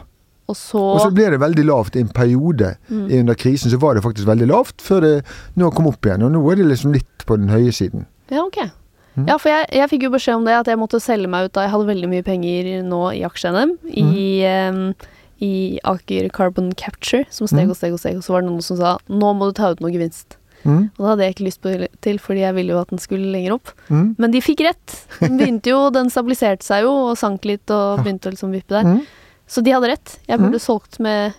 Og 0.48 0.56
så, 0.56 0.80
Og 0.80 1.00
så 1.02 1.10
ble 1.12 1.26
det 1.35 1.40
veldig 1.42 1.64
lavt 1.68 1.96
i 1.96 2.00
en 2.00 2.09
periode 2.09 2.76
Mm. 2.88 3.11
under 3.20 3.35
krisen. 3.35 3.70
Så 3.70 3.78
var 3.78 3.94
det 3.94 4.02
faktisk 4.02 4.24
veldig 4.26 4.46
lavt 4.48 4.78
før 4.80 5.00
det 5.02 5.24
nå 5.59 5.70
kom 5.74 5.87
opp 5.88 6.00
igjen. 6.06 6.22
Og 6.24 6.33
nå 6.33 6.40
er 6.52 6.56
det 6.56 6.66
liksom 6.70 6.92
litt 6.94 7.26
på 7.26 7.37
den 7.37 7.48
høye 7.48 7.68
siden. 7.72 8.06
Ja, 8.30 8.44
ok. 8.46 8.70
Mm. 9.18 9.26
Ja, 9.28 9.37
for 9.37 9.48
jeg, 9.50 9.66
jeg 9.72 9.90
fikk 9.90 10.02
jo 10.04 10.11
beskjed 10.11 10.37
om 10.37 10.44
det, 10.46 10.54
at 10.54 10.66
jeg 10.66 10.78
måtte 10.78 11.00
selge 11.02 11.28
meg 11.28 11.46
ut 11.46 11.52
da 11.52 11.62
jeg 11.66 11.70
hadde 11.72 11.87
veldig 11.90 12.09
mye 12.09 12.22
penger 12.24 12.83
nå 12.87 13.00
i 13.12 13.24
aksje-NM. 13.26 13.72
I, 13.92 14.02
Mm. 14.02 14.88
eh, 14.88 15.06
I 15.40 15.79
Aker 15.85 16.29
Carbon 16.35 16.72
Capture, 16.74 17.24
som 17.31 17.46
steg 17.46 17.66
Mm. 17.66 17.70
og 17.70 17.77
steg 17.77 17.92
og 17.92 18.01
steg. 18.01 18.16
Og 18.16 18.22
så 18.24 18.33
var 18.35 18.42
det 18.42 18.51
noen 18.51 18.62
som 18.62 18.77
sa 18.77 18.96
nå 19.09 19.33
må 19.38 19.46
du 19.48 19.53
ta 19.53 19.70
ut 19.70 19.81
noe 19.81 19.90
gevinst. 19.94 20.37
Mm. 20.64 20.90
Og 20.98 20.98
det 20.98 21.09
hadde 21.09 21.22
jeg 21.22 21.35
ikke 21.37 21.44
lyst 21.46 21.61
på 21.62 21.74
til, 22.03 22.18
fordi 22.18 22.40
jeg 22.42 22.55
ville 22.57 22.72
jo 22.74 22.81
at 22.81 22.88
den 22.90 22.98
skulle 22.98 23.31
lenger 23.31 23.53
opp. 23.55 23.70
Mm. 23.88 24.16
Men 24.18 24.31
de 24.35 24.40
fikk 24.42 24.61
rett. 24.66 24.96
Den 25.20 25.38
begynte 25.38 25.70
jo, 25.70 25.90
den 25.94 26.11
stabiliserte 26.11 26.66
seg 26.66 26.83
jo 26.83 26.90
og 27.11 27.16
sank 27.18 27.44
litt 27.46 27.70
og 27.70 28.03
begynte 28.03 28.27
å 28.29 28.35
liksom 28.35 28.51
vippe 28.53 28.74
der. 28.74 28.83
Mm. 28.85 29.05
Så 29.46 29.62
de 29.62 29.70
hadde 29.72 29.88
rett. 29.94 30.18
Jeg 30.29 30.38
burde 30.40 30.59
Mm. 30.59 30.66
solgt 30.66 30.98
med 31.01 31.33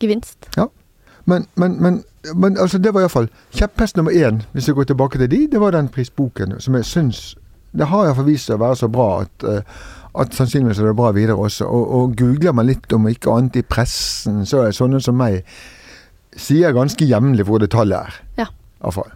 gevinst. 0.00 0.48
Men, 1.24 1.46
men, 1.56 1.76
men, 1.82 2.02
men 2.34 2.56
altså 2.58 2.78
det 2.82 2.90
var 2.94 3.04
iallfall 3.04 3.28
kjepphest 3.54 3.96
nummer 3.96 4.10
én, 4.12 4.40
hvis 4.52 4.66
jeg 4.66 4.74
går 4.74 4.84
tilbake 4.90 5.18
til 5.18 5.28
de, 5.30 5.46
det 5.46 5.60
var 5.62 5.70
den 5.70 5.88
prisboken 5.88 6.56
som 6.60 6.74
jeg 6.74 6.84
syns 6.84 7.36
Det 7.72 7.86
har 7.88 8.04
iallfall 8.08 8.26
vist 8.26 8.46
seg 8.50 8.58
å 8.58 8.64
være 8.66 8.76
så 8.76 8.88
bra 8.92 9.06
at, 9.22 9.44
eh, 9.48 9.62
at 10.12 10.34
sannsynligvis 10.36 10.80
er 10.82 10.90
det 10.90 10.96
bra 10.96 11.10
videre 11.16 11.38
også. 11.40 11.64
Og, 11.64 11.94
og 11.96 12.16
googler 12.18 12.52
man 12.56 12.68
litt 12.68 12.92
om 12.92 13.08
ikke 13.08 13.32
annet 13.32 13.60
i 13.62 13.64
pressen, 13.64 14.42
så 14.48 14.66
er 14.66 14.76
sånne 14.76 15.00
som 15.00 15.16
meg 15.20 15.42
sier 16.36 16.72
ganske 16.76 17.04
jevnlig 17.08 17.46
hvor 17.48 17.60
det 17.62 17.72
tallet 17.72 18.08
er. 18.08 18.22
Ja. 18.40 18.48
Iallfall. 18.82 19.12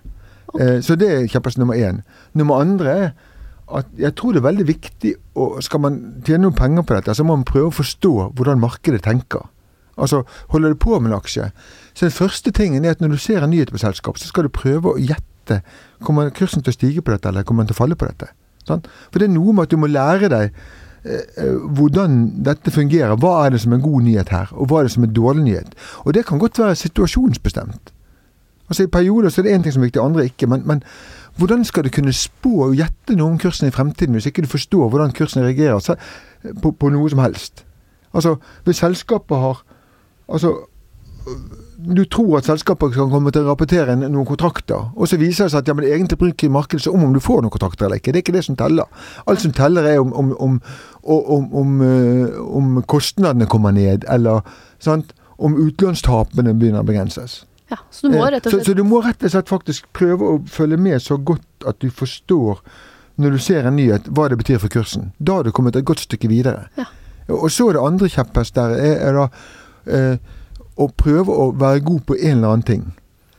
Ok. 0.52 0.60
Eh, 0.60 0.78
så 0.84 0.96
det 1.00 1.10
er 1.12 1.28
kjepphest 1.32 1.60
nummer 1.60 1.76
én. 1.76 2.02
Nummer 2.36 2.62
andre 2.64 2.96
er 2.96 3.08
at 3.76 3.88
jeg 3.98 4.14
tror 4.14 4.32
det 4.32 4.40
er 4.40 4.46
veldig 4.46 4.66
viktig 4.68 5.12
og 5.42 5.56
Skal 5.64 5.80
man 5.82 5.96
tjene 6.24 6.44
noen 6.44 6.54
penger 6.54 6.84
på 6.86 6.94
dette, 6.94 7.14
så 7.18 7.24
må 7.26 7.34
man 7.34 7.44
prøve 7.44 7.72
å 7.72 7.74
forstå 7.74 8.12
hvordan 8.38 8.62
markedet 8.62 9.02
tenker. 9.04 9.42
Altså, 9.98 10.22
holder 10.52 10.72
du 10.72 10.78
på 10.80 10.98
med 11.00 11.10
en 11.10 11.16
aksje, 11.16 11.50
så 11.96 12.06
den 12.06 12.14
første 12.14 12.52
tingen 12.52 12.84
er 12.84 12.94
at 12.94 13.02
når 13.02 13.16
du 13.16 13.20
ser 13.20 13.42
en 13.42 13.50
nyhet 13.50 13.72
på 13.72 13.80
selskap, 13.80 14.20
så 14.20 14.28
skal 14.28 14.46
du 14.46 14.52
prøve 14.52 14.92
å 14.92 15.00
gjette. 15.00 15.60
Kommer 16.04 16.30
kursen 16.36 16.62
til 16.62 16.72
å 16.72 16.76
stige 16.76 17.04
på 17.04 17.12
dette, 17.12 17.28
eller 17.28 17.44
kommer 17.48 17.64
den 17.64 17.72
til 17.72 17.78
å 17.78 17.80
falle 17.80 17.98
på 17.98 18.08
dette? 18.08 18.28
Sånn? 18.68 18.84
For 19.10 19.20
det 19.20 19.28
er 19.28 19.34
noe 19.34 19.54
med 19.56 19.66
at 19.66 19.72
du 19.72 19.80
må 19.80 19.88
lære 19.90 20.30
deg 20.32 20.56
hvordan 21.76 22.16
dette 22.44 22.70
fungerer. 22.70 23.16
Hva 23.16 23.46
er 23.46 23.54
det 23.54 23.60
som 23.62 23.72
er 23.72 23.82
god 23.82 24.02
nyhet 24.02 24.32
her, 24.34 24.50
og 24.52 24.70
hva 24.70 24.80
er 24.80 24.88
det 24.88 24.94
som 24.96 25.04
er 25.06 25.12
dårlig 25.14 25.44
nyhet? 25.44 25.74
Og 26.04 26.14
det 26.14 26.26
kan 26.26 26.38
godt 26.38 26.58
være 26.58 26.74
situasjonsbestemt. 26.74 27.92
Altså 28.68 28.82
I 28.82 28.90
perioder 28.90 29.28
så 29.28 29.40
er 29.40 29.46
det 29.46 29.54
én 29.54 29.62
ting 29.62 29.72
som 29.72 29.82
er 29.82 29.86
viktig, 29.86 30.02
andre 30.02 30.24
ikke. 30.24 30.46
Men, 30.46 30.62
men 30.66 30.82
hvordan 31.36 31.64
skal 31.64 31.84
du 31.84 31.90
kunne 31.94 32.12
spå 32.12 32.50
og 32.66 32.74
gjette 32.74 33.16
noe 33.16 33.30
om 33.30 33.38
kursen 33.38 33.68
i 33.68 33.74
fremtiden 33.74 34.16
hvis 34.16 34.26
ikke 34.26 34.42
du 34.42 34.50
forstår 34.50 34.88
hvordan 34.88 35.12
kursen 35.12 35.44
reagerer 35.44 35.96
på, 36.62 36.70
på 36.70 36.90
noe 36.90 37.10
som 37.10 37.22
helst? 37.22 37.64
Altså, 38.14 38.36
hvis 38.64 38.82
selskapet 38.82 39.36
har 39.36 39.62
Altså, 40.26 40.48
du 41.76 42.04
tror 42.08 42.38
at 42.38 42.48
selskapet 42.48 42.94
kan 42.94 43.10
komme 43.12 43.30
til 43.34 43.44
å 43.44 43.50
rapportere 43.50 43.96
noen 43.98 44.26
kontrakter, 44.28 44.88
og 44.96 45.10
så 45.10 45.18
viser 45.20 45.46
det 45.46 45.52
seg 45.52 45.60
at 45.60 45.68
ja, 45.68 45.74
men 45.76 45.88
egentlig 45.88 46.18
bruker 46.20 46.52
markedet 46.52 46.86
seg 46.86 46.96
om 46.96 47.04
om 47.04 47.12
du 47.12 47.20
får 47.20 47.42
noen 47.44 47.52
kontrakter 47.52 47.88
eller 47.88 48.00
ikke. 48.00 48.14
Det 48.14 48.22
er 48.22 48.24
ikke 48.24 48.36
det 48.38 48.44
som 48.46 48.56
teller. 48.56 49.04
Alt 49.28 49.44
som 49.44 49.52
teller 49.56 49.88
er 49.90 50.00
om, 50.00 50.14
om, 50.16 50.32
om, 50.40 50.56
om, 51.02 51.50
om, 51.62 51.76
eh, 51.84 52.40
om 52.60 52.80
kostnadene 52.88 53.48
kommer 53.50 53.76
ned, 53.76 54.08
eller 54.08 54.46
sant? 54.82 55.12
om 55.36 55.56
utlånstapene 55.60 56.54
begynner 56.56 56.80
å 56.80 56.88
begrenses. 56.88 57.42
Ja, 57.68 57.76
så 57.90 58.08
du 58.08 58.16
Eh, 58.16 58.22
og 58.22 58.42
så, 58.42 58.50
slett 58.50 58.68
så 58.70 58.74
du 58.78 58.84
må 58.86 59.02
rett 59.04 59.24
og 59.26 59.32
slett 59.34 59.50
faktisk 59.50 59.88
prøve 59.92 60.28
å 60.30 60.38
følge 60.48 60.78
med 60.80 61.02
så 61.02 61.18
godt 61.18 61.66
at 61.66 61.80
du 61.82 61.90
forstår, 61.90 62.62
når 63.16 63.36
du 63.36 63.38
ser 63.38 63.66
en 63.66 63.76
nyhet, 63.76 64.08
hva 64.08 64.28
det 64.28 64.38
betyr 64.40 64.60
for 64.62 64.72
kursen. 64.72 65.10
Da 65.18 65.38
har 65.38 65.44
du 65.44 65.52
kommet 65.52 65.76
et 65.76 65.84
godt 65.84 66.04
stykke 66.04 66.28
videre. 66.28 66.68
Ja. 66.76 66.86
Og 67.28 67.50
så 67.50 67.68
er 67.68 67.76
det 67.76 67.84
andre 67.84 68.08
kjepphest 68.08 68.54
der, 68.54 68.76
er, 68.76 68.96
er 69.08 69.16
da 69.18 69.28
eh, 69.86 70.18
å 70.76 70.88
prøve 70.92 71.32
å 71.32 71.50
være 71.56 71.84
god 71.86 72.06
på 72.06 72.16
en 72.20 72.38
eller 72.38 72.54
annen 72.54 72.66
ting. 72.66 72.86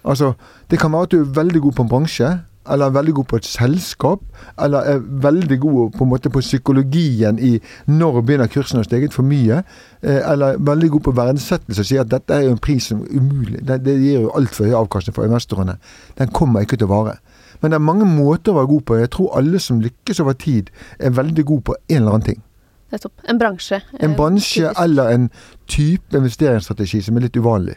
Altså, 0.08 0.34
det 0.71 0.80
kan 0.80 0.93
være 0.93 1.10
at 1.10 1.12
du 1.12 1.19
er 1.21 1.34
veldig 1.36 1.62
god 1.62 1.76
på 1.78 1.84
en 1.84 1.89
bransje, 1.91 2.30
eller 2.69 2.86
er 2.86 2.95
veldig 2.95 3.13
god 3.13 3.28
på 3.32 3.36
et 3.39 3.45
selskap, 3.45 4.23
eller 4.63 4.80
er 4.80 5.04
veldig 5.23 5.60
god 5.60 5.91
på, 5.97 6.06
måte, 6.06 6.30
på 6.30 6.39
psykologien 6.43 7.39
i 7.39 7.54
når 7.88 8.21
begynner 8.21 8.52
kursen 8.52 8.80
å 8.80 8.84
ha 8.84 8.88
steget 8.88 9.15
for 9.15 9.28
mye, 9.28 9.62
eh, 10.02 10.19
eller 10.32 10.60
veldig 10.60 10.89
god 10.95 11.06
på 11.06 11.15
verdsettelse 11.15 11.84
og 11.84 11.89
sier 11.89 12.04
at 12.04 12.12
dette 12.12 12.36
er 12.36 12.47
jo 12.47 12.56
en 12.56 12.63
pris 12.63 12.89
som 12.91 13.04
er 13.04 13.15
umulig. 13.15 13.62
Det, 13.67 13.80
det 13.86 13.95
gir 14.02 14.26
jo 14.26 14.34
altfor 14.36 14.67
høy 14.67 14.76
avkastning 14.82 15.15
for 15.15 15.30
investorene. 15.30 15.78
Den 16.19 16.34
kommer 16.36 16.65
ikke 16.65 16.80
til 16.80 16.89
å 16.89 16.95
vare. 16.95 17.17
Men 17.62 17.71
det 17.71 17.80
er 17.80 17.88
mange 17.88 18.06
måter 18.10 18.54
å 18.54 18.60
være 18.60 18.71
god 18.73 18.84
på. 18.86 19.00
Jeg 19.00 19.13
tror 19.15 19.38
alle 19.39 19.62
som 19.63 19.80
lykkes 19.82 20.19
over 20.23 20.38
tid, 20.38 20.69
er 21.00 21.15
veldig 21.15 21.45
god 21.47 21.63
på 21.69 21.78
en 21.88 22.02
eller 22.02 22.17
annen 22.17 22.28
ting. 22.34 22.43
Nettopp. 22.91 23.13
En 23.28 23.38
bransje. 23.38 23.82
En 24.00 24.12
eh, 24.12 24.15
bransje 24.15 24.62
typisk. 24.62 24.82
eller 24.84 25.10
en 25.12 25.30
type 25.67 26.17
investeringsstrategi 26.17 27.02
som 27.02 27.17
er 27.17 27.28
litt 27.28 27.38
uvanlig. 27.38 27.76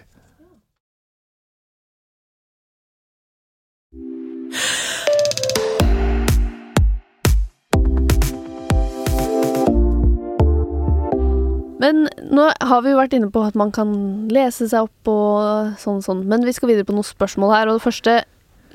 Men 11.81 12.05
nå 12.31 12.45
har 12.61 12.83
vi 12.85 12.93
jo 12.93 12.99
vært 13.01 13.15
inne 13.17 13.31
på 13.33 13.43
at 13.43 13.57
man 13.59 13.73
kan 13.73 13.93
lese 14.31 14.69
seg 14.69 14.85
opp 14.87 15.11
og 15.11 15.79
sånn 15.81 16.03
og 16.03 16.05
sånn. 16.07 16.27
Men 16.29 16.45
vi 16.47 16.53
skal 16.55 16.71
videre 16.71 16.87
på 16.87 16.95
noen 16.95 17.09
spørsmål 17.09 17.55
her, 17.57 17.71
og 17.71 17.79
det 17.79 17.87
første 17.87 18.17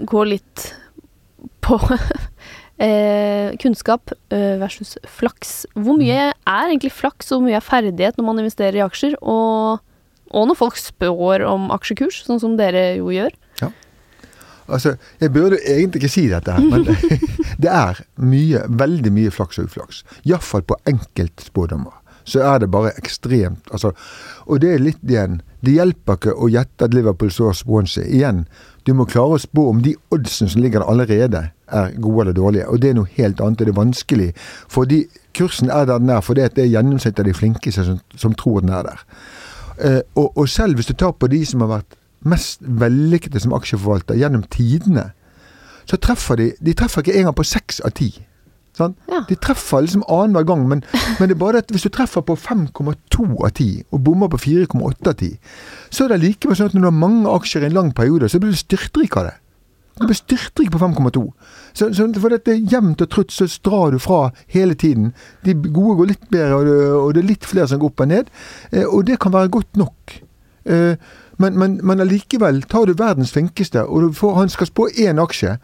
går 0.09 0.31
litt 0.33 0.65
på 1.63 1.77
eh, 2.81 3.55
kunnskap 3.61 4.13
eh, 4.33 4.55
versus 4.61 4.95
flaks. 5.07 5.65
Hvor 5.73 5.99
mye 5.99 6.31
er 6.31 6.69
egentlig 6.69 6.93
flaks, 6.95 7.31
og 7.31 7.39
hvor 7.39 7.47
mye 7.47 7.59
er 7.59 7.65
ferdighet 7.65 8.19
når 8.19 8.29
man 8.29 8.43
investerer 8.43 8.79
i 8.79 8.85
aksjer? 8.85 9.17
Og, 9.21 9.81
og 10.31 10.47
når 10.49 10.59
folk 10.59 10.79
spår 10.79 11.45
om 11.47 11.71
aksjekurs, 11.75 12.23
sånn 12.27 12.41
som 12.43 12.55
dere 12.59 12.95
jo 12.99 13.11
gjør. 13.13 13.35
Ja. 13.61 13.71
Altså, 14.65 14.95
Jeg 15.21 15.31
burde 15.33 15.59
egentlig 15.61 16.01
ikke 16.01 16.15
si 16.15 16.25
dette, 16.31 16.51
her, 16.51 16.63
men 16.65 16.87
det 17.63 17.71
er 17.71 18.01
mye, 18.17 18.65
veldig 18.69 19.13
mye 19.13 19.33
flaks 19.33 19.61
og 19.61 19.69
uflaks. 19.69 20.03
Iallfall 20.25 20.65
på 20.65 20.79
enkeltspådommer. 20.89 22.01
Så 22.25 22.41
er 22.41 22.63
det 22.63 22.71
bare 22.73 22.89
ekstremt 22.97 23.67
altså, 23.69 23.91
Og 24.49 24.57
det 24.63 24.71
er 24.73 24.79
litt 24.81 25.03
igjen 25.05 25.43
Det 25.61 25.75
hjelper 25.75 26.17
ikke 26.17 26.31
å 26.33 26.47
gjette 26.49 26.87
at 26.87 26.95
Liverpool 26.97 27.29
slår 27.29 27.53
Swansea. 27.59 28.07
Igjen, 28.09 28.47
du 28.85 28.95
må 28.97 29.05
klare 29.05 29.37
å 29.37 29.41
spå 29.43 29.67
om 29.69 29.83
de 29.85 29.93
oddsene 30.09 30.49
som 30.49 30.63
ligger 30.63 30.81
der 30.81 30.89
allerede, 30.89 31.41
er 31.67 31.91
gode 32.01 32.21
eller 32.21 32.33
dårlige. 32.33 32.67
Og 32.67 32.81
det 32.81 32.89
er 32.89 32.97
noe 32.99 33.11
helt 33.17 33.41
annet, 33.41 33.61
og 33.61 33.67
det 33.67 33.73
er 33.73 33.79
vanskelig. 33.79 34.29
Fordi 34.67 35.05
kursen 35.37 35.69
er 35.69 35.85
der 35.85 35.97
den 35.97 36.09
er, 36.09 36.21
fordi 36.21 36.41
det 36.55 36.63
er 36.63 36.71
gjennomsnittet 36.73 37.19
av 37.19 37.25
de 37.25 37.33
flinkeste 37.33 37.85
som, 37.85 37.99
som 38.15 38.33
tror 38.33 38.59
den 38.59 38.69
er 38.69 38.83
der. 38.89 39.03
Eh, 39.77 40.01
og, 40.15 40.37
og 40.37 40.49
selv 40.49 40.75
hvis 40.75 40.85
du 40.85 40.93
tar 40.93 41.11
på 41.11 41.27
de 41.27 41.45
som 41.45 41.61
har 41.65 41.73
vært 41.79 41.97
mest 42.25 42.61
vellykkede 42.61 43.39
som 43.39 43.53
aksjeforvalter 43.53 44.17
gjennom 44.17 44.45
tidene, 44.51 45.11
så 45.85 45.97
treffer 46.01 46.35
de 46.35 46.51
De 46.65 46.73
treffer 46.73 47.03
ikke 47.03 47.19
engang 47.19 47.35
på 47.35 47.43
seks 47.45 47.79
av 47.79 47.93
ti. 47.97 48.09
Sant? 48.75 48.97
Ja. 49.07 49.21
De 49.29 49.37
treffer 49.39 49.85
liksom 49.85 50.03
annenhver 50.11 50.43
gang, 50.43 50.65
men, 50.67 50.83
men 51.19 51.29
det 51.29 51.37
er 51.37 51.39
bare 51.39 51.61
at 51.63 51.69
hvis 51.71 51.85
du 51.85 51.89
treffer 51.93 52.25
på 52.27 52.35
5,2 52.35 53.27
av 53.45 53.53
10 53.53 53.85
og 53.91 54.01
bommer 54.03 54.31
på 54.31 54.41
4,8 54.41 55.11
av 55.11 55.15
10, 55.15 55.29
så 55.89 56.03
er 56.03 56.11
det 56.11 56.23
likevel 56.25 56.57
sånn 56.59 56.71
at 56.71 56.75
når 56.75 56.83
du 56.83 56.89
har 56.89 56.97
mange 57.05 57.35
aksjer 57.37 57.63
i 57.63 57.69
en 57.69 57.77
lang 57.77 57.93
periode, 57.95 58.27
så 58.29 58.41
blir 58.41 58.51
du 58.51 58.59
styrtrik 58.59 59.15
av 59.15 59.29
det. 59.29 59.35
Du 59.99 60.05
blir 60.09 60.17
styrtrik 60.17 60.71
på 60.73 60.79
5,2. 60.81 61.21
Så, 61.73 61.87
så 61.95 62.07
for 62.19 62.33
dette 62.33 62.57
jevnt 62.71 63.03
og 63.05 63.11
trutt, 63.11 63.31
så 63.31 63.47
drar 63.63 63.93
du 63.95 63.99
fra 64.03 64.29
hele 64.51 64.75
tiden. 64.75 65.13
De 65.47 65.55
gode 65.55 65.95
går 66.01 66.09
litt 66.11 66.25
bedre, 66.31 66.55
og 66.55 66.65
det, 66.67 66.79
og 66.99 67.13
det 67.15 67.21
er 67.23 67.29
litt 67.29 67.47
flere 67.47 67.67
som 67.71 67.79
går 67.79 67.93
opp 67.93 68.03
og 68.03 68.09
ned. 68.11 68.31
Eh, 68.71 68.83
og 68.83 69.05
det 69.07 69.19
kan 69.23 69.33
være 69.35 69.53
godt 69.55 69.79
nok. 69.79 70.17
Eh, 70.65 71.13
men, 71.37 71.59
men, 71.59 72.01
allikevel, 72.03 72.61
tar 72.71 72.87
du 72.87 72.95
verdens 72.99 73.31
flinkeste, 73.35 73.85
og 73.87 74.15
får, 74.15 74.35
han 74.35 74.51
skal 74.51 74.67
spå 74.67 74.87
én 74.99 75.21
aksje, 75.21 75.57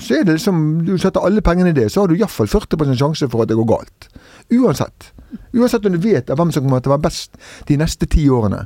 så 0.00 0.14
er 0.16 0.24
det 0.24 0.38
liksom 0.38 0.84
Du 0.86 0.94
setter 0.98 1.24
alle 1.26 1.42
pengene 1.44 1.72
i 1.74 1.76
det, 1.76 1.90
så 1.92 2.02
har 2.02 2.08
du 2.08 2.16
iallfall 2.16 2.48
40% 2.48 2.96
sjanse 2.96 3.28
for 3.28 3.42
at 3.42 3.50
det 3.50 3.58
går 3.58 3.68
galt. 3.68 4.08
Uansett. 4.52 5.10
Uansett 5.54 5.86
om 5.86 5.96
du 5.96 6.00
vet 6.00 6.30
hvem 6.30 6.52
som 6.52 6.64
kommer 6.64 6.80
til 6.80 6.92
å 6.92 6.96
være 6.96 7.08
best 7.08 7.36
de 7.68 7.76
neste 7.80 8.08
ti 8.10 8.28
årene, 8.28 8.64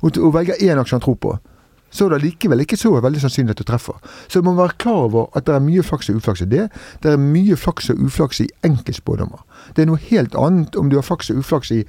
og, 0.00 0.16
og 0.16 0.34
velger 0.36 0.62
én 0.64 0.80
aksje 0.80 0.96
han 0.96 1.04
tror 1.04 1.18
på, 1.20 1.34
så 1.90 2.06
er 2.06 2.14
det 2.14 2.22
likevel 2.24 2.62
ikke 2.64 2.78
så 2.78 2.92
veldig 3.02 3.22
sannsynlig 3.24 3.56
at 3.56 3.62
du 3.62 3.66
treffer. 3.68 3.98
Så 4.28 4.40
du 4.40 4.48
må 4.48 4.54
være 4.58 4.78
klar 4.82 5.06
over 5.08 5.28
at 5.36 5.46
det 5.48 5.56
er 5.56 5.64
mye 5.64 5.84
flaks 5.86 6.10
og 6.10 6.20
uflaks 6.20 6.44
i 6.44 6.48
det. 6.50 6.68
Det 7.02 7.12
er 7.12 7.22
mye 7.22 7.58
flaks 7.58 7.90
og 7.90 8.02
uflaks 8.06 8.40
i 8.44 8.48
enkeltspådommer. 8.66 9.42
Det 9.76 9.84
er 9.84 9.90
noe 9.90 10.02
helt 10.10 10.36
annet 10.38 10.78
om 10.78 10.90
du 10.90 10.98
har 11.00 11.06
flaks 11.06 11.30
og 11.32 11.42
uflaks 11.42 11.72
i, 11.74 11.84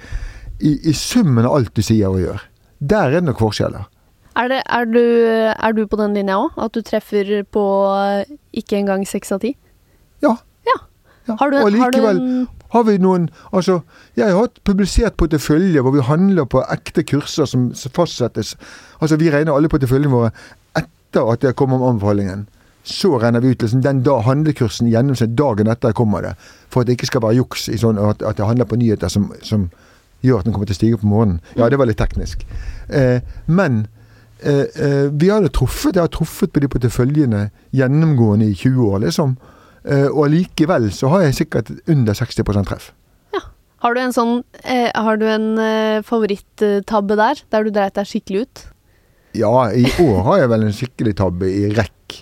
i, 0.60 0.76
i 0.90 0.94
summen 0.98 1.46
av 1.46 1.58
alt 1.60 1.74
du 1.78 1.84
sier 1.86 2.10
og 2.10 2.22
gjør. 2.24 2.46
Der 2.82 3.10
er 3.10 3.20
det 3.20 3.26
nok 3.30 3.42
forskjeller. 3.44 3.90
Er, 4.40 4.48
det, 4.48 4.62
er, 4.66 4.86
du, 4.88 5.02
er 5.52 5.74
du 5.76 5.84
på 5.92 6.00
den 6.00 6.16
linja 6.16 6.40
òg? 6.40 6.56
At 6.62 6.74
du 6.74 6.82
treffer 6.86 7.44
på 7.52 7.66
eh, 7.92 8.32
ikke 8.58 8.80
engang 8.80 9.04
seks 9.08 9.34
av 9.36 9.42
ti? 9.44 9.54
Ja. 10.24 10.38
Ja. 11.28 11.36
Har 11.40 11.52
du, 11.52 11.58
og 11.62 11.78
har 11.78 11.94
du 11.94 11.98
likevel 12.00 12.48
har 12.72 12.86
vi 12.88 12.96
noen 13.02 13.28
Altså, 13.52 13.82
jeg 14.18 14.34
har 14.36 14.48
publisert 14.68 15.18
portefølje 15.20 15.84
hvor 15.84 15.94
vi 15.96 16.06
handler 16.08 16.48
på 16.50 16.64
ekte 16.72 17.04
kurser 17.04 17.46
som 17.50 17.70
fastsettes. 17.76 18.56
Altså, 19.02 19.20
vi 19.20 19.32
regner 19.32 19.54
alle 19.54 19.70
porteføljene 19.72 20.14
våre 20.14 20.32
etter 20.80 21.28
at 21.34 21.44
jeg 21.44 21.58
kommer 21.60 21.82
om 21.82 21.94
anbefalingen. 21.94 22.48
Så 22.88 23.18
regner 23.20 23.44
vi 23.44 23.52
ut 23.52 23.62
liksom 23.62 23.84
den 23.84 24.02
da 24.08 24.18
handlekursen 24.26 24.90
gjennomsnitt 24.90 25.36
dagen 25.38 25.70
etter 25.70 25.94
kommer 25.94 26.24
det. 26.26 26.34
For 26.72 26.82
at 26.82 26.88
det 26.88 26.98
ikke 26.98 27.12
skal 27.12 27.26
være 27.28 27.42
juks 27.42 27.68
i 27.70 27.78
sånn 27.78 28.00
at, 28.02 28.24
at 28.24 28.40
jeg 28.40 28.48
handler 28.48 28.70
på 28.70 28.80
nyheter 28.80 29.12
som, 29.12 29.30
som 29.46 29.68
gjør 30.26 30.42
at 30.42 30.48
den 30.48 30.56
kommer 30.56 30.70
til 30.70 30.78
å 30.78 30.80
stige 30.80 31.02
på 31.02 31.10
morgenen. 31.12 31.42
Ja, 31.60 31.70
det 31.70 31.78
var 31.82 31.90
litt 31.90 32.00
teknisk. 32.02 32.46
Eh, 32.88 33.20
men 33.46 33.84
eh, 34.40 34.66
eh, 34.72 35.08
vi 35.12 35.30
hadde 35.30 35.52
truffet, 35.54 35.98
jeg 35.98 36.06
har 36.06 36.14
truffet 36.14 36.54
på 36.54 36.64
de 36.64 36.72
porteføljene 36.72 37.50
gjennomgående 37.76 38.50
i 38.50 38.56
20 38.56 38.88
år, 38.88 39.04
liksom. 39.06 39.36
Eh, 39.86 40.08
og 40.08 40.26
allikevel 40.28 40.92
så 40.94 41.10
har 41.14 41.28
jeg 41.28 41.40
sikkert 41.44 41.72
under 41.90 42.18
60% 42.18 42.70
treff. 42.70 42.92
Har 43.82 43.96
du 43.98 44.02
en 44.02 44.14
sånn 44.14 44.34
eh, 44.62 44.92
Har 44.94 45.18
du 45.18 45.26
en 45.26 45.48
eh, 45.58 46.04
favoritttabbe 46.06 47.18
der? 47.18 47.42
Der 47.50 47.66
du 47.66 47.72
dreit 47.74 47.96
deg 47.98 48.10
skikkelig 48.10 48.44
ut? 48.46 48.62
Ja, 49.38 49.50
i 49.74 49.88
år 50.04 50.20
har 50.28 50.42
jeg 50.44 50.52
vel 50.52 50.68
en 50.68 50.76
skikkelig 50.76 51.16
tabbe 51.18 51.50
i 51.50 51.70
rekk. 51.74 52.20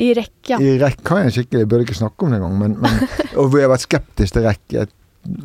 I 0.00 0.12
rekk, 0.16 0.36
ja. 0.52 0.58
I 0.60 0.76
rekk 0.80 1.02
har 1.10 1.22
jeg 1.22 1.30
en 1.30 1.34
skikkelig, 1.34 1.64
jeg 1.64 1.70
burde 1.72 1.86
ikke 1.86 1.98
snakke 1.98 2.24
om 2.24 2.32
det 2.32 2.38
engang, 2.38 2.56
men, 2.60 2.76
men, 2.84 3.00
og 3.38 3.48
hvor 3.48 3.58
jeg 3.58 3.66
har 3.66 3.72
vært 3.72 3.86
skeptisk 3.86 4.36
til 4.36 4.46
rekk, 4.46 4.62
et, 4.84 4.92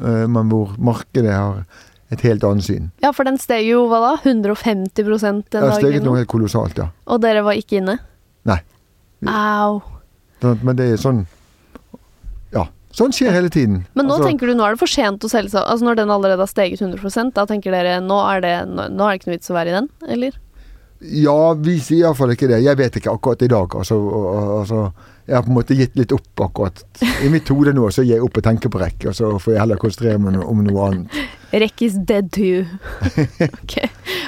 øh, 0.04 0.26
men 0.32 0.52
hvor 0.52 0.76
markedet 0.92 1.34
har 1.34 1.64
et 2.14 2.24
helt 2.28 2.46
annet 2.48 2.68
syn. 2.68 2.92
Ja, 3.04 3.12
for 3.16 3.28
den 3.28 3.40
steg 3.42 3.66
jo 3.68 3.86
hva 3.92 4.02
da? 4.04 4.12
150 4.22 4.92
den 4.94 5.42
Det 5.50 5.64
har 5.64 5.76
steget 5.80 6.06
noe 6.06 6.20
helt 6.22 6.32
kolossalt, 6.32 6.78
ja. 6.80 6.92
Og 7.10 7.24
dere 7.24 7.44
var 7.48 7.58
ikke 7.60 7.80
inne? 7.82 7.98
Nei. 8.48 8.60
Au. 9.32 9.82
Sånn, 10.44 10.60
Men 10.68 10.78
det 10.78 10.92
er 10.94 11.02
sånn 11.02 11.24
Ja. 11.24 11.35
Sånn 12.96 13.12
skjer 13.16 13.36
hele 13.36 13.52
tiden. 13.52 13.84
Men 13.94 14.08
nå 14.08 14.16
Altså, 14.16 14.30
tenker 14.30 14.48
du 14.48 14.56
nå 14.56 14.64
er 14.64 14.76
det 14.76 14.82
for 14.82 14.92
sent 14.92 15.26
å 15.28 15.32
selge 15.32 15.52
seg 15.52 15.68
Altså 15.68 15.84
når 15.84 16.00
den 16.00 16.14
allerede 16.16 16.40
har 16.40 16.52
steget 16.52 16.80
100 16.80 17.34
da 17.36 17.44
tenker 17.50 17.76
dere 17.76 18.00
nå 18.00 18.22
er 18.30 18.44
det, 18.46 18.56
nå, 18.72 18.88
nå 18.96 19.08
er 19.08 19.16
det 19.16 19.20
ikke 19.20 19.32
noe 19.32 19.38
vits 19.38 19.52
å 19.52 19.58
være 19.58 19.74
i 19.74 19.76
den, 19.76 19.90
eller? 20.16 20.38
Ja, 21.00 21.54
vi 21.60 21.76
sier 21.84 22.06
iallfall 22.06 22.32
ikke 22.34 22.48
det. 22.50 22.62
Jeg 22.64 22.80
vet 22.80 22.96
ikke 22.98 23.12
akkurat 23.12 23.44
i 23.44 23.50
dag. 23.52 23.74
Altså, 23.78 23.98
altså, 24.62 24.80
jeg 25.28 25.36
har 25.36 25.44
på 25.44 25.52
en 25.52 25.58
måte 25.58 25.76
gitt 25.78 25.98
litt 26.00 26.14
opp 26.16 26.44
akkurat. 26.48 26.80
I 27.26 27.30
mitt 27.34 27.50
hode 27.52 27.74
nå 27.76 27.90
så 27.94 28.06
gir 28.06 28.16
jeg 28.16 28.24
opp 28.26 28.40
å 28.40 28.44
tenke 28.46 28.72
på 28.72 28.80
rekke, 28.82 29.12
og 29.12 29.18
så 29.18 29.34
får 29.42 29.54
jeg 29.54 29.62
heller 29.62 29.82
konsentrere 29.82 30.22
meg 30.24 30.40
om 30.40 30.64
noe 30.66 30.88
annet. 30.88 31.20
Rekk 31.66 31.84
is 31.86 32.00
dead 32.08 32.32
to 32.36 32.46
you. 32.48 32.64
ok. 33.50 33.76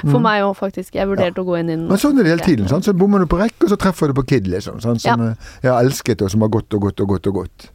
For 0.03 0.19
meg 0.23 0.43
òg, 0.45 0.53
faktisk. 0.59 0.93
Jeg 0.99 1.09
vurderte 1.09 1.41
å 1.43 1.47
gå 1.47 1.57
inn 1.59 1.71
i 1.71 1.75
den. 1.75 1.87
Mm. 1.87 1.95
Men 1.95 2.03
sånn 2.03 2.19
er 2.19 2.27
det 2.27 2.35
hele 2.35 2.45
tiden. 2.45 2.69
Sant? 2.71 2.87
Så 2.87 2.95
bommer 2.95 3.23
du 3.23 3.31
på 3.31 3.39
rekke, 3.39 3.63
og 3.63 3.73
så 3.73 3.79
treffer 3.79 4.11
du 4.11 4.19
på 4.19 4.27
Kid, 4.35 4.51
liksom. 4.51 4.83
Sant? 4.83 5.03
Som 5.03 5.23
ja. 5.23 5.33
jeg 5.63 5.71
har 5.71 5.81
elsket, 5.87 6.23
og 6.23 6.35
som 6.35 6.45
har 6.45 6.53
gått 6.53 6.77
og 6.77 6.89
gått 6.89 7.03
og 7.03 7.15
gått 7.15 7.31
og 7.31 7.41
gått. 7.41 7.71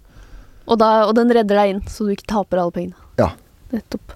Og, 0.67 0.77
da, 0.81 0.91
og 1.09 1.15
den 1.19 1.33
redder 1.35 1.59
deg 1.59 1.75
inn, 1.75 1.83
så 1.91 2.07
du 2.07 2.13
ikke 2.15 2.29
taper 2.31 2.63
alle 2.63 2.75
pengene. 2.75 3.09
Ja. 3.21 3.33
Nettopp. 3.73 4.13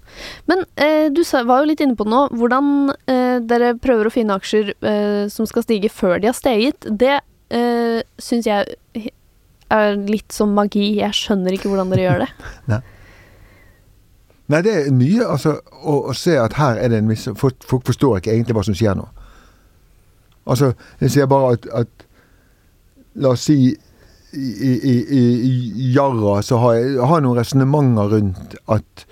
Men 0.50 0.64
eh, 0.76 1.06
du 1.12 1.22
var 1.48 1.62
jo 1.62 1.70
litt 1.70 1.80
inne 1.80 1.96
på 1.96 2.04
det 2.04 2.12
nå. 2.12 2.22
Hvordan 2.36 2.72
eh, 3.08 3.38
dere 3.44 3.72
prøver 3.80 4.08
å 4.08 4.12
finne 4.12 4.36
aksjer 4.36 4.74
eh, 4.74 5.22
som 5.32 5.48
skal 5.48 5.64
stige 5.64 5.92
før 5.92 6.20
de 6.20 6.28
har 6.30 6.36
steget, 6.36 6.86
det 6.86 7.14
eh, 7.54 8.02
syns 8.20 8.48
jeg 8.50 8.76
er 9.72 9.96
litt 9.96 10.34
som 10.34 10.52
magi. 10.54 10.90
Jeg 11.00 11.16
skjønner 11.16 11.56
ikke 11.56 11.72
hvordan 11.72 11.90
dere 11.94 12.04
gjør 12.04 12.26
det. 12.26 12.30
Nei, 12.72 12.82
Nei, 14.46 14.60
det 14.62 14.74
er 14.78 14.92
mye 14.94 15.26
altså, 15.26 15.56
å, 15.82 15.96
å 16.10 16.12
se 16.14 16.36
at 16.38 16.54
her 16.60 16.78
er 16.78 16.92
det 16.92 17.00
en 17.02 17.08
viss 17.10 17.24
Folk, 17.34 17.56
folk 17.66 17.86
forstår 17.88 18.20
ikke 18.20 18.30
egentlig 18.30 18.54
hva 18.54 18.62
som 18.68 18.76
skjer 18.78 18.94
nå. 18.98 19.06
Altså, 20.46 20.70
jeg 21.00 21.16
sier 21.16 21.30
bare 21.30 21.56
at, 21.56 21.66
at 21.74 22.04
La 23.16 23.32
oss 23.32 23.46
si 23.48 23.72
i, 24.34 25.92
Jarra 25.94 26.40
så 26.42 26.58
har 26.62 26.74
jeg 26.78 27.06
har 27.10 27.22
noen 27.24 27.38
resonnementer 27.38 28.10
rundt 28.16 28.58
at 28.66 29.06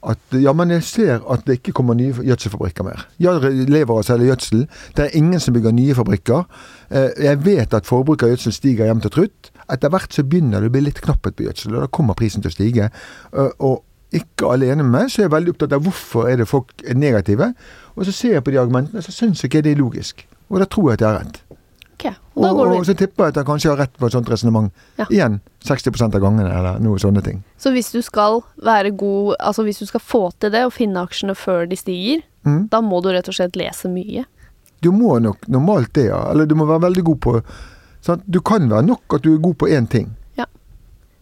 at 0.00 0.32
ja, 0.40 0.54
men 0.56 0.70
jeg 0.72 0.84
ser 0.88 1.24
at 1.28 1.42
det 1.44 1.58
ikke 1.58 1.74
kommer 1.76 1.92
nye 1.92 2.14
gjødselfabrikker 2.24 2.86
mer. 2.86 3.02
Jarra 3.20 3.50
lever 3.52 3.90
av 3.92 3.98
å 4.00 4.04
selge 4.06 4.30
gjødsel. 4.30 4.62
Det 4.96 5.04
er 5.04 5.16
ingen 5.18 5.42
som 5.44 5.52
bygger 5.52 5.74
nye 5.76 5.92
fabrikker. 5.98 6.46
Eh, 6.88 7.10
Jeg 7.20 7.42
vet 7.44 7.74
at 7.76 7.84
forbruket 7.84 8.24
av 8.24 8.32
gjødsel 8.32 8.54
stiger 8.56 8.88
jevnt 8.88 9.04
og 9.10 9.12
trutt. 9.12 9.50
Etter 9.68 9.92
hvert 9.92 10.16
så 10.16 10.24
begynner 10.24 10.64
det 10.64 10.70
å 10.70 10.72
bli 10.72 10.86
litt 10.86 11.02
knapphet 11.04 11.36
på 11.36 11.44
gjødsel, 11.44 11.74
og 11.76 11.84
da 11.84 11.90
kommer 11.92 12.16
prisen 12.16 12.40
til 12.40 12.48
å 12.48 12.54
stige. 12.56 12.88
Eh, 13.36 13.50
Og 13.60 13.84
ikke 14.16 14.48
alene 14.48 14.82
med 14.82 14.90
meg, 14.90 15.10
så 15.12 15.20
er 15.20 15.28
jeg 15.28 15.34
veldig 15.36 15.52
opptatt 15.52 15.76
av 15.76 15.84
hvorfor 15.84 16.32
er 16.32 16.40
det 16.40 16.48
folk 16.48 16.72
er 16.88 16.96
negative. 16.96 17.52
Og 17.94 18.08
så 18.08 18.12
ser 18.16 18.32
jeg 18.38 18.44
på 18.44 18.56
de 18.56 18.58
argumentene, 18.64 19.04
så 19.04 19.12
syns 19.12 19.44
ikke 19.44 19.60
det 19.62 19.76
er 19.76 19.82
logisk. 19.84 20.24
Og 20.48 20.58
da 20.60 20.64
tror 20.64 20.88
jeg 20.88 20.96
at 20.96 21.04
jeg 21.04 21.10
har 21.12 21.20
rett. 21.20 21.42
Ok, 22.00 22.06
og 22.36 22.42
da 22.42 22.48
Og, 22.50 22.56
går 22.56 22.70
du 22.70 22.74
og 22.78 22.86
så 22.88 22.94
tipper 22.96 23.24
jeg 23.26 23.34
at 23.34 23.36
jeg 23.42 23.46
kanskje 23.50 23.70
har 23.70 23.76
rett 23.82 23.92
på 24.00 24.06
et 24.08 24.12
sånt 24.16 24.28
resonnement. 24.32 24.72
Ja. 24.98 25.04
Igjen 25.10 25.40
60 25.68 26.00
av 26.08 26.20
gangene, 26.22 26.48
eller 26.48 26.78
noe 26.80 26.96
sånne 26.98 27.22
ting. 27.22 27.42
Så 27.60 27.70
hvis 27.74 27.92
du 27.92 28.00
skal 28.02 28.40
være 28.64 28.90
god 28.96 29.36
Altså 29.40 29.62
hvis 29.66 29.78
du 29.78 29.86
skal 29.86 30.00
få 30.00 30.30
til 30.40 30.50
det, 30.50 30.64
og 30.64 30.72
finne 30.72 31.02
aksjene 31.04 31.34
før 31.36 31.68
de 31.68 31.76
stiger, 31.76 32.22
Mm. 32.46 32.70
da 32.70 32.80
må 32.80 33.02
du 33.04 33.10
rett 33.12 33.28
og 33.28 33.34
slett 33.36 33.52
lese 33.60 33.84
mye. 33.92 34.24
Du 34.80 34.90
må 34.96 35.18
nok 35.20 35.44
normalt 35.46 35.92
det, 35.92 36.06
ja. 36.08 36.30
Eller 36.30 36.46
du 36.46 36.54
må 36.54 36.64
være 36.64 36.80
veldig 36.88 37.04
god 37.04 37.18
på 37.20 37.42
sant? 38.00 38.22
Du 38.26 38.40
kan 38.40 38.64
være 38.70 38.86
nok 38.86 39.12
at 39.18 39.20
du 39.22 39.34
er 39.34 39.38
god 39.44 39.58
på 39.60 39.68
én 39.68 39.86
ting. 39.92 40.06
Ja. 40.38 40.46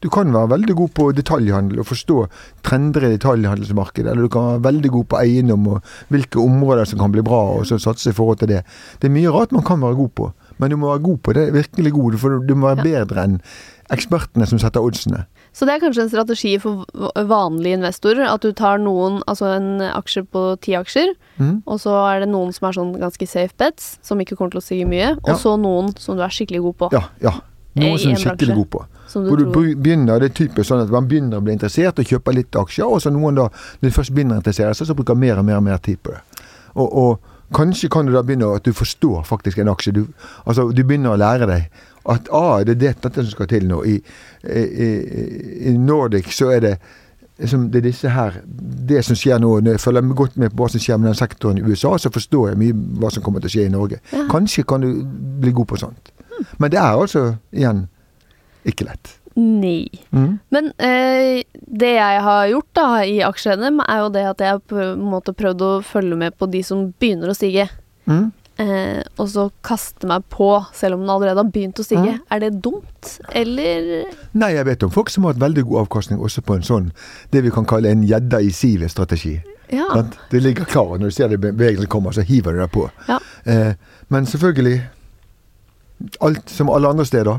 Du 0.01 0.09
kan 0.15 0.31
være 0.33 0.49
veldig 0.53 0.77
god 0.79 0.93
på 0.95 1.09
detaljhandel 1.13 1.81
og 1.83 1.87
forstå 1.91 2.29
trender 2.63 3.03
i 3.09 3.17
detaljhandelsmarkedet. 3.17 4.13
Eller 4.13 4.23
du 4.23 4.29
kan 4.29 4.47
være 4.47 4.63
veldig 4.73 4.91
god 4.95 5.05
på 5.11 5.19
eiendom 5.19 5.67
og 5.73 5.83
hvilke 6.09 6.39
områder 6.39 6.87
som 6.87 7.01
kan 7.01 7.11
bli 7.11 7.23
bra, 7.27 7.41
og 7.59 7.67
så 7.67 7.81
satse 7.83 8.11
i 8.11 8.15
forhold 8.15 8.39
til 8.39 8.49
det. 8.55 8.63
Det 9.01 9.09
er 9.11 9.15
mye 9.19 9.33
rart 9.35 9.51
man 9.51 9.65
kan 9.67 9.81
være 9.83 9.97
god 9.99 10.15
på, 10.15 10.33
men 10.59 10.71
du 10.71 10.77
må 10.77 10.91
være 10.93 11.03
god 11.03 11.19
på 11.23 11.35
det. 11.35 11.53
Virkelig 11.55 11.93
god. 11.93 12.19
For 12.19 12.39
du 12.47 12.55
må 12.55 12.75
være 12.75 12.85
bedre 12.85 13.25
enn 13.25 13.41
ekspertene 13.91 14.47
som 14.47 14.59
setter 14.61 14.85
oddsene. 14.85 15.25
Så 15.57 15.65
det 15.67 15.75
er 15.75 15.81
kanskje 15.81 16.03
en 16.05 16.11
strategi 16.13 16.59
for 16.61 16.85
vanlige 17.27 17.79
investorer, 17.79 18.27
at 18.29 18.43
du 18.45 18.53
tar 18.53 18.79
noen, 18.83 19.23
altså 19.27 19.49
en 19.57 19.81
aksje 19.89 20.23
på 20.29 20.43
ti 20.63 20.73
aksjer, 20.79 21.15
Mm. 21.39 21.63
og 21.67 21.79
så 21.81 21.95
er 22.15 22.21
det 22.21 22.29
noen 22.29 22.53
som 22.53 22.69
er 22.69 22.73
sånn 22.73 22.93
ganske 22.99 23.27
safe 23.29 23.55
bets, 23.57 23.99
som 24.03 24.19
ikke 24.19 24.37
kommer 24.37 24.51
til 24.51 24.61
å 24.61 24.65
stige 24.67 24.87
mye, 24.89 25.13
og 25.23 25.29
Ja. 25.29 25.35
så 25.35 25.57
noen 25.59 25.97
som 25.99 26.17
du 26.17 26.23
er 26.23 26.29
skikkelig 26.29 26.61
god 26.63 26.77
på. 26.79 26.89
Ja, 26.93 27.05
ja. 27.23 27.33
Noen 27.77 27.99
som 27.99 28.13
du 28.13 28.17
er 28.19 28.25
skikkelig 28.37 28.55
god 28.57 28.71
på. 28.71 28.85
Du 29.15 29.21
Hvor 29.31 29.37
du 29.39 29.45
tror. 29.53 29.75
begynner, 29.83 30.19
Det 30.21 30.31
er 30.39 30.47
typisk 30.47 30.67
sånn 30.69 30.83
at 30.83 30.91
man 30.91 31.07
begynner 31.09 31.39
å 31.39 31.45
bli 31.45 31.53
interessert 31.57 31.99
og 31.99 32.05
kjøper 32.05 32.35
litt 32.35 32.51
aksjer, 32.51 32.85
og 32.85 33.01
så 33.01 33.11
noen 33.11 33.35
da, 33.37 33.49
når 33.49 33.89
de 33.89 33.91
først 33.91 34.13
begynner 34.13 34.35
å 34.37 34.43
interessere 34.43 34.75
seg, 34.75 34.87
så 34.87 34.95
bruker 34.95 35.17
mer 35.17 35.39
og 35.39 35.45
mer 35.45 35.57
og 35.57 35.63
mer 35.63 35.79
tid 35.79 36.03
på 36.03 36.11
det. 36.11 36.21
Og, 36.77 36.93
og 36.93 37.21
kanskje 37.55 37.91
kan 37.93 38.07
du 38.07 38.13
da 38.13 38.23
begynne 38.23 38.51
at 38.57 38.67
du 38.67 38.73
forstår 38.77 39.23
faktisk 39.29 39.59
en 39.59 39.73
aksje. 39.73 39.93
Du, 39.97 40.07
altså, 40.45 40.69
du 40.73 40.83
begynner 40.85 41.15
å 41.15 41.21
lære 41.21 41.49
deg 41.49 41.85
at 42.09 42.31
ah, 42.33 42.61
det 42.65 42.77
er 42.77 42.81
det, 42.81 42.95
dette 43.03 43.25
som 43.25 43.35
skal 43.35 43.51
til 43.51 43.69
nå. 43.69 43.83
I, 43.85 43.99
i, 44.49 44.89
i 45.69 45.75
Nordic 45.77 46.31
så 46.33 46.53
er 46.55 46.65
det 46.65 46.73
liksom, 47.39 47.69
det 47.73 47.83
er 47.83 47.87
disse 47.91 48.13
her 48.13 48.41
Det 48.89 49.03
som 49.05 49.19
skjer 49.19 49.43
nå, 49.43 49.51
når 49.61 49.77
jeg 49.77 49.85
følger 49.85 50.15
godt 50.17 50.39
med 50.41 50.55
på 50.55 50.63
hva 50.63 50.71
som 50.73 50.83
skjer 50.83 51.01
med 51.01 51.11
den 51.11 51.19
sektoren 51.19 51.61
i 51.61 51.67
USA, 51.67 51.97
så 51.99 52.13
forstår 52.15 52.53
jeg 52.53 52.61
mye 52.63 52.79
hva 53.03 53.13
som 53.13 53.25
kommer 53.25 53.45
til 53.45 53.51
å 53.51 53.55
skje 53.57 53.69
i 53.69 53.75
Norge. 53.75 54.01
Ja. 54.13 54.25
Kanskje 54.31 54.65
kan 54.69 54.85
du 54.85 55.05
bli 55.43 55.53
god 55.53 55.69
på 55.73 55.81
sånt. 55.85 56.13
Men 56.59 56.73
det 56.73 56.81
er 56.81 56.97
altså 56.97 57.25
igjen 57.53 57.87
ikke 58.69 58.89
lett. 58.89 59.18
Nei. 59.39 59.87
Mm. 60.11 60.39
Men 60.51 60.73
eh, 60.83 61.45
det 61.55 61.93
jeg 61.95 62.23
har 62.27 62.49
gjort 62.51 62.71
da 62.75 62.87
i 63.07 63.21
aksje-NM, 63.23 63.79
er 63.85 64.01
jo 64.03 64.09
det 64.17 64.25
at 64.33 64.43
jeg 64.43 64.57
har 64.57 64.65
på 64.67 64.81
en 64.83 65.05
måte 65.13 65.35
prøvd 65.37 65.63
å 65.63 65.71
følge 65.87 66.19
med 66.19 66.35
på 66.39 66.49
de 66.51 66.65
som 66.67 66.89
begynner 66.99 67.31
å 67.31 67.37
stige. 67.39 67.69
Mm. 68.11 68.33
Eh, 68.59 69.05
og 69.23 69.29
så 69.31 69.45
kaste 69.63 70.09
meg 70.11 70.25
på, 70.35 70.49
selv 70.75 70.97
om 70.97 71.05
den 71.05 71.13
allerede 71.15 71.45
har 71.45 71.53
begynt 71.55 71.79
å 71.79 71.87
stige. 71.87 72.17
Mm. 72.17 72.25
Er 72.35 72.43
det 72.43 72.51
dumt, 72.65 73.13
eller 73.31 74.09
Nei, 74.35 74.51
jeg 74.57 74.67
vet 74.67 74.83
om 74.89 74.91
folk 74.91 75.13
som 75.15 75.29
har 75.29 75.37
hatt 75.37 75.45
veldig 75.45 75.63
god 75.69 75.85
avkastning 75.85 76.25
også 76.25 76.43
på 76.43 76.57
en 76.59 76.67
sånn, 76.67 76.91
det 77.31 77.45
vi 77.47 77.55
kan 77.55 77.69
kalle 77.71 77.93
en 77.95 78.03
gjedda 78.09 78.43
i 78.43 78.51
sivet-strategi. 78.55 79.37
Ja. 79.71 79.87
Det 80.33 80.43
ligger 80.43 80.67
klar, 80.67 80.97
når 80.97 81.13
du 81.13 81.15
ser 81.15 81.31
det 81.31 81.39
bevegelsen 81.45 81.91
kommer, 81.93 82.17
så 82.17 82.25
hiver 82.27 82.57
du 82.57 82.65
deg 82.65 82.75
på. 82.75 82.89
Ja. 83.07 83.21
Eh, 83.47 83.79
men 84.11 84.27
selvfølgelig, 84.27 84.81
alt 86.27 86.51
som 86.51 86.75
alle 86.75 86.91
andre 86.91 87.07
steder, 87.07 87.39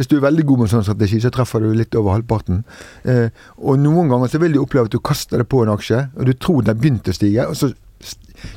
hvis 0.00 0.08
du 0.08 0.16
er 0.16 0.24
veldig 0.24 0.46
god 0.48 0.62
med 0.62 0.66
en 0.70 0.72
sånn 0.78 0.86
strategi, 0.88 1.20
så 1.20 1.30
treffer 1.34 1.60
du 1.60 1.74
litt 1.76 1.92
over 2.00 2.14
halvparten. 2.16 2.62
Eh, 3.04 3.28
og 3.60 3.76
noen 3.82 4.08
ganger 4.08 4.32
så 4.32 4.40
vil 4.40 4.54
du 4.56 4.62
oppleve 4.64 4.88
at 4.88 4.94
du 4.96 4.98
kaster 5.04 5.42
deg 5.42 5.48
på 5.52 5.60
en 5.66 5.74
aksje, 5.76 6.06
og 6.16 6.24
du 6.24 6.32
tror 6.40 6.62
den 6.64 6.72
har 6.72 6.80
begynt 6.80 7.10
å 7.12 7.14
stige, 7.16 7.44
og 7.46 7.58
så 7.60 7.68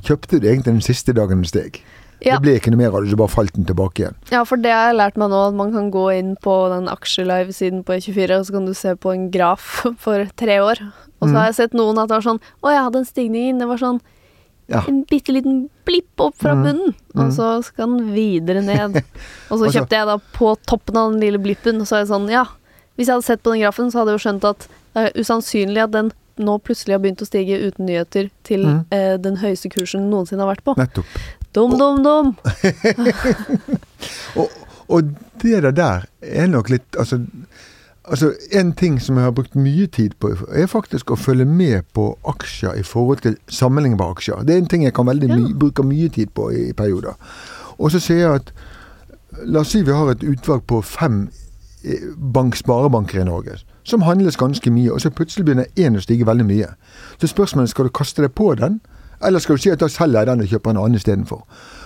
kjøpte 0.08 0.40
du 0.40 0.48
egentlig 0.48 0.72
den 0.72 0.82
siste 0.86 1.12
dagen 1.18 1.42
den 1.44 1.50
steg. 1.50 1.82
Ja. 2.24 2.38
Det 2.38 2.46
ble 2.46 2.54
ikke 2.56 2.72
noe 2.72 2.80
mer 2.80 2.94
av 2.96 3.04
det, 3.04 3.12
så 3.12 3.18
bare 3.20 3.34
falt 3.34 3.52
den 3.58 3.66
tilbake 3.68 4.00
igjen. 4.06 4.16
ja, 4.32 4.46
for 4.48 4.56
det 4.64 4.72
har 4.72 4.86
jeg 4.94 4.96
lært 5.02 5.18
meg 5.20 5.28
nå, 5.34 5.42
at 5.50 5.58
man 5.60 5.74
kan 5.76 5.90
gå 5.92 6.06
inn 6.16 6.36
på 6.40 6.54
den 6.72 6.88
aksjelive-siden 6.88 7.82
på 7.84 7.98
E24, 7.98 8.38
og 8.40 8.46
så 8.48 8.56
kan 8.56 8.66
du 8.70 8.74
se 8.80 8.94
på 8.96 9.12
en 9.12 9.26
graf 9.34 9.82
for 10.06 10.24
tre 10.40 10.62
år. 10.64 10.80
Og 11.20 11.28
så 11.28 11.34
Mm. 11.34 11.36
har 11.40 11.46
jeg 11.52 11.56
sett 11.56 11.74
noen 11.76 12.00
at 12.00 12.10
det 12.12 12.18
var 12.18 12.24
sånn 12.26 12.40
Å 12.64 12.72
jeg 12.72 12.84
hadde 12.84 13.00
en 13.00 13.06
stigning 13.08 13.46
inn. 13.50 13.60
det 13.60 13.68
var 13.68 13.78
sånn 13.80 14.00
Ja. 14.72 14.84
en 14.88 15.04
bitte 15.10 15.34
liten 15.36 15.70
blipp 15.86 16.20
opp 16.24 16.36
fra 16.40 16.54
Mm. 16.56 16.64
bunnen, 16.64 16.94
og 17.16 17.26
Mm. 17.26 17.32
så 17.36 17.64
skal 17.64 17.88
den 17.98 18.14
videre 18.14 18.62
ned. 18.64 19.04
Og 19.52 19.60
så 19.60 19.68
kjøpte 19.72 19.90
jeg 19.98 20.06
da 20.08 20.18
på 20.34 20.56
toppen 20.66 20.98
av 20.98 21.12
den 21.12 21.20
lille 21.22 21.38
blippen, 21.38 21.82
og 21.82 21.88
så 21.88 21.96
er 21.98 22.06
jeg 22.06 22.08
sånn, 22.14 22.30
ja 22.32 22.46
Hvis 22.98 23.08
jeg 23.08 23.16
hadde 23.16 23.26
sett 23.26 23.42
på 23.44 23.52
den 23.52 23.62
grafen, 23.62 23.90
så 23.92 24.00
hadde 24.00 24.14
jeg 24.14 24.20
jo 24.20 24.30
skjønt 24.30 24.44
at 24.50 24.68
det 24.94 25.02
er 25.16 25.20
usannsynlig 25.20 25.82
at 25.84 25.92
den 25.92 26.12
nå 26.38 26.60
plutselig 26.62 26.94
har 26.94 27.00
begynt 27.02 27.22
å 27.22 27.26
stige 27.26 27.58
uten 27.68 27.86
nyheter 27.88 28.30
til 28.44 28.64
Mm. 28.66 28.86
eh, 28.92 29.18
den 29.18 29.36
høyeste 29.38 29.70
kursen 29.70 30.10
noensinne 30.12 30.42
har 30.46 30.56
vært 30.56 30.64
på. 30.64 30.76
Nettopp. 30.78 31.06
Dum, 31.54 31.78
dum, 31.78 32.04
dum! 32.04 32.36
Og, 34.38 34.50
og 34.90 35.04
det 35.42 35.76
der 35.76 36.06
er 36.22 36.48
nok 36.48 36.70
litt 36.70 36.98
Altså, 37.00 37.20
altså 38.04 38.34
en 38.52 38.74
ting 38.74 39.02
som 39.02 39.18
jeg 39.18 39.24
har 39.24 39.32
brukt 39.32 39.56
mye 39.56 39.88
tid 39.88 40.16
på, 40.20 40.34
er 40.52 40.68
faktisk 40.68 41.12
å 41.12 41.16
følge 41.20 41.46
med 41.46 41.82
på 41.94 42.18
aksjer 42.28 42.80
i 42.80 42.84
forhold 42.84 43.24
til 43.24 43.38
sammenlignbare 43.48 44.18
aksjer. 44.18 44.44
Det 44.44 44.56
er 44.56 44.64
en 44.64 44.68
ting 44.72 44.84
jeg 44.84 44.94
kan 44.94 45.08
veldig 45.08 45.30
Ja. 45.30 45.36
my, 45.36 45.54
bruker 45.54 45.84
mye 45.84 46.10
tid 46.10 46.28
på 46.36 46.50
i, 46.52 46.70
i 46.70 46.74
perioder. 46.74 47.14
Og 47.78 47.92
så 47.92 48.00
sier 48.00 48.18
jeg 48.18 48.36
at 48.36 48.54
La 49.50 49.60
oss 49.60 49.72
si 49.74 49.82
vi 49.82 49.92
har 49.92 50.12
et 50.12 50.24
utvalg 50.24 50.62
på 50.70 50.82
fem 50.86 51.30
eh, 51.84 52.04
bank, 52.16 52.56
sparebanker 52.56 53.22
i 53.22 53.24
Norge 53.26 53.56
som 53.84 54.02
handles 54.02 54.38
ganske 54.38 54.72
mye, 54.72 54.92
og 54.92 55.02
så 55.02 55.10
plutselig 55.10 55.46
begynner 55.46 55.66
én 55.80 55.98
å 55.98 56.02
stige 56.04 56.28
veldig 56.28 56.46
mye. 56.48 56.70
Så 57.22 57.28
spørsmålet 57.28 57.68
er 57.68 57.72
skal 57.74 57.90
du 57.90 57.96
kaste 57.96 58.24
deg 58.24 58.32
på 58.36 58.54
den, 58.56 58.80
eller 59.24 59.40
skal 59.40 59.58
du 59.58 59.64
si 59.64 59.72
at 59.72 59.82
da 59.84 59.90
selger 59.92 60.20
jeg 60.20 60.28
den 60.28 60.44
og 60.44 60.52
kjøper 60.52 60.72
en 60.72 60.80
annen 60.84 61.00
istedenfor. 61.00 61.44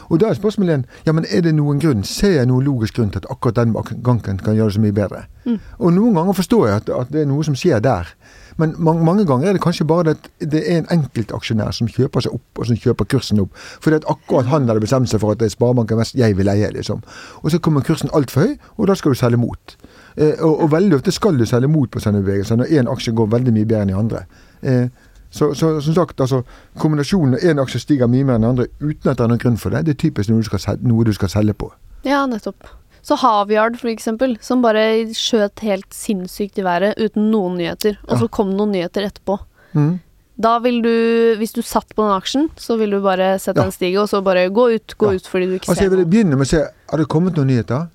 Og 0.10 0.22
da 0.22 0.30
er 0.30 0.39
spørsmålet 0.39 0.74
igjen 0.74 0.86
ja, 1.06 1.13
men 1.15 1.28
er 1.30 1.43
det 1.46 1.56
noen 1.58 1.80
grunn, 1.84 2.04
ser 2.08 2.38
jeg 2.38 2.50
noen 2.50 2.65
logisk 2.65 2.98
grunn 2.98 3.13
til 3.13 3.24
at 3.24 3.30
akkurat 3.32 3.60
den 3.60 3.76
gangen 4.04 4.41
kan 4.43 4.56
gjøre 4.56 4.72
det 4.72 4.78
så 4.78 4.84
mye 4.84 4.96
bedre? 4.96 5.24
Mm. 5.46 5.60
Og 5.80 5.93
noen 5.93 6.20
ganger 6.20 6.38
forstår 6.38 6.67
jeg 6.67 6.82
at, 6.82 6.91
at 7.02 7.13
det 7.13 7.24
er 7.24 7.32
noe 7.32 7.48
som 7.48 7.56
skjer 7.58 7.84
der. 7.84 8.13
Men 8.58 8.74
mange, 8.78 9.06
mange 9.06 9.26
ganger 9.26 9.48
er 9.48 9.54
det 9.54 9.62
kanskje 9.62 9.86
bare 9.86 10.04
det 10.04 10.15
at 10.17 10.52
det 10.52 10.63
er 10.65 10.80
en 10.82 10.89
enkeltaksjonær 10.98 11.72
som 11.78 11.89
kjøper 11.91 12.26
seg 12.26 12.34
opp, 12.34 12.48
og 12.58 12.70
som 12.70 12.80
kjøper 12.82 13.06
kursen 13.13 13.41
opp. 13.43 13.54
Fordi 13.84 14.00
at 14.00 14.08
akkurat 14.10 14.50
han 14.50 14.70
hadde 14.70 14.82
bestemt 14.82 15.12
seg 15.12 15.22
for 15.22 15.36
at 15.36 15.41
det 15.41 15.52
er 15.52 15.54
Sparebanken 15.54 16.00
mest 16.02 16.17
jeg 16.17 16.38
vil 16.38 16.50
eie, 16.50 16.72
liksom. 16.74 17.04
Og 17.43 17.52
så 17.54 17.62
kommer 17.62 17.86
kursen 17.86 18.10
altfor 18.17 18.48
høy, 18.48 18.56
og 18.78 18.89
da 18.89 18.96
skal 18.98 19.13
du 19.13 19.20
selge 19.20 19.41
mot. 19.41 19.78
Eh, 20.17 20.34
og, 20.39 20.63
og 20.63 20.72
veldig 20.74 20.98
ofte 20.98 21.13
skal 21.13 21.38
du 21.38 21.46
selge 21.46 21.70
mot 21.70 21.91
på 21.91 22.02
sånne 22.02 22.24
bevegelser 22.26 22.58
når 22.58 22.74
én 22.80 22.89
aksje 22.89 23.13
går 23.17 23.30
veldig 23.36 23.54
mye 23.54 23.70
bedre 23.70 23.86
enn 23.86 23.93
de 23.93 24.00
andre. 24.02 24.24
Eh, 24.62 24.88
så, 25.32 25.54
så 25.54 25.82
som 25.82 25.94
sagt, 25.94 26.20
altså, 26.22 26.44
kombinasjonen 26.80 27.32
når 27.36 27.44
én 27.52 27.60
aksje 27.62 27.80
stiger 27.84 28.08
mye 28.08 28.24
mer 28.26 28.36
enn 28.40 28.42
den 28.46 28.50
andre 28.56 28.68
uten 28.80 29.12
at 29.12 29.18
det 29.18 29.26
er 29.26 29.28
noen 29.34 29.40
grunn 29.44 29.58
for 29.58 29.70
det, 29.70 29.86
det 29.86 29.96
er 29.98 30.02
typisk 30.08 30.30
noe 30.30 30.42
du 30.42 30.48
skal, 30.50 30.78
noe 30.82 31.04
du 31.06 31.13
skal 31.13 31.30
selge 31.30 31.54
på. 31.54 31.72
Ja, 32.08 32.26
nettopp. 32.26 32.68
Så 33.04 33.16
Havyard, 33.22 33.78
for 33.80 33.88
eksempel, 33.92 34.38
som 34.42 34.62
bare 34.62 34.82
skjøt 35.16 35.60
helt 35.63 35.94
sinnssykt 35.96 36.58
i 36.60 36.63
været 36.66 36.98
uten 37.00 37.30
noen 37.32 37.58
nyheter, 37.58 37.98
og 38.08 38.16
Ja. 38.16 38.20
så 38.20 38.28
kom 38.30 38.50
noen 38.56 38.72
nyheter 38.72 39.06
etterpå. 39.08 39.38
Mm. 39.74 40.00
Da 40.40 40.60
vil 40.60 40.82
du, 40.84 41.36
hvis 41.40 41.54
du 41.54 41.62
satt 41.62 41.96
på 41.96 42.04
den 42.04 42.12
aksjen, 42.13 42.50
så 42.58 42.78
vil 42.78 42.92
du 42.92 43.02
bare 43.02 43.40
sette 43.40 43.58
Ja. 43.58 43.63
den 43.63 43.72
stige, 43.72 44.00
og 44.02 44.10
så 44.10 44.22
bare 44.24 44.50
gå 44.50 44.68
ut, 44.76 44.98
gå 44.98 45.12
Ja. 45.12 45.16
ut 45.16 45.28
fordi 45.28 45.46
du 45.48 45.54
ikke 45.56 45.70
Altså, 45.70 45.76
ser 45.76 45.90
jeg 45.90 45.92
vil 45.92 46.06
begynne 46.06 46.36
med 46.38 46.46
å 46.46 46.50
se 46.50 46.58
Har 46.90 46.98
det 46.98 47.08
kommet 47.08 47.36
noen 47.36 47.48
nyheter? 47.48 47.88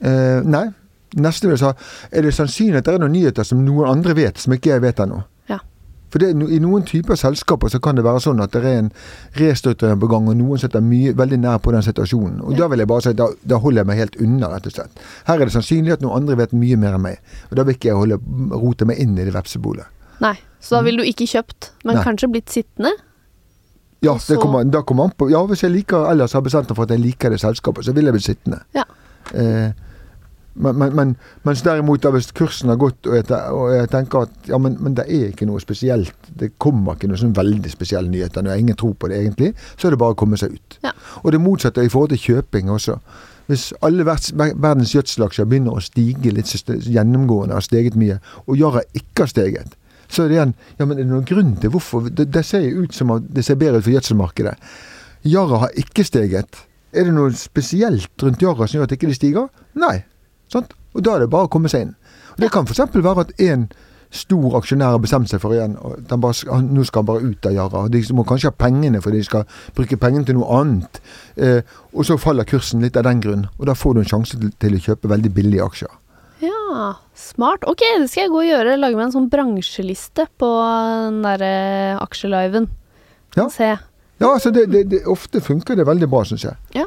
Eh, 0.00 0.40
nei. 0.44 0.66
Neste 1.16 1.46
vil 1.48 1.56
jeg 1.56 1.58
si 1.58 2.16
Er 2.18 2.22
det 2.22 2.34
sannsynlig 2.34 2.76
at 2.78 2.84
det 2.84 2.94
er 2.94 2.98
noen 2.98 3.12
nyheter 3.12 3.44
som 3.44 3.64
noen 3.64 3.88
andre 3.88 4.14
vet, 4.14 4.38
som 4.38 4.52
ikke 4.52 4.72
jeg 4.74 4.82
vet 4.82 4.96
ennå? 4.96 5.22
For 6.12 6.22
det, 6.22 6.30
I 6.32 6.60
noen 6.62 6.84
typer 6.86 7.18
selskaper 7.18 7.72
så 7.72 7.80
kan 7.82 7.98
det 7.98 8.04
være 8.06 8.22
sånn 8.22 8.42
at 8.44 8.54
det 8.54 8.62
er 8.62 8.80
en 8.84 8.90
restrukturering 9.40 9.98
på 10.02 10.10
gang, 10.12 10.28
og 10.30 10.38
noen 10.38 10.60
sitter 10.62 10.84
mye, 10.84 11.14
veldig 11.18 11.40
nær 11.42 11.58
på 11.64 11.74
den 11.74 11.82
situasjonen. 11.86 12.38
Og. 12.44 12.54
Da 12.58 12.68
vil 12.70 12.84
jeg 12.84 12.90
bare 12.92 13.06
si 13.08 13.14
da, 13.18 13.26
da 13.42 13.58
holder 13.62 13.82
jeg 13.82 13.90
meg 13.90 14.02
helt 14.02 14.20
unna, 14.22 14.52
rett 14.54 14.68
og 14.70 14.76
slett. 14.76 15.02
Her 15.26 15.40
er 15.40 15.50
det 15.50 15.56
sannsynlig 15.56 15.96
at 15.96 16.04
noen 16.04 16.22
andre 16.22 16.38
vet 16.42 16.54
mye 16.56 16.78
mer 16.80 16.98
enn 16.98 17.04
meg. 17.08 17.34
Og 17.50 17.58
da 17.58 17.66
vil 17.66 17.78
ikke 17.78 17.90
jeg 17.90 17.98
holde, 17.98 18.20
rote 18.54 18.88
meg 18.88 19.02
inn 19.02 19.18
i 19.18 19.26
det 19.26 19.34
vepsebolet. 19.34 19.90
Nei, 20.22 20.36
så 20.62 20.78
da 20.78 20.86
ville 20.86 21.02
du 21.02 21.10
ikke 21.10 21.28
kjøpt, 21.28 21.72
men 21.84 21.98
Nei. 21.98 22.04
kanskje 22.06 22.30
blitt 22.32 22.54
sittende. 22.54 22.94
Ja, 24.04 24.14
det 24.20 24.36
kommer, 24.38 24.64
da 24.68 24.82
kommer 24.86 25.08
an 25.08 25.14
på 25.16 25.30
Ja, 25.32 25.40
hvis 25.48 25.64
jeg 25.64 25.72
liker 25.72 26.04
ellers 26.10 26.34
har 26.36 26.42
bestemt 26.44 26.68
meg 26.68 26.76
for 26.76 26.86
at 26.86 26.92
jeg 26.94 27.02
liker 27.02 27.32
det 27.32 27.40
selskapet, 27.42 27.86
så 27.86 27.94
vil 27.96 28.06
jeg 28.06 28.14
bli 28.14 28.22
sittende. 28.22 28.60
Ja. 28.76 28.84
Eh, 29.34 29.72
men, 30.56 30.78
men, 30.80 30.94
men, 30.96 31.14
mens 31.44 31.62
derimot 31.64 32.02
da 32.04 32.10
hvis 32.14 32.30
kursen 32.36 32.72
har 32.72 32.78
gått, 32.80 33.06
og 33.06 33.18
jeg, 33.18 33.28
og 33.52 33.70
jeg 33.74 33.90
tenker 33.92 34.26
at 34.26 34.50
ja, 34.50 34.58
men, 34.62 34.78
men 34.80 34.96
det 34.96 35.04
er 35.12 35.30
ikke 35.30 35.48
noe 35.48 35.60
spesielt, 35.62 36.16
det 36.40 36.54
kommer 36.62 36.96
ikke 36.96 37.10
noen 37.10 37.22
sånn 37.26 37.36
veldig 37.36 37.72
spesielle 37.72 38.12
nyheter, 38.12 38.44
når 38.44 38.62
ingen 38.62 38.78
tror 38.80 38.96
på 38.96 39.10
det 39.12 39.20
egentlig, 39.20 39.52
så 39.76 39.88
er 39.88 39.96
det 39.96 40.02
bare 40.02 40.16
å 40.16 40.18
komme 40.18 40.40
seg 40.40 40.56
ut. 40.56 40.78
Ja. 40.86 40.94
Og 41.22 41.32
det 41.34 41.42
motsatte 41.44 41.84
i 41.84 41.92
forhold 41.92 42.14
til 42.14 42.22
kjøping 42.24 42.72
også. 42.72 42.98
Hvis 43.46 43.68
alle 43.86 44.06
verds, 44.06 44.32
verdens 44.34 44.94
gjødselaksjer 44.96 45.46
begynner 45.46 45.76
å 45.76 45.84
stige 45.84 46.32
litt 46.34 46.50
gjennomgående, 46.50 47.54
har 47.54 47.64
steget 47.64 47.98
mye, 47.98 48.18
og 48.46 48.58
Yara 48.58 48.82
ikke 48.96 49.26
har 49.26 49.30
steget, 49.30 49.76
så 50.08 50.24
er 50.24 50.30
det 50.30 50.36
igjen 50.36 50.54
Ja, 50.78 50.86
men 50.86 50.96
er 50.96 51.02
det 51.02 51.10
noen 51.10 51.26
grunn 51.26 51.54
til 51.58 51.72
hvorfor? 51.74 52.08
Det, 52.10 52.28
det 52.34 52.44
ser 52.46 52.62
jo 52.62 52.84
ut 52.86 52.94
som 52.94 53.10
at 53.14 53.26
det 53.34 53.42
ser 53.46 53.58
bedre 53.58 53.80
ut 53.80 53.86
for 53.86 53.94
gjødselmarkedet. 53.94 54.54
Yara 55.26 55.64
har 55.64 55.78
ikke 55.82 56.04
steget. 56.06 56.60
Er 56.94 57.08
det 57.08 57.14
noe 57.14 57.32
spesielt 57.38 58.22
rundt 58.22 58.42
Yara 58.42 58.66
som 58.66 58.78
gjør 58.78 58.86
at 58.86 58.94
ikke 58.96 59.10
de 59.10 59.18
stiger? 59.18 59.48
Nei. 59.78 59.98
Sant? 60.52 60.72
Og 60.96 61.04
da 61.04 61.16
er 61.16 61.24
det 61.24 61.32
bare 61.32 61.48
å 61.48 61.52
komme 61.52 61.70
seg 61.72 61.86
inn. 61.86 61.92
Og 62.36 62.44
det 62.44 62.52
kan 62.54 62.68
f.eks. 62.68 62.84
være 62.94 63.26
at 63.26 63.34
en 63.46 63.68
stor 64.14 64.54
aksjonær 64.60 64.94
har 64.94 65.02
bestemt 65.02 65.30
seg 65.30 65.40
for 65.42 65.52
igjen 65.56 65.74
og 65.82 65.98
bare, 66.22 66.60
nå 66.62 66.84
skal 66.86 67.02
han 67.02 67.08
bare 67.08 67.26
ut 67.26 67.48
av 67.48 67.54
Yara. 67.56 67.82
De 67.92 68.02
må 68.16 68.24
kanskje 68.28 68.52
ha 68.52 68.56
pengene 68.56 69.02
for 69.04 69.14
de 69.14 69.22
skal 69.26 69.46
bruke 69.76 69.98
pengene 70.00 70.28
til 70.28 70.38
noe 70.38 70.60
annet. 70.60 71.00
Eh, 71.36 71.60
og 71.92 72.06
så 72.06 72.18
faller 72.20 72.48
kursen 72.48 72.84
litt 72.84 72.96
av 72.96 73.06
den 73.08 73.22
grunn, 73.24 73.46
og 73.58 73.66
da 73.68 73.74
får 73.76 73.96
du 73.96 74.02
en 74.02 74.10
sjanse 74.14 74.38
til, 74.38 74.52
til 74.62 74.78
å 74.78 74.82
kjøpe 74.88 75.10
veldig 75.10 75.32
billige 75.36 75.66
aksjer. 75.66 75.92
Ja, 76.44 76.92
smart. 77.16 77.64
Ok, 77.66 77.82
det 78.00 78.10
skal 78.12 78.26
jeg 78.26 78.32
gå 78.34 78.42
og 78.42 78.48
gjøre. 78.50 78.76
Lage 78.78 78.98
meg 78.98 79.08
en 79.08 79.14
sånn 79.14 79.30
bransjeliste 79.32 80.26
på 80.40 80.50
den 81.08 81.22
derre 81.24 81.52
aksjeliven. 82.02 82.68
Ja. 83.36 83.48
Se. 83.52 83.70
Ja, 84.20 84.30
altså 84.30 84.52
det, 84.52 84.66
det, 84.72 84.86
det, 84.92 85.02
Ofte 85.12 85.42
funker 85.44 85.76
det 85.76 85.86
veldig 85.88 86.08
bra, 86.12 86.22
syns 86.28 86.44
jeg. 86.46 86.56
Ja. 86.76 86.86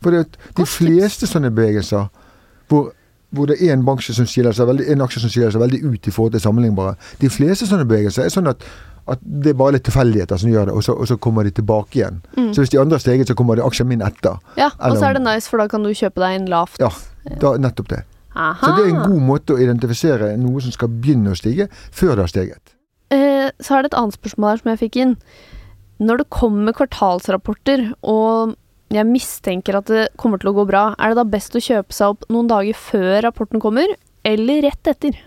For 0.00 0.16
de 0.16 0.66
fleste 0.68 1.28
sånne 1.28 1.52
bevegelser 1.52 2.08
hvor, 2.70 2.92
hvor 3.34 3.50
det 3.50 3.58
er 3.60 3.74
en, 3.74 3.84
banksje 3.86 4.14
som 4.16 4.28
skiller 4.28 4.54
seg 4.56 4.70
veldig, 4.70 4.86
en 4.92 5.02
aksje 5.06 5.24
som 5.24 5.32
skiller 5.32 5.52
seg 5.54 5.62
veldig 5.62 5.82
ut 5.86 6.06
i 6.06 6.14
forhold 6.14 6.36
til 6.36 6.42
sammenlignbare 6.44 6.94
De 7.20 7.30
fleste 7.32 7.68
sånne 7.68 7.86
bevegelser 7.90 8.26
er 8.26 8.32
sånn 8.34 8.50
at, 8.50 8.64
at 9.10 9.22
det 9.22 9.52
er 9.52 9.58
bare 9.58 9.76
litt 9.76 9.86
tilfeldigheter 9.88 10.40
som 10.40 10.52
gjør 10.52 10.70
det, 10.70 10.76
og 10.78 10.86
så, 10.86 10.94
og 10.94 11.10
så 11.10 11.18
kommer 11.18 11.46
de 11.46 11.52
tilbake 11.56 11.98
igjen. 11.98 12.22
Mm. 12.36 12.52
Så 12.54 12.62
hvis 12.62 12.72
de 12.74 12.80
andre 12.82 12.98
har 12.98 13.04
steget, 13.04 13.30
så 13.30 13.36
kommer 13.38 13.58
det 13.58 13.66
aksjen 13.66 13.90
min 13.90 14.04
etter. 14.06 14.38
Ja, 14.60 14.70
og 14.78 14.98
så 14.98 15.10
er 15.10 15.18
det 15.18 15.24
nice, 15.26 15.50
for 15.50 15.62
da 15.62 15.66
kan 15.70 15.86
du 15.86 15.90
kjøpe 15.90 16.22
deg 16.22 16.40
en 16.40 16.50
lavt. 16.52 16.78
Ja, 16.82 16.92
da, 17.42 17.56
nettopp 17.58 17.90
det. 17.90 18.04
Aha. 18.34 18.54
Så 18.60 18.74
det 18.76 18.84
er 18.84 18.92
en 18.92 19.08
god 19.10 19.24
måte 19.26 19.56
å 19.56 19.62
identifisere 19.62 20.34
noe 20.38 20.62
som 20.62 20.74
skal 20.74 20.92
begynne 20.92 21.34
å 21.34 21.38
stige, 21.38 21.66
før 21.90 22.14
det 22.14 22.26
har 22.26 22.30
steget. 22.30 22.76
Eh, 23.10 23.48
så 23.58 23.76
er 23.76 23.82
det 23.82 23.90
et 23.90 23.98
annet 23.98 24.14
spørsmål 24.14 24.52
her 24.52 24.62
som 24.62 24.70
jeg 24.72 24.82
fikk 24.84 24.98
inn. 25.02 25.16
Når 26.00 26.22
det 26.22 26.30
kommer 26.32 26.76
kvartalsrapporter, 26.76 27.90
og 28.06 28.54
jeg 28.90 29.06
mistenker 29.06 29.78
at 29.78 29.90
det 29.90 30.06
kommer 30.18 30.40
til 30.40 30.50
å 30.50 30.56
gå 30.58 30.66
bra, 30.68 30.84
er 30.98 31.12
det 31.12 31.20
da 31.20 31.26
best 31.28 31.54
å 31.54 31.62
kjøpe 31.62 31.94
seg 31.94 32.16
opp 32.16 32.28
noen 32.32 32.50
dager 32.50 32.78
før 32.78 33.20
rapporten 33.28 33.62
kommer, 33.62 33.92
eller 34.26 34.64
rett 34.66 34.90
etter? 34.90 35.18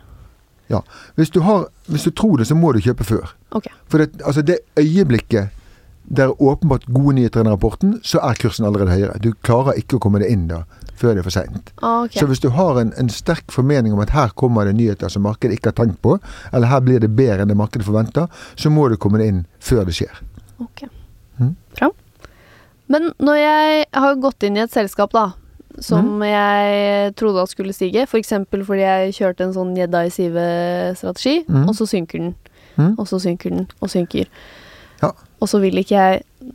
Hvis 1.16 1.30
du, 1.30 1.44
har, 1.46 1.68
hvis 1.86 2.08
du 2.08 2.12
tror 2.16 2.40
det, 2.42 2.48
så 2.50 2.56
må 2.58 2.72
du 2.74 2.80
kjøpe 2.82 3.06
før. 3.06 3.36
Okay. 3.54 3.74
For 3.92 4.02
det, 4.02 4.24
altså 4.26 4.42
det 4.42 4.64
øyeblikket 4.80 5.60
det 6.04 6.26
er 6.26 6.42
åpenbart 6.42 6.84
gode 6.92 7.16
nyheter 7.16 7.40
i 7.40 7.44
den 7.44 7.54
rapporten, 7.54 7.94
så 8.04 8.20
er 8.28 8.36
kursen 8.36 8.66
allerede 8.68 8.92
høyere. 8.92 9.20
Du 9.24 9.32
klarer 9.46 9.78
ikke 9.80 9.98
å 9.98 10.02
komme 10.04 10.20
deg 10.20 10.34
inn 10.34 10.50
da 10.50 10.64
før 11.00 11.16
det 11.16 11.24
er 11.24 11.26
for 11.26 11.36
seint. 11.36 11.72
Okay. 11.80 12.20
Så 12.20 12.28
hvis 12.30 12.44
du 12.44 12.50
har 12.54 12.78
en, 12.82 12.92
en 13.00 13.10
sterk 13.10 13.48
formening 13.52 13.96
om 13.96 14.02
at 14.04 14.12
her 14.14 14.34
kommer 14.40 14.68
det 14.68 14.76
nyheter 14.78 15.12
som 15.12 15.24
markedet 15.26 15.58
ikke 15.58 15.72
har 15.72 15.78
tenkt 15.80 16.02
på, 16.04 16.18
eller 16.52 16.70
her 16.70 16.84
blir 16.84 17.02
det 17.04 17.14
bedre 17.16 17.44
enn 17.44 17.52
det 17.52 17.58
markedet 17.60 17.88
forventer, 17.88 18.28
så 18.60 18.72
må 18.72 18.90
du 18.92 18.98
komme 19.00 19.22
deg 19.22 19.32
inn 19.32 19.42
før 19.64 19.88
det 19.88 19.96
skjer. 19.98 20.22
Ok. 20.64 20.86
Mm? 21.40 21.56
Bra. 21.80 21.90
Men 22.92 23.12
når 23.24 23.40
jeg 23.40 23.86
har 23.96 24.20
gått 24.22 24.44
inn 24.44 24.58
i 24.60 24.64
et 24.64 24.74
selskap, 24.74 25.14
da, 25.16 25.32
som 25.82 26.22
jeg 26.26 27.14
trodde 27.18 27.44
at 27.44 27.52
skulle 27.52 27.74
stige, 27.74 28.06
f.eks. 28.06 28.34
For 28.52 28.66
fordi 28.68 28.84
jeg 28.84 29.16
kjørte 29.18 29.48
en 29.48 29.56
sånn 29.56 29.72
gjedda 29.78 30.04
i 30.06 30.12
sivet-strategi, 30.14 31.40
mm. 31.48 31.64
og 31.66 31.78
så 31.78 31.88
synker 31.90 32.22
den, 32.22 32.36
mm. 32.76 32.92
og 32.92 33.08
så 33.10 33.22
synker 33.24 33.56
den, 33.56 33.66
og 33.80 33.94
synker. 33.94 34.30
Ja. 35.02 35.14
Og 35.42 35.50
så 35.52 35.62
vil 35.64 35.82
ikke 35.82 35.98
jeg 35.98 36.54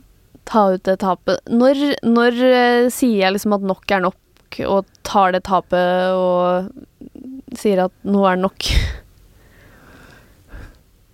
ta 0.49 0.69
ut 0.73 0.85
det 0.87 0.99
tapet. 1.03 1.41
Når, 1.51 1.83
når 2.07 2.39
eh, 2.47 2.87
sier 2.93 3.25
jeg 3.25 3.35
liksom 3.35 3.57
at 3.59 3.67
nok 3.73 3.91
er 3.93 4.05
nok, 4.07 4.17
og 4.65 4.87
tar 5.05 5.35
det 5.35 5.43
tapet 5.45 6.15
og 6.17 6.71
sier 7.59 7.83
at 7.85 7.93
nå 8.07 8.23
er 8.25 8.39
det 8.39 8.45
nok? 8.47 8.69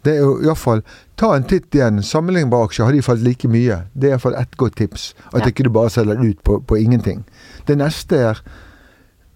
Det 0.06 0.14
er 0.14 0.22
jo 0.22 0.38
iallfall 0.46 0.86
Ta 1.16 1.36
en 1.36 1.44
titt 1.48 1.72
igjen. 1.76 2.02
Sammenlignbare 2.04 2.68
aksjer, 2.68 2.86
har 2.86 2.92
de 2.92 3.02
falt 3.02 3.22
like 3.24 3.48
mye? 3.48 3.78
Det 3.96 4.10
er 4.10 4.16
iallfall 4.18 4.36
ett 4.36 4.58
godt 4.60 4.76
tips. 4.76 5.14
At 5.34 5.42
Ja. 5.42 5.48
ikke 5.48 5.64
du 5.64 5.70
bare 5.70 5.90
selger 5.90 6.20
ut 6.20 6.44
på, 6.44 6.60
på 6.68 6.78
ingenting. 6.78 7.24
Det 7.66 7.78
neste 7.78 8.16
er 8.32 8.42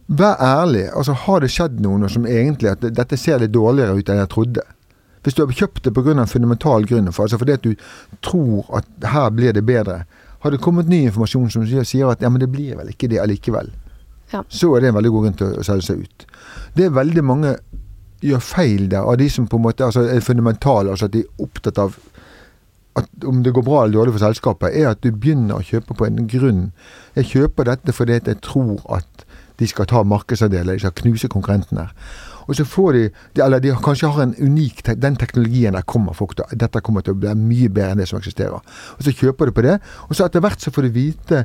Vær 0.09 0.39
ærlig. 0.41 0.87
Altså, 0.97 1.13
har 1.13 1.39
det 1.39 1.51
skjedd 1.53 1.79
noe 1.85 2.07
som 2.09 2.23
egentlig 2.25 2.71
at 2.71 2.81
dette 2.81 3.17
ser 3.17 3.37
litt 3.39 3.51
dårligere 3.53 3.93
ut 3.95 4.09
enn 4.09 4.17
jeg 4.17 4.29
trodde? 4.31 4.61
Hvis 5.23 5.35
du 5.37 5.43
har 5.45 5.51
kjøpt 5.53 5.83
det 5.83 5.93
pga. 5.93 6.11
en 6.17 6.25
fundamental 6.27 6.85
grunn, 6.85 7.11
for, 7.11 7.23
altså 7.27 7.37
fordi 7.37 7.51
at 7.53 7.61
du 7.61 7.75
tror 8.21 8.65
at 8.73 8.85
her 9.05 9.29
blir 9.29 9.53
det 9.53 9.65
bedre, 9.65 10.05
har 10.39 10.49
det 10.51 10.61
kommet 10.61 10.87
ny 10.87 11.03
informasjon 11.05 11.51
som 11.51 11.65
sier, 11.67 12.09
at 12.09 12.21
ja, 12.21 12.29
men 12.29 12.39
det 12.41 12.49
blir 12.51 12.75
vel 12.75 12.89
ikke 12.89 13.07
det 13.09 13.19
allikevel, 13.19 13.69
Ja. 14.33 14.41
så 14.49 14.75
er 14.75 14.79
det 14.81 14.89
en 14.89 14.95
veldig 14.95 15.11
god 15.11 15.23
grunn 15.23 15.37
til 15.37 15.47
å 15.59 15.63
selge 15.63 15.83
seg 15.83 15.99
ut. 16.01 16.25
Det 16.75 16.85
er 16.85 16.89
veldig 16.89 17.23
mange 17.23 17.57
gjør 18.21 18.41
feil 18.43 18.89
der, 18.91 19.05
av 19.07 19.17
de 19.19 19.29
som 19.31 19.47
på 19.47 19.59
en 19.59 19.65
måte 19.67 19.85
altså, 19.85 20.05
er 20.09 20.23
fundamentale, 20.25 20.91
altså 20.91 21.09
at 21.09 21.15
de 21.15 21.23
er 21.25 21.43
opptatt 21.45 21.79
av 21.81 21.97
at 22.99 23.25
om 23.27 23.43
det 23.43 23.53
går 23.53 23.63
bra 23.63 23.83
eller 23.83 23.99
dårlig 23.99 24.15
for 24.15 24.25
selskapet, 24.25 24.75
er 24.75 24.91
at 24.91 25.03
du 25.03 25.11
begynner 25.13 25.59
å 25.59 25.65
kjøpe 25.65 25.95
på 25.95 26.07
en 26.07 26.25
grunn. 26.27 26.63
Jeg 27.15 27.29
kjøper 27.33 27.69
dette 27.69 27.95
fordi 27.95 28.17
jeg 28.17 28.41
tror 28.45 28.81
at 28.97 29.25
de 29.59 29.67
skal 29.67 29.87
ta 29.91 30.03
markedsandeler, 30.07 30.75
de 30.75 30.83
skal 30.83 30.95
knuse 31.01 31.29
konkurrentene. 31.31 31.89
Og 32.49 32.57
så 32.57 32.65
får 32.65 32.95
de, 32.95 33.01
de 33.35 33.43
Eller 33.45 33.61
de 33.61 33.75
kanskje 33.77 34.07
har 34.09 34.23
en 34.23 34.31
unik 34.33 34.79
Den 34.97 35.15
teknologien 35.21 35.75
der 35.77 35.85
kommer 35.85 36.15
folk 36.17 36.31
til 36.35 36.57
Dette 36.57 36.81
kommer 36.81 37.01
til 37.05 37.13
å 37.13 37.19
bli 37.21 37.33
mye 37.37 37.69
bedre 37.69 37.93
enn 37.93 38.01
det 38.01 38.07
som 38.09 38.17
eksisterer. 38.17 38.57
Og 38.97 39.03
så 39.05 39.13
kjøper 39.13 39.45
du 39.45 39.51
på 39.53 39.61
det, 39.67 39.75
og 40.07 40.15
så 40.15 40.25
etter 40.25 40.41
hvert 40.41 40.61
så 40.61 40.73
får 40.73 40.87
du 40.87 40.95
vite 40.95 41.43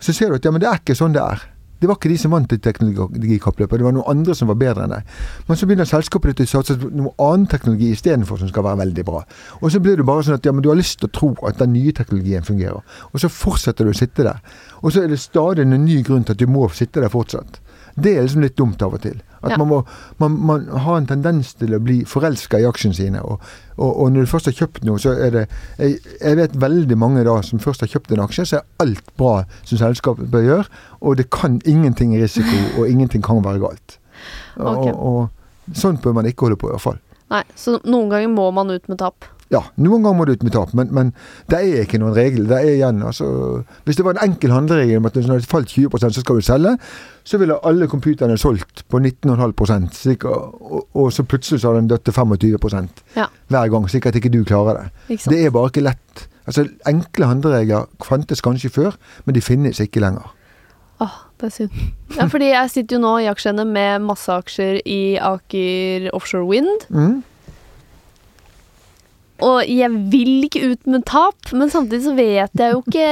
Så 0.00 0.14
ser 0.16 0.30
du 0.30 0.38
at 0.38 0.44
ja, 0.44 0.50
men 0.54 0.64
det 0.64 0.70
er 0.70 0.80
ikke 0.80 0.96
sånn 0.96 1.12
det 1.12 1.20
er. 1.20 1.44
Det 1.80 1.88
var 1.88 1.98
ikke 1.98 2.08
de 2.08 2.18
som 2.18 2.32
vant 2.32 2.48
det 2.48 2.62
teknologikappløpet, 2.64 3.78
det 3.78 3.84
var 3.84 3.94
noen 3.96 4.08
andre 4.08 4.34
som 4.36 4.48
var 4.48 4.56
bedre 4.60 4.86
enn 4.86 4.94
deg. 4.94 5.10
Men 5.48 5.58
så 5.60 5.68
begynner 5.68 5.88
selskapet 5.88 6.32
ditt 6.32 6.48
å 6.48 6.56
satse 6.56 6.78
på 6.80 6.88
noe 6.96 7.12
annen 7.20 7.44
teknologi 7.52 7.90
istedenfor 7.92 8.40
som 8.40 8.48
skal 8.48 8.64
være 8.64 8.80
veldig 8.84 9.04
bra. 9.04 9.20
Og 9.60 9.68
så 9.72 9.82
blir 9.84 10.00
det 10.00 10.06
bare 10.08 10.24
sånn 10.24 10.38
at 10.38 10.48
ja, 10.48 10.54
men 10.56 10.64
du 10.64 10.70
har 10.72 10.80
lyst 10.80 11.00
til 11.02 11.10
å 11.10 11.14
tro 11.18 11.30
at 11.48 11.60
den 11.60 11.74
nye 11.76 11.92
teknologien 11.96 12.46
fungerer. 12.46 12.80
Og 13.12 13.20
så 13.20 13.32
fortsetter 13.32 13.84
du 13.84 13.92
å 13.92 13.98
sitte 13.98 14.24
der. 14.24 14.40
Og 14.82 14.94
så 14.94 15.04
er 15.04 15.12
det 15.12 15.20
stadig 15.20 15.66
en 15.66 15.76
ny 15.84 16.00
grunn 16.06 16.24
til 16.24 16.36
at 16.36 16.40
du 16.40 16.48
må 16.48 16.68
sitte 16.72 17.04
der 17.04 17.12
fortsatt. 17.12 17.60
Det 17.96 18.12
er 18.16 18.26
liksom 18.26 18.42
litt 18.44 18.56
dumt 18.58 18.82
av 18.84 18.94
og 18.94 19.00
til. 19.02 19.22
At 19.42 19.50
Ja. 19.52 19.56
man 19.56 19.68
må 19.68 19.78
man, 20.18 20.36
man 20.46 20.66
har 20.84 20.96
en 20.98 21.06
tendens 21.06 21.54
til 21.54 21.74
å 21.74 21.78
bli 21.80 22.04
forelska 22.04 22.58
i 22.60 22.66
aksjene 22.68 22.94
sine. 22.94 23.22
Og, 23.22 23.40
og, 23.76 24.00
og 24.02 24.10
når 24.12 24.26
du 24.26 24.30
først 24.32 24.46
har 24.50 24.56
kjøpt 24.58 24.84
noe, 24.84 24.98
så 24.98 25.14
er 25.14 25.30
det 25.30 25.44
jeg, 25.78 26.00
jeg 26.20 26.36
vet 26.36 26.56
veldig 26.60 26.98
mange 26.98 27.24
da 27.24 27.38
som 27.42 27.58
først 27.62 27.80
har 27.80 27.88
kjøpt 27.88 28.12
en 28.12 28.24
aksje, 28.26 28.46
så 28.46 28.56
er 28.60 28.66
alt 28.84 29.08
bra 29.16 29.44
som 29.62 29.78
selskapet 29.80 30.28
bør 30.32 30.44
gjøre. 30.48 30.66
Og 31.00 31.16
det 31.16 31.30
kan 31.30 31.60
ingenting 31.64 32.14
i 32.16 32.20
risiko, 32.22 32.58
og 32.78 32.88
ingenting 32.90 33.22
kan 33.24 33.40
være 33.44 33.62
galt. 33.64 33.98
Okay. 34.56 34.92
Og, 34.92 35.30
og 35.70 35.76
sånn 35.76 36.00
bør 36.02 36.18
man 36.20 36.26
ikke 36.28 36.48
holde 36.48 36.60
på, 36.60 36.68
i 36.68 36.76
hvert 36.76 36.84
fall. 36.84 37.00
Nei, 37.32 37.42
så 37.58 37.78
noen 37.84 38.10
ganger 38.12 38.28
må 38.30 38.50
man 38.54 38.70
ut 38.70 38.88
med 38.88 39.00
tap. 39.00 39.24
Ja, 39.54 39.60
noen 39.78 40.02
ganger 40.02 40.16
må 40.18 40.24
du 40.26 40.32
ut 40.34 40.42
med 40.42 40.52
tap, 40.56 40.72
men, 40.74 40.88
men 40.90 41.12
det 41.50 41.58
er 41.60 41.84
ikke 41.84 42.00
noen 42.02 42.16
regel. 42.16 42.48
Det 42.50 42.56
er 42.58 42.72
igjen, 42.72 43.02
altså, 43.06 43.28
hvis 43.86 43.98
det 43.98 44.04
var 44.06 44.16
en 44.16 44.30
enkel 44.32 44.50
handleregel 44.50 44.98
om 44.98 45.06
at 45.06 45.14
hvis 45.18 45.28
det 45.30 45.46
falt 45.46 45.70
20% 45.70 46.16
så 46.16 46.24
skal 46.24 46.40
du 46.40 46.46
selge, 46.46 46.72
så 47.26 47.38
ville 47.38 47.58
alle 47.66 47.86
computerne 47.90 48.38
solgt 48.38 48.82
på 48.90 48.98
19,5 48.98 49.92
slik, 49.94 50.24
og, 50.26 50.56
og, 50.62 50.88
og 50.98 51.12
så 51.14 51.22
plutselig 51.22 51.60
så 51.62 51.70
har 51.70 51.78
den 51.78 51.90
dødd 51.92 52.04
til 52.08 52.16
25 52.16 52.88
Ja. 53.16 53.26
hver 53.48 53.68
gang, 53.70 53.86
slik 53.90 54.06
at 54.10 54.18
ikke 54.18 54.32
du 54.34 54.42
klarer 54.44 54.80
det. 54.80 54.90
Ikke? 55.14 55.30
Det 55.30 55.44
er 55.46 55.54
bare 55.54 55.70
ikke 55.70 55.86
lett. 55.86 56.26
Altså, 56.46 56.66
Enkle 56.86 57.26
handleregler 57.30 57.86
fantes 58.06 58.42
kanskje 58.42 58.70
før, 58.70 58.98
men 59.24 59.34
de 59.34 59.40
finnes 59.42 59.78
ikke 59.82 60.02
lenger. 60.02 60.26
Åh, 61.00 61.16
det 61.40 61.46
er 61.46 61.54
synd. 61.54 61.70
Ja, 62.16 62.24
fordi 62.32 62.50
jeg 62.50 62.70
sitter 62.72 62.96
jo 62.96 63.02
nå 63.02 63.14
i 63.20 63.26
aksjene 63.30 63.66
med 63.68 64.02
masse 64.06 64.32
aksjer 64.32 64.78
i 64.88 65.00
Aker 65.20 66.06
Offshore 66.16 66.46
Wind. 66.48 66.86
Mm. 66.88 67.18
Og 69.44 69.68
jeg 69.68 69.90
vil 70.12 70.46
ikke 70.46 70.70
ut 70.72 70.86
med 70.88 71.04
tap, 71.08 71.52
men 71.52 71.72
samtidig 71.72 72.06
så 72.06 72.14
vet 72.16 72.62
jeg 72.62 72.76
jo 72.76 72.84
ikke 72.84 73.10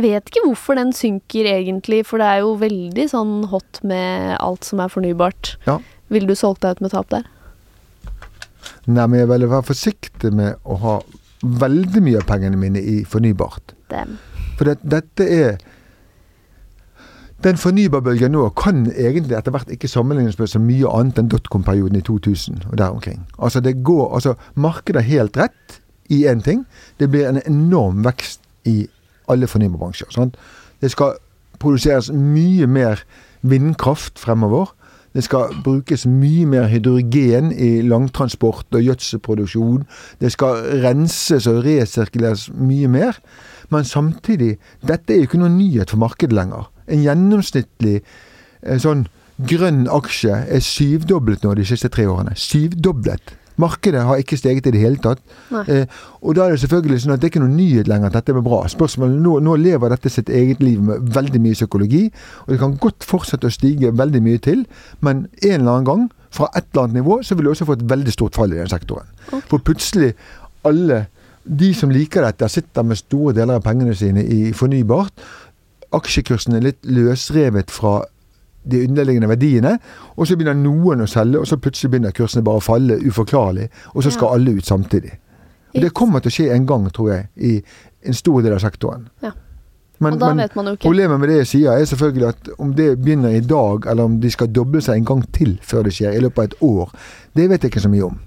Vet 0.00 0.30
ikke 0.30 0.40
hvorfor 0.46 0.78
den 0.78 0.88
synker 0.96 1.44
egentlig, 1.50 1.98
for 2.08 2.16
det 2.16 2.24
er 2.24 2.38
jo 2.40 2.54
veldig 2.56 3.04
sånn 3.10 3.32
hot 3.50 3.82
med 3.84 4.38
alt 4.38 4.64
som 4.64 4.80
er 4.80 4.88
fornybart. 4.88 5.50
Ja. 5.66 5.74
Ville 6.08 6.30
du 6.30 6.32
solgt 6.32 6.62
deg 6.64 6.78
ut 6.78 6.80
med 6.86 6.94
tap 6.94 7.10
der? 7.12 7.26
Nei, 8.88 9.04
men 9.04 9.18
jeg 9.20 9.28
vil 9.28 9.44
være 9.50 9.66
forsiktig 9.68 10.30
med 10.32 10.64
å 10.64 10.78
ha 10.80 10.94
veldig 11.42 12.02
mye 12.06 12.22
av 12.22 12.24
pengene 12.30 12.56
mine 12.56 12.80
i 12.80 13.02
fornybart. 13.04 13.76
Dem. 13.92 14.16
For 14.56 14.70
det, 14.70 14.78
dette 14.80 15.28
er 15.28 15.60
Den 17.42 17.56
fornybarbølgen 17.58 18.36
nå 18.36 18.44
kan 18.54 18.84
egentlig 18.92 19.34
etter 19.34 19.50
hvert 19.50 19.70
ikke 19.74 19.88
sammenlignes 19.90 20.38
med 20.38 20.50
så 20.52 20.60
mye 20.62 20.86
annet 20.86 21.16
enn 21.18 21.30
dotcom-perioden 21.32 21.98
i 21.98 22.02
2000 22.06 22.68
og 22.70 22.76
der 22.78 22.92
omkring. 22.94 23.24
Altså 23.38 23.60
det 23.60 23.80
går, 23.82 24.14
altså 24.14 24.34
Markedet 24.54 25.02
har 25.02 25.08
helt 25.08 25.36
rett 25.36 25.80
i 26.06 26.22
én 26.30 26.42
ting. 26.42 26.66
Det 27.00 27.10
blir 27.10 27.26
en 27.26 27.40
enorm 27.46 28.04
vekst 28.04 28.40
i 28.64 28.86
alle 29.28 29.48
fornybarbransjer. 29.50 30.12
Sant? 30.14 30.36
Det 30.80 30.90
skal 30.90 31.18
produseres 31.58 32.12
mye 32.14 32.66
mer 32.66 33.02
vindkraft 33.42 34.22
fremover. 34.22 34.70
Det 35.14 35.24
skal 35.26 35.50
brukes 35.64 36.06
mye 36.06 36.46
mer 36.46 36.68
hydrogen 36.70 37.50
i 37.52 37.82
langtransport 37.82 38.66
og 38.72 38.80
gjødselproduksjon. 38.86 39.82
Det 40.20 40.32
skal 40.32 40.62
renses 40.84 41.46
og 41.50 41.64
resirkuleres 41.66 42.52
mye 42.54 42.88
mer. 42.88 43.18
Men 43.70 43.84
samtidig, 43.84 44.56
dette 44.86 45.12
er 45.12 45.24
jo 45.24 45.28
ikke 45.28 45.42
noen 45.42 45.58
nyhet 45.58 45.90
for 45.90 46.00
markedet 46.00 46.38
lenger. 46.38 46.70
En 46.88 47.04
gjennomsnittlig 47.04 48.00
eh, 48.00 48.78
sånn 48.82 49.06
grønn 49.48 49.86
aksje 49.90 50.34
er 50.54 50.64
syvdoblet 50.64 51.44
nå 51.44 51.54
de 51.58 51.66
siste 51.66 51.90
tre 51.92 52.06
årene. 52.10 52.34
Syvdoblet. 52.38 53.36
Markedet 53.60 54.02
har 54.06 54.20
ikke 54.20 54.36
steget 54.40 54.66
i 54.66 54.72
det 54.74 54.80
hele 54.80 55.00
tatt. 55.02 55.20
Eh, 55.68 55.84
og 56.22 56.36
da 56.36 56.46
er 56.46 56.54
det 56.54 56.62
selvfølgelig 56.62 57.02
sånn 57.04 57.14
at 57.14 57.20
det 57.20 57.28
er 57.28 57.32
ikke 57.34 57.42
noen 57.42 57.58
nyhet 57.58 57.90
lenger 57.90 58.10
at 58.10 58.16
dette 58.16 58.34
er 58.34 58.44
bra. 58.44 58.62
Spørsmålet 58.70 59.20
nå, 59.22 59.36
nå 59.44 59.56
lever 59.60 59.92
dette 59.92 60.12
sitt 60.12 60.32
eget 60.32 60.62
liv 60.64 60.80
med 60.82 61.12
veldig 61.14 61.42
mye 61.42 61.58
psykologi, 61.58 62.06
og 62.44 62.54
det 62.54 62.60
kan 62.62 62.76
godt 62.80 63.06
fortsette 63.06 63.48
å 63.48 63.54
stige 63.54 63.92
veldig 63.98 64.22
mye 64.24 64.42
til, 64.42 64.64
men 65.00 65.26
en 65.42 65.56
eller 65.60 65.72
annen 65.74 65.88
gang, 65.88 66.04
fra 66.32 66.46
et 66.56 66.64
eller 66.70 66.86
annet 66.86 67.02
nivå, 67.02 67.18
så 67.20 67.36
vil 67.36 67.44
du 67.44 67.50
også 67.52 67.66
få 67.68 67.74
et 67.76 67.88
veldig 67.90 68.12
stort 68.14 68.38
fall 68.38 68.54
i 68.54 68.56
den 68.56 68.70
sektoren. 68.72 69.10
Okay. 69.26 69.42
For 69.50 69.60
plutselig 69.60 70.14
alle 70.64 71.02
de 71.44 71.72
som 71.76 71.90
liker 71.92 72.24
dette, 72.24 72.48
sitter 72.48 72.86
med 72.86 72.96
store 72.96 73.34
deler 73.36 73.58
av 73.58 73.64
pengene 73.66 73.92
sine 73.98 74.22
i 74.24 74.52
fornybart. 74.56 75.12
Aksjekursen 75.92 76.54
er 76.56 76.64
litt 76.64 76.82
løsrevet 76.88 77.70
fra 77.70 78.02
de 78.64 78.84
underliggende 78.86 79.28
verdiene, 79.28 79.78
og 80.16 80.26
så 80.26 80.36
begynner 80.38 80.54
noen 80.54 81.02
å 81.02 81.08
selge, 81.10 81.40
og 81.40 81.46
så 81.50 81.56
plutselig 81.58 81.90
begynner 81.90 82.14
kursene 82.14 82.44
bare 82.46 82.60
å 82.60 82.62
falle 82.62 83.00
uforklarlig, 83.02 83.68
og 83.94 84.04
så 84.04 84.12
skal 84.14 84.28
Ja. 84.28 84.34
alle 84.34 84.50
ut 84.58 84.64
samtidig. 84.66 85.12
Og 85.74 85.80
Det 85.80 85.94
kommer 85.94 86.20
til 86.20 86.30
å 86.30 86.34
skje 86.36 86.52
en 86.54 86.66
gang, 86.66 86.90
tror 86.90 87.08
jeg, 87.10 87.28
i 87.36 87.62
en 88.06 88.14
stor 88.14 88.42
del 88.42 88.52
av 88.52 88.60
sektoren. 88.60 89.08
Ja. 89.22 89.32
Men, 90.02 90.18
men 90.18 90.48
problemet 90.82 91.20
med 91.20 91.28
det 91.28 91.36
jeg 91.38 91.46
sier, 91.46 91.72
er 91.78 91.84
selvfølgelig 91.86 92.28
at 92.28 92.48
om 92.58 92.72
det 92.74 92.98
begynner 92.98 93.36
i 93.36 93.40
dag, 93.40 93.86
eller 93.86 94.04
om 94.04 94.20
de 94.20 94.30
skal 94.30 94.48
doble 94.50 94.80
seg 94.82 94.96
en 94.98 95.04
gang 95.04 95.22
til 95.32 95.58
før 95.62 95.82
det 95.86 95.92
skjer, 95.94 96.16
i 96.16 96.20
løpet 96.20 96.38
av 96.38 96.44
et 96.44 96.56
år, 96.66 96.90
det 97.38 97.48
vet 97.50 97.62
jeg 97.62 97.70
ikke 97.70 97.84
så 97.84 97.90
mye 97.92 98.08
om. 98.08 98.18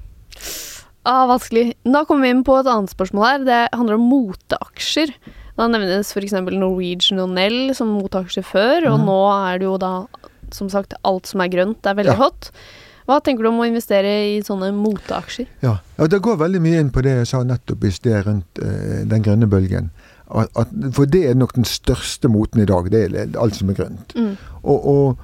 Ah, 1.05 1.25
vanskelig. 1.29 1.73
Da 1.85 2.03
kommer 2.07 2.25
vi 2.25 2.29
inn 2.33 2.43
på 2.47 2.55
et 2.59 2.65
annet 2.71 2.89
spørsmål 2.89 3.25
her. 3.27 3.43
Det 3.45 3.59
handler 3.77 3.99
om 3.99 4.07
moteaksjer. 4.09 5.11
Da 5.55 5.67
nevnes 5.71 6.09
f.eks. 6.11 6.33
Norwegian 6.51 7.19
og 7.23 7.29
Nell 7.35 7.73
som 7.77 7.93
moteaksjer 7.95 8.43
før, 8.43 8.89
og 8.91 8.99
Mhm. 8.99 9.05
nå 9.07 9.19
er 9.53 9.59
det 9.59 9.65
jo 9.69 9.77
da 9.77 9.93
som 10.51 10.69
sagt 10.69 10.93
alt 11.03 11.25
som 11.27 11.41
er 11.41 11.47
grønt. 11.49 11.81
Det 11.81 11.89
er 11.91 11.95
veldig 12.03 12.17
Ja. 12.17 12.23
hot. 12.25 12.51
Hva 13.07 13.19
tenker 13.21 13.43
du 13.43 13.49
om 13.49 13.59
å 13.59 13.67
investere 13.69 14.35
i 14.35 14.41
sånne 14.41 14.71
moteaksjer? 14.73 15.47
Ja, 15.61 15.77
ja 15.97 16.07
Det 16.07 16.21
går 16.21 16.37
veldig 16.37 16.61
mye 16.61 16.79
inn 16.79 16.89
på 16.89 17.01
det 17.03 17.17
jeg 17.17 17.27
sa 17.27 17.43
nettopp 17.43 17.83
i 17.83 17.91
sted 17.91 18.25
rundt 18.25 18.45
eh, 18.61 19.05
den 19.05 19.21
grønne 19.23 19.47
bølgen. 19.47 19.91
At, 20.33 20.49
at, 20.57 20.67
for 20.91 21.05
det 21.05 21.29
er 21.29 21.35
nok 21.35 21.53
den 21.53 21.63
største 21.65 22.27
moten 22.27 22.61
i 22.61 22.65
dag. 22.65 22.89
Det 22.89 23.13
er 23.13 23.39
alt 23.39 23.53
som 23.55 23.69
er 23.69 23.73
grønt. 23.75 24.15
Mm. 24.15 24.37
Og, 24.63 24.87
og, 24.87 25.17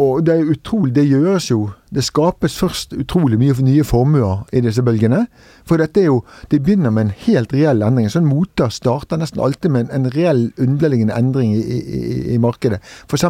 og 0.00 0.24
det 0.26 0.34
er 0.34 0.48
utrolig 0.50 0.94
Det 0.96 1.04
gjøres 1.06 1.50
jo 1.52 1.68
Det 1.94 2.02
skapes 2.02 2.56
først 2.58 2.96
utrolig 2.98 3.38
mye 3.38 3.54
nye 3.62 3.84
formuer 3.86 4.42
i 4.52 4.62
disse 4.64 4.82
bølgene. 4.82 5.26
For 5.62 5.78
dette 5.78 6.00
er 6.02 6.08
jo 6.08 6.24
Det 6.50 6.62
begynner 6.64 6.90
med 6.90 7.06
en 7.06 7.14
helt 7.26 7.54
reell 7.54 7.82
endring. 7.86 8.10
Sånn 8.10 8.26
moter 8.26 8.72
starter 8.74 9.20
nesten 9.20 9.40
alltid 9.40 9.70
med 9.70 9.94
en, 9.94 10.10
reell 10.10 10.48
underliggende 10.58 11.14
endring 11.14 11.54
i, 11.54 11.62
i, 11.62 12.02
i 12.34 12.38
markedet. 12.42 12.80
F.eks. 13.06 13.24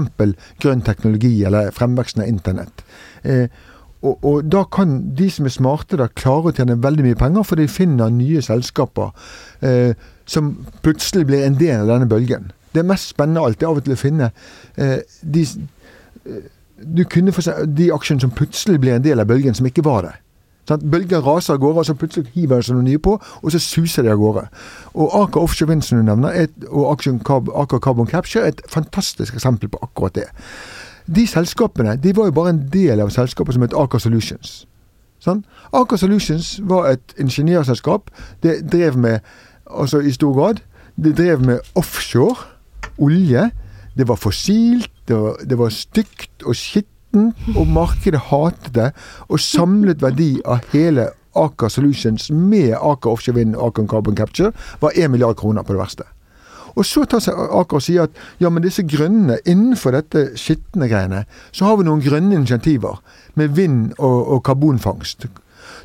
grønn 0.61 0.83
teknologi 0.87 1.45
eller 1.45 1.71
fremveksten 1.75 2.25
av 2.25 2.33
internett. 2.33 2.85
Eh, 3.23 3.49
og, 4.05 4.19
og, 4.21 4.43
da 4.53 4.65
kan 4.69 4.99
de 5.17 5.31
som 5.33 5.47
er 5.49 5.55
smarte, 5.55 5.97
da 5.97 6.11
klare 6.13 6.51
å 6.51 6.57
tjene 6.57 6.77
veldig 6.85 7.07
mye 7.07 7.19
penger, 7.21 7.47
for 7.49 7.61
de 7.61 7.71
finner 7.73 8.13
nye 8.13 8.43
selskaper 8.45 9.15
eh, 9.65 9.97
som 10.29 10.53
plutselig 10.85 11.25
blir 11.31 11.47
en 11.47 11.57
del 11.61 11.87
av 11.87 11.95
denne 11.95 12.11
bølgen. 12.11 12.51
Det 12.75 12.85
mest 12.85 13.15
spennende 13.15 13.45
alt 13.47 13.63
er 13.63 13.71
av 13.71 13.81
og 13.81 13.87
til 13.87 13.95
å 13.97 14.01
finne 14.01 14.31
eh, 14.77 14.99
de, 15.23 15.47
eh, 16.27 16.51
du 16.79 17.05
kunne 17.05 17.33
få 17.33 17.45
se 17.45 17.55
de 17.67 17.93
aksjene 17.95 18.25
som 18.25 18.33
plutselig 18.35 18.81
blir 18.83 18.97
en 18.97 19.05
del 19.05 19.21
av 19.23 19.29
bølgen, 19.31 19.55
som 19.55 19.67
ikke 19.67 19.85
var 19.87 20.09
det. 20.09 20.15
Sånn, 20.69 20.85
bølgen 20.89 21.21
raser 21.21 21.59
av 21.59 21.61
gårde, 21.61 21.83
og 21.83 21.87
så 21.87 21.97
plutselig 21.99 22.31
hiver 22.33 22.61
det 22.61 22.67
seg 22.67 22.79
noe 22.79 22.87
nye 22.87 23.01
på, 23.03 23.19
og 23.21 23.53
så 23.53 23.61
suser 23.61 24.07
de 24.07 24.13
av 24.15 24.21
gårde. 24.21 24.47
Og 24.95 25.17
Aker 25.21 25.45
Offshore 25.45 25.71
Wind, 25.71 25.85
som 25.85 26.01
du 26.01 26.07
nevner, 26.07 26.33
et, 26.45 26.55
og 26.71 26.95
Aker 26.95 27.83
Carbon 27.85 28.09
Capture 28.09 28.47
er 28.47 28.55
et 28.55 28.63
fantastisk 28.73 29.37
eksempel 29.37 29.69
på 29.69 29.83
akkurat 29.85 30.17
det. 30.17 30.29
De 31.05 31.27
selskapene 31.29 31.99
de 32.01 32.15
var 32.17 32.31
jo 32.31 32.37
bare 32.39 32.55
en 32.55 32.63
del 32.73 33.03
av 33.05 33.13
selskapet 33.13 33.57
som 33.57 33.67
het 33.67 33.77
Aker 33.77 34.01
Solutions. 34.01 34.63
Sånn? 35.25 35.43
Aker 35.77 36.01
Solutions 36.01 36.55
var 36.65 36.89
et 36.95 37.15
ingeniørselskap. 37.21 38.09
Det 38.41 38.63
drev 38.73 38.97
med, 39.01 39.21
altså 39.69 40.01
i 40.01 40.15
stor 40.17 40.33
grad, 40.37 40.65
det 40.97 41.13
drev 41.19 41.45
med 41.45 41.77
offshore, 41.77 42.49
olje. 42.97 43.51
Det 43.95 44.09
var 44.09 44.17
fossilt, 44.17 44.94
det 45.09 45.19
var, 45.21 45.37
det 45.45 45.59
var 45.61 45.75
stygt 45.75 46.47
og 46.47 46.57
skittent, 46.57 47.37
og 47.55 47.69
markedet 47.71 48.21
hatet 48.31 48.73
det. 48.75 48.89
Og 49.29 49.41
samlet 49.41 50.03
verdi 50.03 50.33
av 50.45 50.65
hele 50.73 51.11
Aker 51.39 51.71
Solutions 51.71 52.31
med 52.31 52.75
Aker 52.79 53.13
Offshore 53.13 53.39
Wind 53.39 53.57
og 53.57 53.73
Aker 53.73 53.87
Carbon 53.91 54.17
Capture 54.19 54.53
var 54.81 54.95
1 54.95 55.11
milliard 55.11 55.37
kroner 55.37 55.63
på 55.63 55.75
det 55.75 55.83
verste. 55.83 56.09
Og 56.75 56.87
så 56.87 57.05
tar 57.07 57.23
seg 57.23 57.39
Aker 57.39 57.79
og 57.79 57.85
sier 57.87 58.09
at 58.09 58.43
ja, 58.43 58.51
men 58.51 58.65
disse 58.65 58.83
grønne, 58.83 59.39
innenfor 59.47 59.95
dette 59.95 60.27
skitne 60.41 60.89
greiene, 60.91 61.23
så 61.55 61.69
har 61.69 61.79
vi 61.79 61.87
noen 61.87 62.03
grønne 62.03 62.35
initiativer 62.35 62.99
med 63.39 63.55
vind 63.55 63.93
og, 63.99 64.19
og 64.35 64.43
karbonfangst. 64.47 65.29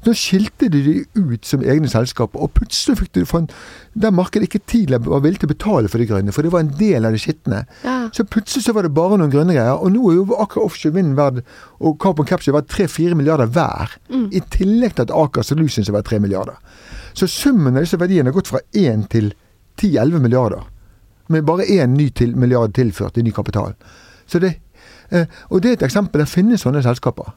Nå 0.06 0.14
skilte 0.16 0.70
de 0.72 0.82
de 0.86 0.96
ut 1.16 1.46
som 1.46 1.64
egne 1.64 1.90
selskaper, 1.92 2.40
og 2.40 2.54
plutselig 2.58 3.00
fikk 3.02 3.14
du 3.18 3.24
fant 3.28 3.54
der 4.00 4.14
markedet 4.16 4.48
ikke 4.48 4.62
tidligere 4.70 5.10
var 5.10 5.24
villig 5.26 5.42
til 5.42 5.50
å 5.50 5.54
betale 5.54 5.92
for 5.92 6.02
de 6.02 6.08
grønne, 6.10 6.34
for 6.36 6.46
det 6.46 6.54
var 6.54 6.64
en 6.64 6.72
del 6.80 7.08
av 7.08 7.16
det 7.16 7.22
skitne. 7.24 7.64
Ja. 7.84 7.98
Så 8.16 8.24
plutselig 8.24 8.64
så 8.66 8.76
var 8.76 8.88
det 8.88 8.94
bare 8.96 9.18
noen 9.20 9.34
grønne 9.34 9.56
greier, 9.58 9.76
og 9.76 9.92
nå 9.96 10.04
er 10.12 10.20
jo 10.20 10.40
Aker 10.40 10.64
Offshore 10.64 10.96
Vind 10.96 11.18
verd, 11.20 11.42
og 11.80 12.00
Carbon 12.02 12.28
Capture 12.30 12.56
verdt 12.56 12.72
3-4 12.72 13.18
milliarder 13.20 13.52
hver. 13.52 13.98
Mm. 14.08 14.30
I 14.36 14.44
tillegg 14.56 14.96
til 14.96 15.08
at 15.08 15.16
Aker 15.16 15.46
Solutions 15.46 15.90
er 15.90 15.98
verdt 15.98 16.12
3 16.14 16.22
milliarder. 16.24 16.60
Så 17.18 17.28
summen 17.28 17.76
av 17.76 17.84
disse 17.84 18.00
verdiene 18.00 18.32
har 18.32 18.38
gått 18.38 18.52
fra 18.52 18.62
1 18.72 19.10
til 19.12 19.34
10-11 19.82 20.24
milliarder. 20.24 20.64
Med 21.30 21.46
bare 21.46 21.68
én 21.70 21.94
ny 21.94 22.10
til, 22.16 22.36
milliard 22.38 22.74
tilført 22.74 23.18
i 23.18 23.24
ny 23.26 23.32
kapital. 23.32 23.76
Så 24.28 24.40
det, 24.40 24.56
eh, 25.12 25.28
og 25.50 25.62
det 25.62 25.70
er 25.70 25.74
et 25.74 25.86
eksempel. 25.90 26.24
Det 26.24 26.30
finnes 26.30 26.62
sånne 26.66 26.82
selskaper. 26.84 27.34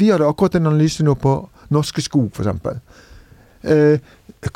Vi 0.00 0.08
hadde 0.10 0.26
akkurat 0.26 0.56
en 0.56 0.66
analyse 0.66 1.04
nå 1.04 1.14
på 1.14 1.34
Norske 1.70 2.02
Skog, 2.04 2.30
f.eks. 2.34 2.80
Eh, 3.62 3.98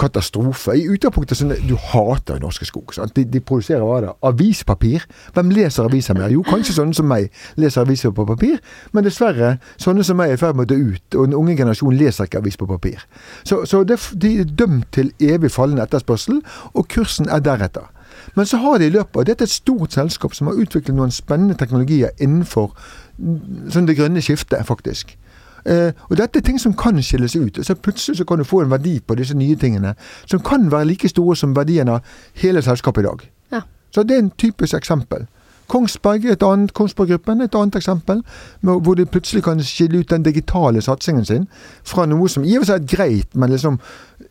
katastrofe. 0.01 0.73
I 0.79 0.87
utgangspunktet 0.89 1.37
sånn 1.37 1.53
Du 1.69 1.75
hater 1.77 2.39
Norske 2.41 2.65
Skog. 2.65 2.95
De, 3.13 3.25
de 3.29 3.41
produserer 3.45 3.85
hva 3.85 3.99
da? 4.01 4.13
Avispapir. 4.25 5.05
Hvem 5.37 5.51
leser 5.53 5.85
aviser 5.85 6.17
mer? 6.17 6.33
Jo, 6.33 6.45
kanskje 6.47 6.77
sånne 6.79 6.97
som 6.97 7.09
meg 7.11 7.29
leser 7.61 7.85
aviser 7.85 8.15
på 8.17 8.25
papir. 8.29 8.63
Men 8.97 9.05
dessverre, 9.05 9.59
sånne 9.83 10.07
som 10.07 10.17
meg 10.21 10.33
er 10.33 10.39
i 10.39 10.41
ferd 10.41 10.57
med 10.57 10.71
å 10.71 10.73
dø 10.73 10.95
ut. 10.95 11.19
Og 11.19 11.29
den 11.29 11.37
unge 11.37 11.59
generasjonen 11.59 11.99
leser 12.01 12.31
ikke 12.31 12.41
avis 12.41 12.57
på 12.61 12.69
papir. 12.71 13.05
Så, 13.45 13.65
så 13.69 13.83
det, 13.85 14.01
de 14.17 14.39
er 14.41 14.49
dømt 14.49 14.89
til 14.97 15.13
evig 15.21 15.53
fallende 15.53 15.85
etterspørsel, 15.85 16.41
og 16.73 16.89
kursen 16.89 17.29
er 17.29 17.45
deretter. 17.45 17.91
Men 18.39 18.49
så 18.49 18.57
har 18.63 18.79
de 18.81 18.89
i 18.89 18.95
løpet 18.95 19.21
av 19.21 19.27
Dette 19.29 19.45
er 19.45 19.51
et 19.51 19.53
stort 19.53 19.93
selskap 19.93 20.33
som 20.35 20.49
har 20.49 20.61
utviklet 20.61 20.97
noen 20.97 21.13
spennende 21.13 21.59
teknologier 21.61 22.15
innenfor 22.23 22.73
sånn 23.75 23.91
det 23.91 23.99
grønne 23.99 24.23
skiftet, 24.25 24.65
faktisk. 24.67 25.13
Eh, 25.65 25.93
og 26.11 26.17
dette 26.17 26.39
er 26.39 26.45
ting 26.45 26.61
som 26.61 26.75
kan 26.77 27.03
skilles 27.03 27.37
ut. 27.37 27.59
så 27.63 27.75
Plutselig 27.75 28.19
så 28.19 28.25
kan 28.25 28.39
du 28.39 28.45
få 28.45 28.61
en 28.61 28.71
verdi 28.71 29.01
på 29.01 29.15
disse 29.15 29.37
nye 29.37 29.57
tingene 29.57 29.95
som 30.27 30.41
kan 30.41 30.71
være 30.73 30.85
like 30.85 31.09
store 31.09 31.37
som 31.37 31.57
verdien 31.57 31.89
av 31.89 32.05
hele 32.35 32.63
selskapet 32.63 33.03
i 33.03 33.07
dag. 33.07 33.31
Ja. 33.53 33.61
Så 33.91 34.03
det 34.03 34.17
er 34.17 34.19
en 34.19 34.31
typisk 34.31 34.75
eksempel. 34.75 35.27
Kongsberg 35.71 36.25
er 36.29 36.33
et 36.37 36.43
annet, 36.45 36.73
Kongsberg 36.77 37.09
Gruppen 37.15 37.41
er 37.41 37.49
et 37.49 37.55
annet 37.57 37.77
eksempel, 37.79 38.21
hvor 38.63 38.95
de 38.99 39.07
plutselig 39.09 39.43
kan 39.47 39.63
skille 39.65 40.03
ut 40.03 40.11
den 40.11 40.23
digitale 40.27 40.83
satsingen 40.85 41.25
sin 41.25 41.47
fra 41.89 42.05
noe 42.11 42.29
som 42.29 42.45
i 42.45 42.57
og 42.59 42.65
for 42.65 42.73
seg 42.73 42.83
er 42.85 42.91
greit, 42.97 43.31
men 43.35 43.51
liksom 43.55 43.79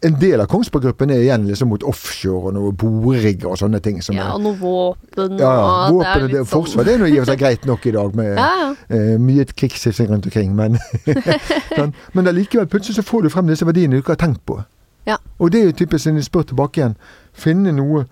en 0.03 0.17
del 0.21 0.41
av 0.43 0.47
Kongsberg 0.51 0.83
Gruppen 0.87 1.09
er 1.15 1.23
igjen 1.23 1.47
liksom 1.47 1.71
mot 1.73 1.83
offshore 1.89 2.51
og 2.51 2.55
noe 2.57 2.71
borerigger 2.77 3.49
og 3.53 3.57
sånne 3.61 3.79
ting. 3.83 4.01
Som 4.05 4.17
ja, 4.19 4.29
og 4.35 4.41
noe 4.45 4.57
våpen 4.59 5.37
ja, 5.41 5.51
ja, 5.57 5.65
og 5.89 5.97
våpen 5.97 6.11
er 6.11 6.25
litt 6.27 6.31
det, 6.35 6.43
sånn- 6.43 6.51
forsvar 6.53 6.87
det 6.87 6.93
er 6.97 7.03
noe 7.03 7.11
i 7.11 7.17
og 7.17 7.25
for 7.25 7.31
seg 7.33 7.41
greit 7.43 7.65
nok 7.69 7.87
i 7.89 7.95
dag, 7.97 8.15
med 8.19 8.37
Ja, 8.43 8.69
eh, 8.93 9.13
mye 9.21 9.45
krigshissing 9.49 10.09
rundt 10.11 10.27
omkring, 10.29 10.53
men 10.57 10.77
sånn. 11.77 11.93
Men 12.13 12.29
allikevel, 12.29 12.67
plutselig 12.71 12.99
så 12.99 13.05
får 13.07 13.25
du 13.27 13.29
frem 13.33 13.49
disse 13.51 13.65
verdiene 13.67 13.97
du 13.97 14.03
ikke 14.03 14.15
har 14.17 14.21
tenkt 14.25 14.43
på. 14.49 14.59
Ja. 15.09 15.17
Og 15.39 15.51
det 15.51 15.61
er 15.61 15.71
jo 15.71 15.77
typisk, 15.83 16.03
siden 16.05 16.19
jeg 16.21 16.29
spør 16.29 16.45
tilbake 16.51 16.79
igjen, 16.79 16.93
finne 17.33 17.73
noe 17.75 18.05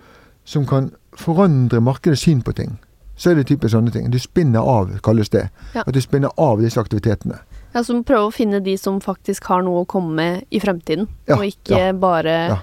som 0.47 0.65
kan 0.67 0.89
forandre 1.17 1.80
markedets 1.84 2.24
syn 2.26 2.41
på 2.43 2.53
ting. 2.57 2.80
Så 3.22 3.30
er 3.30 3.38
det 3.38 3.43
typisk 3.51 3.76
sånne 3.76 3.91
ting. 3.93 4.07
Du 4.09 4.17
spinner 4.22 4.65
av, 4.65 4.95
kalles 5.05 5.30
det. 5.30 5.43
Ja. 5.76 5.84
At 5.86 5.93
du 5.93 5.99
spinner 6.01 6.32
av 6.41 6.61
disse 6.63 6.82
aktivitetene. 6.82 7.38
Ja, 7.76 7.84
så 7.86 7.93
må 7.93 8.01
prøve 8.07 8.32
å 8.32 8.34
finne 8.34 8.59
de 8.65 8.74
som 8.82 8.97
faktisk 9.03 9.45
har 9.51 9.61
noe 9.63 9.84
å 9.84 9.88
komme 9.89 10.15
med 10.17 10.47
i 10.49 10.59
fremtiden, 10.63 11.05
Ja, 11.30 11.38
og 11.38 11.45
ikke 11.45 11.78
ja, 11.78 11.91
bare 11.93 12.34
ja. 12.49 12.57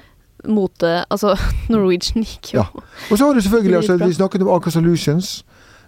mote 0.51 0.91
Altså, 1.11 1.37
Norwegian 1.73 2.27
gikk 2.27 2.51
jo 2.57 2.59
Ja. 2.65 2.67
Og 2.75 3.15
så 3.17 3.29
har 3.29 3.39
du 3.39 3.41
selvfølgelig, 3.41 3.77
altså, 3.85 3.97
vi 4.03 4.13
snakket 4.19 4.43
om 4.45 4.51
Aker 4.57 4.75
Solutions. 4.75 5.31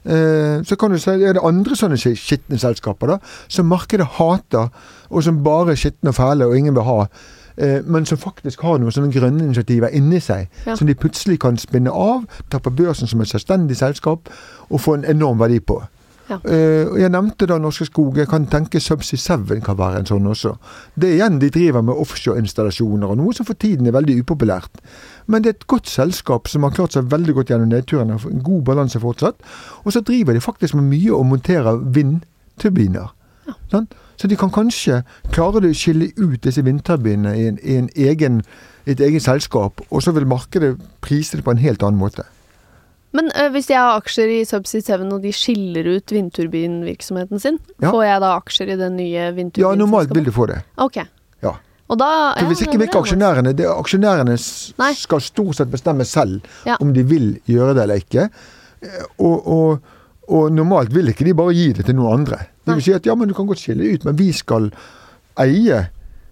Eh, 0.05 0.63
så 0.65 0.79
kan 0.81 0.95
du 0.95 0.99
si 1.03 1.11
er 1.13 1.35
det 1.37 1.43
andre 1.45 1.77
sånne 1.77 1.99
sk- 2.01 2.17
skitne 2.17 2.57
selskaper 2.63 3.11
da, 3.17 3.19
som 3.53 3.69
markedet 3.69 4.07
hater, 4.17 4.71
og 5.11 5.23
som 5.27 5.43
bare 5.45 5.75
er 5.75 5.83
skitne 5.83 6.15
og 6.15 6.17
fæle 6.17 6.47
og 6.49 6.57
ingen 6.57 6.79
vil 6.79 6.87
ha. 6.89 7.03
Eh, 7.61 7.83
men 7.85 8.07
som 8.09 8.19
faktisk 8.19 8.63
har 8.65 8.79
noen 8.81 8.93
sånne 8.95 9.13
grønne 9.13 9.45
initiativer 9.45 9.93
inni 9.93 10.21
seg, 10.21 10.49
Ja. 10.67 10.77
som 10.77 10.87
de 10.87 10.95
plutselig 10.95 11.39
kan 11.41 11.57
spinne 11.61 11.91
av, 11.93 12.25
ta 12.51 12.59
på 12.59 12.71
børsen 12.73 13.07
som 13.07 13.21
et 13.21 13.29
selvstendig 13.29 13.77
selskap, 13.77 14.29
og 14.71 14.81
få 14.81 14.95
en 14.95 15.05
enorm 15.05 15.39
verdi 15.39 15.61
på. 15.61 15.83
Ja. 16.31 16.37
Eh, 16.45 16.87
og 16.87 16.99
jeg 17.01 17.11
nevnte 17.11 17.47
da 17.47 17.59
Norske 17.59 17.85
Skog. 17.89 18.17
Jeg 18.17 18.29
kan 18.29 18.47
tenke 18.47 18.81
Subsea 18.81 19.19
7 19.19 19.61
kan 19.67 19.77
være 19.77 19.99
en 19.99 20.07
sånn 20.07 20.27
også. 20.31 20.53
Det 20.95 21.09
er 21.11 21.17
igjen 21.19 21.41
de 21.41 21.51
driver 21.51 21.83
med 21.83 21.95
offshore-installasjoner, 21.95 23.11
og 23.11 23.17
noe 23.19 23.35
som 23.35 23.45
for 23.47 23.55
tiden 23.55 23.87
er 23.87 23.93
veldig 23.93 24.21
upopulært. 24.23 24.71
Men 25.27 25.43
det 25.43 25.49
er 25.51 25.59
et 25.59 25.67
godt 25.67 25.89
selskap 25.89 26.47
som 26.49 26.63
har 26.63 26.71
klart 26.71 26.93
seg 26.93 27.11
veldig 27.11 27.35
godt 27.35 27.49
gjennom 27.51 27.69
nedturen. 27.69 28.11
har 28.11 28.31
En 28.31 28.43
god 28.43 28.63
balanse 28.65 29.01
fortsatt. 29.01 29.35
Og 29.85 29.93
så 29.93 30.01
driver 30.01 30.33
de 30.33 30.41
faktisk 30.41 30.75
med 30.75 30.85
mye 30.85 31.11
å 31.11 31.25
montere 31.27 31.75
vindturbiner. 31.93 33.11
Sant? 33.71 33.95
Så 34.21 34.29
de 34.29 34.37
kan 34.37 34.51
kanskje 34.53 34.99
klare 35.33 35.63
å 35.65 35.73
skille 35.73 36.11
ut 36.19 36.43
disse 36.45 36.61
vindturbinene 36.67 37.33
i, 37.41 37.47
en, 37.49 37.57
i 37.65 37.77
en 37.81 37.87
egen, 37.97 38.43
et 38.85 39.01
eget 39.01 39.25
selskap, 39.25 39.81
og 39.89 40.03
så 40.05 40.13
vil 40.13 40.27
markedet 40.29 40.75
prise 41.01 41.39
det 41.41 41.45
på 41.47 41.55
en 41.55 41.63
helt 41.63 41.81
annen 41.87 42.01
måte. 42.03 42.27
Men 43.17 43.31
ø, 43.35 43.49
hvis 43.51 43.71
jeg 43.73 43.81
har 43.81 43.97
aksjer 43.99 44.29
i 44.37 44.43
Subsea 44.47 44.85
7 45.01 45.09
og 45.17 45.23
de 45.25 45.33
skiller 45.35 45.89
ut 45.97 46.13
vindturbinvirksomheten 46.15 47.41
sin, 47.43 47.57
Ja. 47.81 47.91
får 47.91 48.05
jeg 48.05 48.21
da 48.21 48.35
aksjer 48.39 48.69
i 48.71 48.77
det 48.77 48.91
nye 48.93 49.51
Ja, 49.59 49.75
normalt 49.75 50.13
vil 50.15 50.25
du 50.25 50.31
få 50.31 50.47
det. 50.47 50.61
Ok. 50.79 51.01
Ja. 51.43 51.55
Da 51.91 52.35
For 52.39 52.47
hvis 52.47 52.61
ikke 52.63 52.77
vil 52.79 52.87
det 52.87 52.89
ikke 52.93 52.99
er 53.01 53.03
aksjonærene 53.03 53.53
det, 53.57 53.67
Aksjonærene 53.67 54.37
Nei. 54.79 54.93
skal 54.95 55.21
stort 55.21 55.57
sett 55.57 55.71
bestemme 55.73 56.05
selv 56.07 56.41
Ja. 56.67 56.77
om 56.81 56.93
de 56.95 57.03
vil 57.03 57.41
gjøre 57.49 57.75
det 57.75 57.83
eller 57.83 57.97
ikke. 57.97 58.29
Eh, 58.83 59.03
Og, 59.19 59.47
og, 59.49 59.81
og 60.29 60.53
normalt 60.53 60.93
vil 60.95 61.09
ikke 61.09 61.25
de 61.25 61.35
bare 61.35 61.53
gi 61.55 61.73
det 61.73 61.87
til 61.87 61.97
noen 61.97 62.21
andre. 62.21 62.47
Det 62.71 62.81
vil 62.81 62.87
si 62.89 62.97
at 62.97 63.07
ja, 63.07 63.17
men 63.19 63.31
du 63.31 63.35
kan 63.37 63.49
godt 63.51 63.63
skille 63.63 63.95
ut, 63.95 64.05
men 64.07 64.19
vi 64.19 64.31
skal 64.37 64.71
eie 65.41 65.89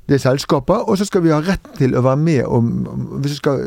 det 0.09 0.21
selskapet, 0.23 0.89
og 0.89 0.97
så 0.99 1.05
skal 1.05 1.23
vi 1.25 1.33
ha 1.35 1.41
rett 1.45 1.67
til 1.77 1.93
å 1.97 2.03
være 2.05 2.17
med 2.17 2.45
om 2.47 2.69
Hvis 3.21 3.35
det 3.35 3.41
skal 3.43 3.61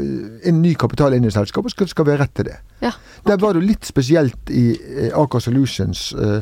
en 0.49 0.61
ny 0.61 0.73
kapital 0.73 1.13
inn 1.13 1.27
i 1.27 1.33
selskapet, 1.33 1.75
så 1.75 1.85
skal 1.89 2.07
vi 2.07 2.15
ha 2.15 2.21
rett 2.23 2.33
til 2.35 2.49
det. 2.49 2.57
Ja, 2.81 2.91
Der 3.27 3.37
var 3.37 3.53
det 3.53 3.61
litt 3.63 3.85
spesielt 3.85 4.49
i 4.49 4.71
eh, 4.73 5.11
Aker 5.17 5.39
Solutions, 5.39 6.13
eh, 6.13 6.41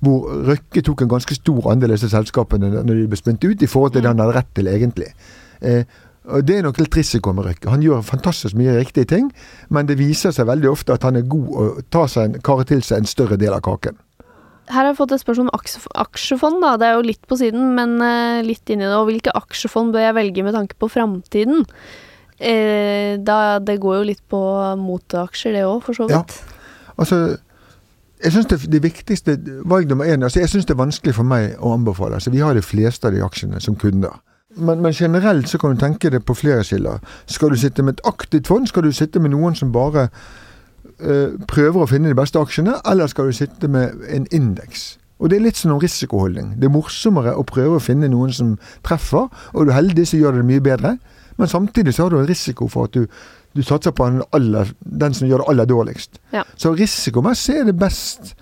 hvor 0.00 0.30
Røkke 0.46 0.82
tok 0.86 1.02
en 1.02 1.10
ganske 1.10 1.34
stor 1.34 1.72
andel 1.72 1.90
av 1.90 1.98
disse 1.98 2.12
selskapene 2.12 2.70
når 2.70 2.94
de 2.94 3.08
ble 3.10 3.18
spunnet 3.18 3.44
ut, 3.44 3.62
i 3.62 3.66
forhold 3.66 3.92
til 3.92 4.04
det 4.04 4.12
han 4.12 4.22
hadde 4.22 4.36
rett 4.38 4.54
til 4.54 4.70
egentlig. 4.70 5.10
Eh, 5.60 5.82
og 6.30 6.46
Det 6.46 6.58
er 6.58 6.62
nok 6.62 6.78
litt 6.78 6.96
risiko 6.96 7.32
med 7.32 7.48
Røkke. 7.48 7.70
Han 7.70 7.82
gjør 7.82 8.06
fantastisk 8.06 8.54
mye 8.54 8.76
riktige 8.78 9.04
ting, 9.04 9.32
men 9.68 9.86
det 9.86 9.98
viser 9.98 10.30
seg 10.30 10.46
veldig 10.46 10.70
ofte 10.70 10.94
at 10.94 11.02
han 11.02 11.16
er 11.16 11.26
god 11.26 11.48
å 11.50 11.66
ta 11.90 12.06
seg 12.06 12.28
en, 12.28 12.40
kare 12.40 12.64
til 12.64 12.84
seg 12.86 13.02
en 13.02 13.10
større 13.10 13.36
del 13.40 13.56
av 13.56 13.64
kaken. 13.66 13.98
Her 14.70 14.84
har 14.84 14.90
jeg 14.92 14.96
fått 15.00 15.12
et 15.16 15.20
spørsmål 15.22 15.48
om 15.50 15.60
aksjefond. 16.04 16.60
da. 16.62 16.76
Det 16.78 16.86
er 16.86 16.94
jo 16.94 17.06
litt 17.08 17.24
på 17.28 17.36
siden, 17.40 17.74
men 17.74 17.96
eh, 18.06 18.42
litt 18.46 18.70
inni 18.70 18.86
det. 18.86 18.94
Og 18.94 19.08
hvilke 19.10 19.34
aksjefond 19.34 19.92
bør 19.92 20.04
jeg 20.06 20.14
velge 20.14 20.44
med 20.46 20.54
tanke 20.54 20.78
på 20.78 20.88
framtiden? 20.90 21.66
eh, 22.40 23.18
da, 23.20 23.58
det 23.60 23.78
går 23.82 23.96
jo 23.98 24.04
litt 24.08 24.22
på 24.32 24.38
moteaksjer, 24.80 25.52
det 25.52 25.64
òg, 25.68 25.82
for 25.84 25.92
så 25.92 26.06
Ja. 26.08 26.22
vidt. 26.22 26.38
Altså, 26.98 27.36
jeg 28.22 28.32
synes 28.32 28.46
det, 28.46 28.58
det 28.72 28.82
viktigste 28.82 29.34
valg 29.64 29.88
nummer 29.88 30.04
én 30.04 30.22
altså 30.24 30.40
Jeg 30.40 30.48
syns 30.48 30.64
det 30.66 30.74
er 30.74 30.84
vanskelig 30.84 31.14
for 31.14 31.22
meg 31.24 31.56
å 31.60 31.74
anbefale. 31.74 32.14
altså 32.14 32.30
Vi 32.30 32.38
har 32.40 32.54
de 32.54 32.62
fleste 32.62 33.06
av 33.06 33.12
de 33.12 33.20
aksjene 33.24 33.60
som 33.60 33.76
kunder. 33.76 34.20
Men, 34.56 34.80
men 34.82 34.92
generelt 34.92 35.48
så 35.48 35.58
kan 35.58 35.76
du 35.76 35.80
tenke 35.80 36.10
det 36.10 36.24
på 36.26 36.34
flere 36.34 36.64
skiller. 36.64 36.98
Skal 37.26 37.50
du 37.50 37.56
sitte 37.56 37.82
med 37.82 37.98
et 38.00 38.06
aktivt 38.06 38.46
fond? 38.46 38.66
Skal 38.68 38.82
du 38.82 38.92
sitte 38.92 39.20
med 39.20 39.30
noen 39.30 39.54
som 39.54 39.70
bare 39.72 40.08
prøver 41.50 41.82
å 41.82 41.88
finne 41.88 42.10
de 42.10 42.18
beste 42.18 42.40
aksjene? 42.40 42.76
Eller 42.90 43.10
skal 43.10 43.30
du 43.30 43.36
sitte 43.36 43.68
med 43.68 44.02
en 44.08 44.26
indeks? 44.34 44.98
Og 45.20 45.28
det 45.28 45.36
er 45.36 45.44
litt 45.44 45.58
sånn 45.60 45.74
om 45.74 45.80
risikoholdning. 45.82 46.54
Det 46.60 46.68
er 46.68 46.72
morsommere 46.72 47.34
å 47.36 47.44
prøve 47.44 47.76
å 47.76 47.82
finne 47.84 48.08
noen 48.08 48.32
som 48.32 48.54
treffer, 48.86 49.28
og 49.52 49.58
er 49.62 49.68
du 49.68 49.74
heldig 49.76 50.06
så 50.08 50.20
gjør 50.20 50.36
det 50.36 50.44
det 50.44 50.48
mye 50.48 50.64
bedre. 50.64 50.94
Men 51.36 51.48
samtidig 51.48 51.94
så 51.96 52.06
har 52.06 52.14
du 52.14 52.20
en 52.20 52.28
risiko 52.28 52.68
for 52.72 52.88
at 52.88 52.96
du, 52.96 53.04
du 53.56 53.62
satser 53.64 53.92
på 53.96 54.08
den, 54.08 54.22
aller, 54.36 54.72
den 54.80 55.16
som 55.16 55.28
gjør 55.28 55.44
det 55.44 55.50
aller 55.52 55.68
dårligst. 55.68 56.20
Ja. 56.32 56.44
Så 56.56 56.72
risikomessig 56.76 57.60
er 57.60 57.68
det 57.68 57.76
best 57.80 58.34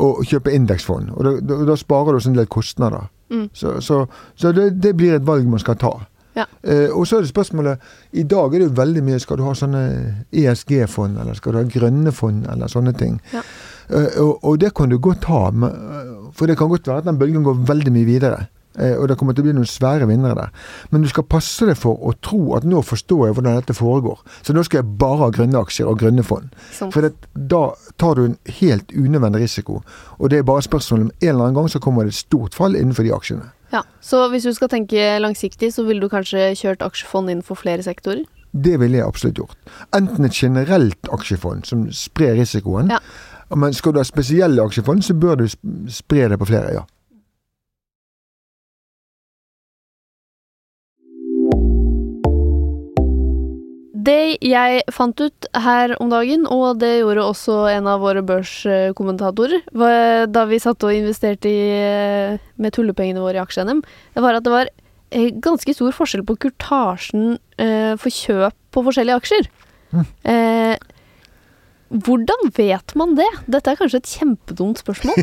å 0.00 0.16
kjøpe 0.26 0.50
indeksfond, 0.50 1.12
og 1.14 1.22
da, 1.22 1.36
da, 1.38 1.60
da 1.68 1.76
sparer 1.78 2.16
du 2.16 2.18
også 2.18 2.32
en 2.32 2.40
del 2.40 2.48
kostnader. 2.50 3.06
Mm. 3.30 3.46
Så, 3.54 3.76
så, 3.84 4.00
så 4.34 4.50
det, 4.56 4.72
det 4.82 4.96
blir 4.98 5.14
et 5.14 5.26
valg 5.26 5.46
man 5.48 5.62
skal 5.62 5.78
ta. 5.80 5.92
Ja. 6.34 6.46
Eh, 6.62 6.88
og 6.90 7.06
så 7.06 7.18
er 7.18 7.24
det 7.24 7.30
spørsmålet 7.30 7.84
I 8.18 8.24
dag 8.26 8.54
er 8.54 8.64
det 8.64 8.66
jo 8.66 8.74
veldig 8.74 9.02
mye 9.06 9.20
Skal 9.22 9.38
du 9.38 9.44
ha 9.46 9.52
sånne 9.54 9.82
ESG-fond, 10.34 11.20
eller 11.22 11.38
skal 11.38 11.54
du 11.54 11.60
ha 11.60 11.68
grønne 11.76 12.12
fond, 12.14 12.48
eller 12.50 12.70
sånne 12.70 12.94
ting. 12.98 13.20
Ja. 13.34 13.44
Eh, 13.88 14.18
og, 14.22 14.42
og 14.42 14.58
det 14.60 14.74
kan 14.74 14.90
du 14.90 14.98
godt 14.98 15.28
ha, 15.30 15.46
eh, 15.52 16.12
for 16.34 16.50
det 16.50 16.58
kan 16.58 16.72
godt 16.72 16.90
være 16.90 17.04
at 17.04 17.08
den 17.08 17.20
bølgen 17.20 17.46
går 17.46 17.64
veldig 17.70 17.94
mye 17.94 18.08
videre. 18.08 18.46
Eh, 18.78 18.96
og 18.98 19.08
det 19.08 19.16
kommer 19.18 19.36
til 19.36 19.44
å 19.44 19.48
bli 19.48 19.54
noen 19.54 19.70
svære 19.70 20.08
vinnere 20.10 20.34
der. 20.38 20.70
Men 20.90 21.04
du 21.04 21.08
skal 21.10 21.26
passe 21.30 21.66
deg 21.68 21.78
for 21.78 22.00
å 22.02 22.14
tro 22.24 22.56
at 22.58 22.66
nå 22.66 22.82
forstår 22.82 23.28
jeg 23.28 23.36
hvordan 23.36 23.58
dette 23.60 23.76
foregår. 23.78 24.22
Så 24.42 24.56
nå 24.56 24.64
skal 24.66 24.82
jeg 24.82 24.96
bare 25.00 25.20
ha 25.22 25.32
grønne 25.34 25.60
aksjer 25.62 25.90
og 25.90 26.00
grønne 26.02 26.24
fond. 26.26 26.50
Sånn. 26.74 26.90
For 26.94 27.06
det, 27.06 27.12
da 27.34 27.68
tar 28.00 28.18
du 28.18 28.24
en 28.26 28.38
helt 28.58 28.90
unødvendig 28.94 29.44
risiko. 29.44 29.82
Og 30.18 30.32
det 30.32 30.40
er 30.40 30.48
bare 30.48 30.66
spørsmål 30.66 31.06
om 31.06 31.12
en 31.12 31.28
eller 31.28 31.44
annen 31.46 31.60
gang 31.60 31.70
så 31.70 31.82
kommer 31.82 32.06
det 32.06 32.16
et 32.16 32.24
stort 32.24 32.58
fall 32.58 32.74
innenfor 32.78 33.06
de 33.06 33.14
aksjene. 33.14 33.52
Ja, 33.74 33.82
Så 34.00 34.28
hvis 34.30 34.46
du 34.46 34.52
skal 34.54 34.70
tenke 34.70 35.18
langsiktig, 35.18 35.72
så 35.74 35.82
ville 35.82 36.00
du 36.00 36.08
kanskje 36.08 36.52
kjørt 36.54 36.84
aksjefond 36.86 37.32
innenfor 37.32 37.58
flere 37.58 37.82
sektorer? 37.82 38.22
Det 38.54 38.76
ville 38.78 39.00
jeg 39.00 39.06
absolutt 39.06 39.40
gjort. 39.40 39.56
Enten 39.96 40.24
et 40.28 40.36
generelt 40.38 41.08
aksjefond 41.12 41.66
som 41.66 41.88
sprer 41.90 42.36
risikoen. 42.38 42.92
Ja. 42.94 43.00
Men 43.54 43.74
skal 43.74 43.92
du 43.92 43.98
ha 43.98 44.06
spesielle 44.06 44.62
aksjefond, 44.62 45.02
så 45.02 45.14
bør 45.18 45.42
du 45.42 45.48
spre 45.90 46.28
det 46.30 46.38
på 46.38 46.46
flere, 46.48 46.70
ja. 46.78 46.84
Det 54.04 54.36
jeg 54.44 54.82
fant 54.92 55.20
ut 55.22 55.46
her 55.64 55.94
om 56.02 56.10
dagen, 56.12 56.46
og 56.50 56.80
det 56.82 56.90
gjorde 57.00 57.24
også 57.24 57.58
en 57.72 57.86
av 57.88 58.02
våre 58.02 58.22
børskommentatorer, 58.26 59.62
da 60.34 60.44
vi 60.50 60.58
satt 60.62 60.84
og 60.84 60.92
investerte 60.96 61.48
i, 61.48 61.68
eh, 61.78 62.38
med 62.60 62.74
tullepengene 62.76 63.22
våre 63.22 63.38
i 63.40 63.44
aksje-NM, 63.44 63.80
det 64.16 64.24
var 64.24 64.36
at 64.40 64.44
det 64.44 64.52
var 64.52 64.68
eh, 65.14 65.30
ganske 65.40 65.74
stor 65.76 65.94
forskjell 65.96 66.24
på 66.26 66.36
kurtasjen 66.46 67.38
eh, 67.56 67.94
for 68.00 68.10
kjøp 68.12 68.56
på 68.74 68.82
forskjellige 68.88 69.20
aksjer. 69.22 69.48
Mm. 69.94 70.04
Eh, 70.32 70.90
hvordan 71.94 72.48
vet 72.56 72.94
man 72.98 73.12
det? 73.14 73.28
Dette 73.46 73.70
er 73.70 73.78
kanskje 73.78 74.00
et 74.02 74.10
kjempedumt 74.18 74.80
spørsmål. 74.82 75.14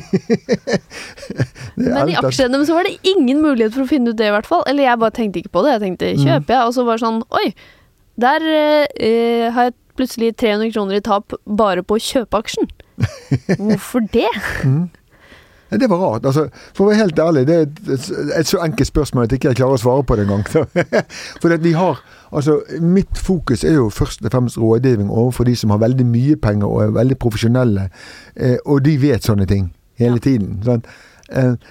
Men 1.76 2.08
i 2.10 2.16
alt 2.16 2.30
aksje-NM 2.30 2.64
så 2.70 2.78
var 2.78 2.88
det 2.88 2.96
ingen 3.12 3.42
mulighet 3.44 3.76
for 3.76 3.84
å 3.84 3.90
finne 3.90 4.14
ut 4.14 4.20
det, 4.20 4.30
i 4.30 4.34
hvert 4.36 4.48
fall. 4.48 4.64
Eller 4.72 4.88
jeg 4.88 5.02
bare 5.02 5.16
tenkte 5.18 5.42
ikke 5.42 5.52
på 5.58 5.66
det. 5.66 5.74
Jeg 5.76 5.84
tenkte 5.86 6.12
Mm. 6.16 6.24
kjøper 6.24 6.56
jeg, 6.56 6.64
og 6.70 6.74
så 6.78 6.86
var 6.88 6.98
det 6.98 7.04
sånn 7.06 7.22
Oi, 7.42 7.48
der 8.22 8.46
eh, 8.48 9.52
har 9.54 9.70
jeg 9.70 9.78
plutselig 10.00 10.36
300 10.40 10.72
kroner 10.74 10.98
i 10.98 11.04
tap 11.06 11.36
bare 11.46 11.84
på 11.84 11.98
å 11.98 12.02
kjøpe 12.02 12.42
aksjen. 12.42 12.70
Hvorfor 13.60 14.06
det? 14.14 14.30
Mm. 14.64 14.90
Det 15.72 15.90
var 15.90 15.98
rart. 15.98 16.26
altså, 16.26 16.48
For 16.76 16.84
å 16.84 16.90
være 16.90 17.00
helt 17.00 17.20
ærlig, 17.20 17.46
det 17.48 17.56
er 17.56 17.62
et, 17.62 18.10
et, 18.40 18.48
så 18.48 18.60
enkelt 18.60 18.88
spørsmål 18.88 19.24
at 19.24 19.32
jeg 19.32 19.40
ikke 19.40 19.54
klarer 19.56 19.78
å 19.78 19.80
svare 19.80 20.04
på 20.04 20.18
det 20.20 20.26
engang. 20.28 20.44
For 21.42 21.56
vi 21.64 21.72
har, 21.78 22.02
altså, 22.32 22.58
Mitt 22.84 23.18
fokus 23.18 23.64
er 23.64 23.78
jo 23.80 23.90
først 23.90 24.26
og 24.26 24.34
fremst 24.34 24.60
rådgivning 24.60 25.10
overfor 25.10 25.48
de 25.48 25.56
som 25.56 25.72
har 25.72 25.80
veldig 25.80 26.06
mye 26.06 26.36
penger 26.36 26.68
og 26.68 26.84
er 26.84 26.98
veldig 27.00 27.18
profesjonelle. 27.24 27.88
Eh, 28.36 28.58
og 28.66 28.84
de 28.84 28.98
vet 29.00 29.24
sånne 29.24 29.48
ting 29.48 29.72
hele 30.02 30.20
tiden. 30.20 30.60
sant? 30.66 30.86
Eh, 30.86 31.11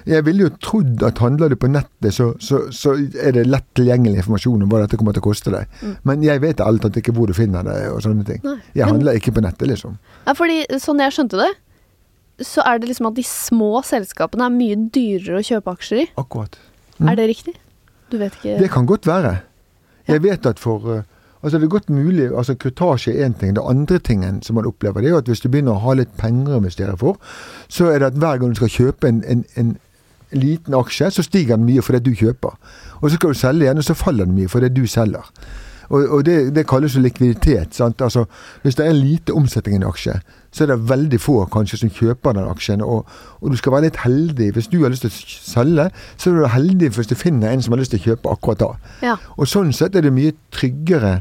jeg 0.08 0.24
ville 0.24 0.46
jo 0.46 0.50
trodd 0.62 1.02
at 1.06 1.18
handler 1.20 1.52
du 1.52 1.56
på 1.60 1.68
nettet, 1.70 2.14
så, 2.16 2.30
så, 2.40 2.62
så 2.72 2.94
er 3.20 3.34
det 3.36 3.46
lett 3.48 3.66
tilgjengelig 3.76 4.22
informasjon 4.22 4.62
om 4.64 4.70
hva 4.72 4.82
dette 4.84 4.96
kommer 5.00 5.16
til 5.16 5.22
å 5.24 5.26
koste 5.28 5.52
deg. 5.54 5.66
Mm. 5.82 5.96
Men 6.08 6.22
jeg 6.24 6.42
vet 6.44 6.62
alt 6.64 6.86
at 6.88 6.96
ikke 6.96 7.14
hvor 7.16 7.28
du 7.30 7.34
finner 7.36 7.66
det 7.66 7.76
og 7.92 8.00
sånne 8.04 8.24
ting. 8.28 8.40
Nei. 8.46 8.56
Jeg 8.72 8.84
Men- 8.86 8.94
handler 8.94 9.20
ikke 9.20 9.34
på 9.36 9.44
nettet, 9.44 9.68
liksom. 9.68 9.98
Ja, 10.26 10.34
fordi 10.38 10.62
sånn 10.80 11.02
jeg 11.04 11.16
skjønte 11.16 11.42
det, 11.42 11.50
så 12.46 12.64
er 12.64 12.80
det 12.80 12.88
liksom 12.88 13.10
at 13.10 13.18
de 13.18 13.24
små 13.26 13.82
selskapene 13.84 14.46
er 14.48 14.54
mye 14.54 14.76
dyrere 14.94 15.42
å 15.42 15.44
kjøpe 15.44 15.76
aksjer 15.76 16.04
i. 16.06 16.08
Akkurat. 16.20 16.56
Mm. 16.98 17.10
Er 17.12 17.20
det 17.20 17.28
riktig? 17.28 17.54
Du 18.10 18.18
vet 18.18 18.34
ikke 18.40 18.58
Det 18.58 18.70
kan 18.72 18.86
godt 18.88 19.06
være. 19.06 19.42
Jeg 20.08 20.22
vet 20.24 20.46
at 20.48 20.58
for 20.58 20.88
eh, 20.96 21.02
Altså 21.42 21.58
Det 21.58 21.64
er 21.64 21.72
godt 21.72 21.90
mulig 21.90 22.26
altså 22.36 22.54
Kutasje 22.54 23.12
er 23.12 23.28
én 23.28 23.38
ting. 23.40 23.56
Det 23.56 23.62
andre 23.64 23.98
tingen 23.98 24.42
som 24.42 24.54
man 24.54 24.66
opplever, 24.66 25.00
det 25.00 25.10
er 25.10 25.16
at 25.16 25.28
hvis 25.28 25.40
du 25.40 25.48
begynner 25.48 25.72
å 25.72 25.84
ha 25.86 25.94
litt 25.94 26.12
penger 26.18 26.54
å 26.54 26.60
investere 26.60 26.96
for, 27.00 27.16
så 27.68 27.88
er 27.88 27.98
det 27.98 28.10
at 28.12 28.18
hver 28.20 28.38
gang 28.38 28.52
du 28.52 28.60
skal 28.60 28.68
kjøpe 28.68 29.08
en, 29.08 29.22
en, 29.24 29.44
en 29.56 29.76
liten 30.32 30.74
aksje, 30.74 31.10
så 31.10 31.22
stiger 31.22 31.56
den 31.56 31.66
mye 31.66 31.82
fordi 31.82 32.02
du 32.10 32.12
kjøper. 32.14 32.54
Og 33.00 33.10
så 33.10 33.16
skal 33.16 33.32
du 33.32 33.40
selge 33.40 33.64
igjen, 33.64 33.80
og 33.80 33.84
så 33.84 33.96
faller 33.96 34.28
den 34.28 34.36
mye 34.36 34.48
fordi 34.52 34.68
du 34.68 34.86
selger. 34.86 35.32
Og, 35.90 36.04
og 36.06 36.24
det, 36.26 36.54
det 36.54 36.68
kalles 36.68 36.94
jo 36.94 37.00
likviditet. 37.02 37.74
sant? 37.74 38.02
Altså, 38.02 38.24
Hvis 38.62 38.74
det 38.74 38.86
er 38.86 38.92
lite 38.92 39.34
omsetning 39.34 39.74
i 39.74 39.80
en 39.80 39.88
aksje, 39.88 40.20
så 40.50 40.64
er 40.64 40.72
det 40.72 40.78
veldig 40.90 41.20
få 41.22 41.36
kanskje 41.52 41.78
som 41.82 41.92
kjøper 41.94 42.34
den 42.36 42.48
aksjen. 42.50 42.82
Og, 42.82 43.06
og 43.40 43.52
du 43.52 43.58
skal 43.58 43.76
være 43.76 43.88
litt 43.88 44.00
heldig. 44.04 44.50
Hvis 44.56 44.70
du 44.72 44.80
har 44.82 44.92
lyst 44.92 45.06
til 45.06 45.12
å 45.12 45.18
selge, 45.52 45.90
så 46.16 46.30
er 46.30 46.40
du 46.40 46.48
heldig 46.54 46.92
hvis 46.96 47.10
du 47.10 47.16
finner 47.18 47.52
en 47.52 47.62
som 47.62 47.76
har 47.76 47.82
lyst 47.82 47.94
til 47.94 48.02
å 48.02 48.08
kjøpe 48.10 48.32
akkurat 48.34 48.62
da. 48.62 48.70
Ja. 49.06 49.18
Og 49.38 49.50
sånn 49.50 49.70
sett 49.76 49.98
er 49.98 50.06
det 50.06 50.14
mye 50.14 50.34
tryggere 50.54 51.20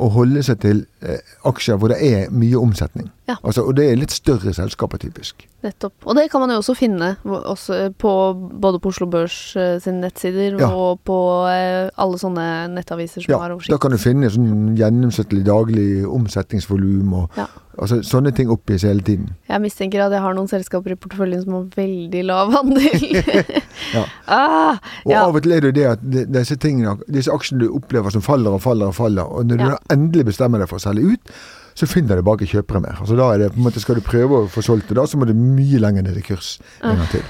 å 0.00 0.08
holde 0.14 0.42
seg 0.46 0.60
til 0.62 0.84
eh, 1.04 1.20
aksjer 1.48 1.80
hvor 1.80 1.92
det 1.92 2.00
er 2.06 2.32
mye 2.32 2.60
omsetning. 2.60 3.10
Ja. 3.30 3.36
Altså, 3.46 3.62
og 3.68 3.76
det 3.78 3.86
er 3.92 3.98
litt 4.00 4.14
større 4.14 4.52
selskaper, 4.56 4.98
typisk. 5.02 5.46
Nettopp. 5.62 5.92
Og 6.08 6.16
det 6.16 6.24
kan 6.32 6.40
man 6.40 6.50
jo 6.54 6.60
også 6.62 6.72
finne 6.78 7.10
også 7.28 7.90
på, 8.00 8.12
både 8.62 8.78
på 8.80 8.88
Oslo 8.94 9.06
Børs 9.12 9.34
eh, 9.60 9.74
sine 9.84 10.00
nettsider 10.06 10.56
Ja. 10.58 10.70
og 10.72 11.02
på 11.04 11.16
eh, 11.52 11.90
alle 12.00 12.20
sånne 12.20 12.46
nettaviser 12.72 13.22
som 13.26 13.34
Ja, 13.34 13.38
har 13.42 13.52
da 13.68 13.78
kan 13.82 13.92
du 13.92 13.98
finne 14.00 14.30
sånn 14.32 14.72
gjennomsnittlig 14.78 15.42
daglig 15.44 15.88
omsetningsvolum 16.08 17.12
og 17.18 17.36
Ja. 17.36 17.46
altså, 17.76 18.00
sånne 18.02 18.32
ting 18.36 18.48
oppgis 18.50 18.86
hele 18.88 19.04
tiden. 19.04 19.34
Jeg 19.52 19.60
mistenker 19.60 20.06
at 20.06 20.12
jeg 20.16 20.24
har 20.24 20.34
noen 20.34 20.48
selskaper 20.48 20.96
i 20.96 20.96
porteføljen 20.96 21.44
som 21.44 21.58
har 21.58 21.68
veldig 21.76 22.24
lav 22.32 22.56
andel. 22.64 23.22
Ja. 23.94 24.04
ah, 24.28 24.76
Og 25.04 25.12
av 25.16 25.36
og 25.36 25.42
til 25.44 25.52
er 25.56 25.60
det 25.64 25.70
jo 25.70 25.76
det 25.78 25.86
at 25.92 26.02
disse 26.32 26.56
tingene, 26.60 26.96
disse 27.08 27.32
aksjene 27.32 27.64
du 27.64 27.70
opplever 27.76 28.12
som 28.12 28.22
faller 28.24 28.56
og 28.56 28.60
faller 28.64 28.90
og 28.92 28.94
faller, 28.96 29.24
og 29.28 29.46
når 29.48 29.56
du 29.56 29.94
endelig 29.94 30.26
bestemmer 30.32 30.60
deg 30.62 30.68
for 30.70 30.80
å 30.80 30.84
selge 30.88 31.14
ut, 31.16 31.32
så 31.74 31.86
finner 31.88 32.16
du 32.20 32.22
bare 32.26 32.40
ikke 32.40 32.58
kjøpere 32.58 32.82
mer. 32.84 32.96
Altså 33.00 33.16
da 33.18 33.28
er 33.34 33.38
det 33.44 33.52
på 33.54 33.60
en 33.60 33.66
måte 33.68 33.80
Skal 33.82 33.96
du 34.00 34.04
prøve 34.04 34.42
å 34.44 34.48
få 34.50 34.62
solgt 34.64 34.88
det 34.90 34.96
da, 34.98 35.06
så 35.08 35.18
må 35.20 35.28
du 35.28 35.34
mye 35.36 35.80
lenger 35.80 36.02
ned 36.08 36.18
i 36.20 36.24
kurs 36.26 36.56
en 36.82 36.96
gang 37.00 37.10
til. 37.12 37.24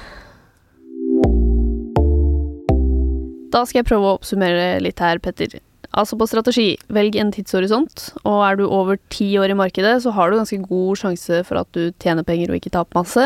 Da 3.50 3.64
skal 3.66 3.80
jeg 3.80 3.88
prøve 3.90 4.06
å 4.06 4.16
oppsummere 4.20 4.78
litt 4.82 5.00
her, 5.02 5.18
Petter. 5.22 5.58
Altså 5.90 6.14
på 6.14 6.26
strategi, 6.30 6.76
velg 6.94 7.16
en 7.18 7.32
tidshorisont, 7.34 8.12
og 8.22 8.44
er 8.46 8.60
du 8.60 8.64
over 8.68 9.00
ti 9.10 9.32
år 9.42 9.50
i 9.50 9.56
markedet, 9.58 9.96
så 10.04 10.12
har 10.14 10.30
du 10.30 10.38
ganske 10.38 10.60
god 10.68 11.00
sjanse 11.00 11.40
for 11.48 11.58
at 11.64 11.70
du 11.74 11.88
tjener 11.98 12.22
penger 12.26 12.52
og 12.52 12.60
ikke 12.60 12.70
taper 12.76 13.00
masse. 13.00 13.24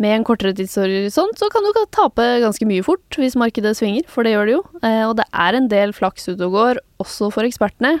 Med 0.00 0.16
en 0.16 0.24
kortere 0.26 0.54
tidshorisont 0.56 1.36
så 1.38 1.50
kan 1.52 1.62
du 1.68 1.76
tape 1.92 2.24
ganske 2.42 2.66
mye 2.66 2.82
fort 2.82 3.20
hvis 3.20 3.36
markedet 3.38 3.76
svinger, 3.78 4.08
for 4.10 4.24
det 4.26 4.32
gjør 4.32 4.48
det 4.48 4.56
jo. 4.56 4.62
Eh, 4.80 5.04
Og 5.06 5.12
det 5.20 5.28
er 5.30 5.54
en 5.60 5.68
del 5.70 5.92
flaks 5.94 6.24
ute 6.32 6.48
og 6.48 6.56
går, 6.56 6.80
også 7.04 7.28
for 7.36 7.44
ekspertene. 7.46 7.98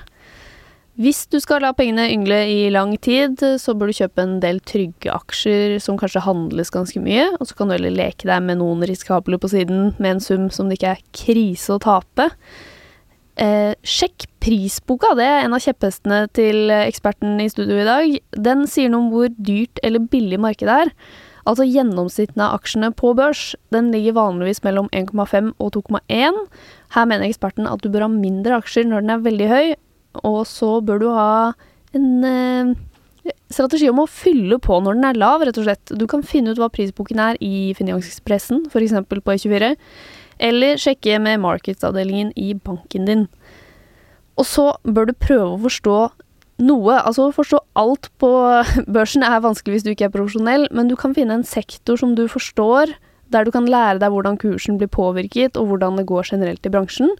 Hvis 0.94 1.24
du 1.26 1.40
skal 1.42 1.64
la 1.64 1.72
pengene 1.74 2.04
yngle 2.12 2.36
i 2.46 2.68
lang 2.70 2.92
tid, 3.02 3.40
så 3.58 3.72
bør 3.74 3.90
du 3.90 3.96
kjøpe 3.98 4.22
en 4.22 4.36
del 4.42 4.60
trygge 4.62 5.10
aksjer 5.10 5.80
som 5.82 5.98
kanskje 5.98 6.22
handles 6.22 6.70
ganske 6.70 7.02
mye, 7.02 7.32
og 7.34 7.48
så 7.50 7.56
kan 7.58 7.66
du 7.66 7.74
heller 7.74 7.96
leke 7.96 8.28
deg 8.30 8.44
med 8.46 8.60
noen 8.60 8.84
risikable 8.86 9.40
på 9.42 9.50
siden 9.50 9.90
med 9.98 10.12
en 10.12 10.22
sum 10.22 10.46
som 10.54 10.70
det 10.70 10.78
ikke 10.78 10.92
er 10.94 11.02
krise 11.18 11.74
å 11.74 11.82
tape. 11.82 12.28
Eh, 13.42 13.74
sjekk 13.82 14.28
prisboka, 14.38 15.16
det 15.18 15.26
er 15.26 15.42
en 15.42 15.58
av 15.58 15.64
kjepphestene 15.64 16.28
til 16.30 16.70
eksperten 16.70 17.42
i 17.42 17.50
studio 17.50 17.80
i 17.82 17.90
dag. 17.90 18.16
Den 18.46 18.62
sier 18.70 18.92
noe 18.92 19.02
om 19.02 19.12
hvor 19.16 19.34
dyrt 19.34 19.82
eller 19.82 20.06
billig 20.12 20.38
markedet 20.46 20.84
er. 20.84 20.94
Altså 21.44 21.66
gjennomsnittet 21.66 22.38
av 22.38 22.54
aksjene 22.56 22.92
på 22.96 23.10
børs, 23.18 23.56
den 23.74 23.90
ligger 23.92 24.14
vanligvis 24.16 24.62
mellom 24.64 24.86
1,5 24.94 25.50
og 25.58 25.74
2,1. 25.74 26.38
Her 26.94 27.10
mener 27.10 27.26
eksperten 27.26 27.66
at 27.68 27.82
du 27.82 27.90
bør 27.90 28.06
ha 28.06 28.12
mindre 28.14 28.62
aksjer 28.62 28.86
når 28.86 29.02
den 29.02 29.12
er 29.12 29.26
veldig 29.26 29.50
høy, 29.50 29.74
og 30.22 30.42
så 30.48 30.76
bør 30.84 31.00
du 31.02 31.08
ha 31.12 31.52
en 31.94 32.26
eh, 32.28 32.74
strategi 33.52 33.88
om 33.90 34.02
å 34.02 34.10
fylle 34.10 34.58
på 34.62 34.78
når 34.82 34.98
den 34.98 35.08
er 35.08 35.20
lav, 35.20 35.44
rett 35.46 35.58
og 35.60 35.66
slett. 35.68 35.94
Du 35.96 36.06
kan 36.10 36.24
finne 36.26 36.52
ut 36.52 36.60
hva 36.60 36.70
prisboken 36.72 37.22
er 37.22 37.38
i 37.44 37.72
Finansekspressen, 37.78 38.66
f.eks. 38.70 38.96
på 39.08 39.36
E24, 39.36 39.74
eller 40.44 40.80
sjekke 40.82 41.20
med 41.22 41.42
markedsavdelingen 41.44 42.34
i 42.40 42.52
banken 42.58 43.08
din. 43.08 43.26
Og 44.40 44.48
så 44.50 44.72
bør 44.82 45.10
du 45.10 45.14
prøve 45.14 45.52
å 45.52 45.62
forstå 45.62 45.98
noe. 46.64 46.98
Altså 47.00 47.28
å 47.28 47.34
forstå 47.34 47.60
alt 47.78 48.10
på 48.22 48.30
børsen 48.96 49.26
er 49.26 49.42
vanskelig 49.44 49.78
hvis 49.78 49.86
du 49.86 49.92
ikke 49.94 50.08
er 50.10 50.14
profesjonell, 50.16 50.68
men 50.74 50.90
du 50.90 50.96
kan 50.98 51.16
finne 51.16 51.38
en 51.38 51.48
sektor 51.48 52.00
som 52.00 52.16
du 52.18 52.26
forstår, 52.30 52.94
der 53.32 53.44
du 53.44 53.50
kan 53.54 53.66
lære 53.66 53.98
deg 54.02 54.12
hvordan 54.12 54.36
kursen 54.38 54.76
blir 54.78 54.90
påvirket, 54.92 55.56
og 55.56 55.66
hvordan 55.70 55.96
det 55.98 56.06
går 56.06 56.28
generelt 56.32 56.66
i 56.66 56.72
bransjen. 56.72 57.10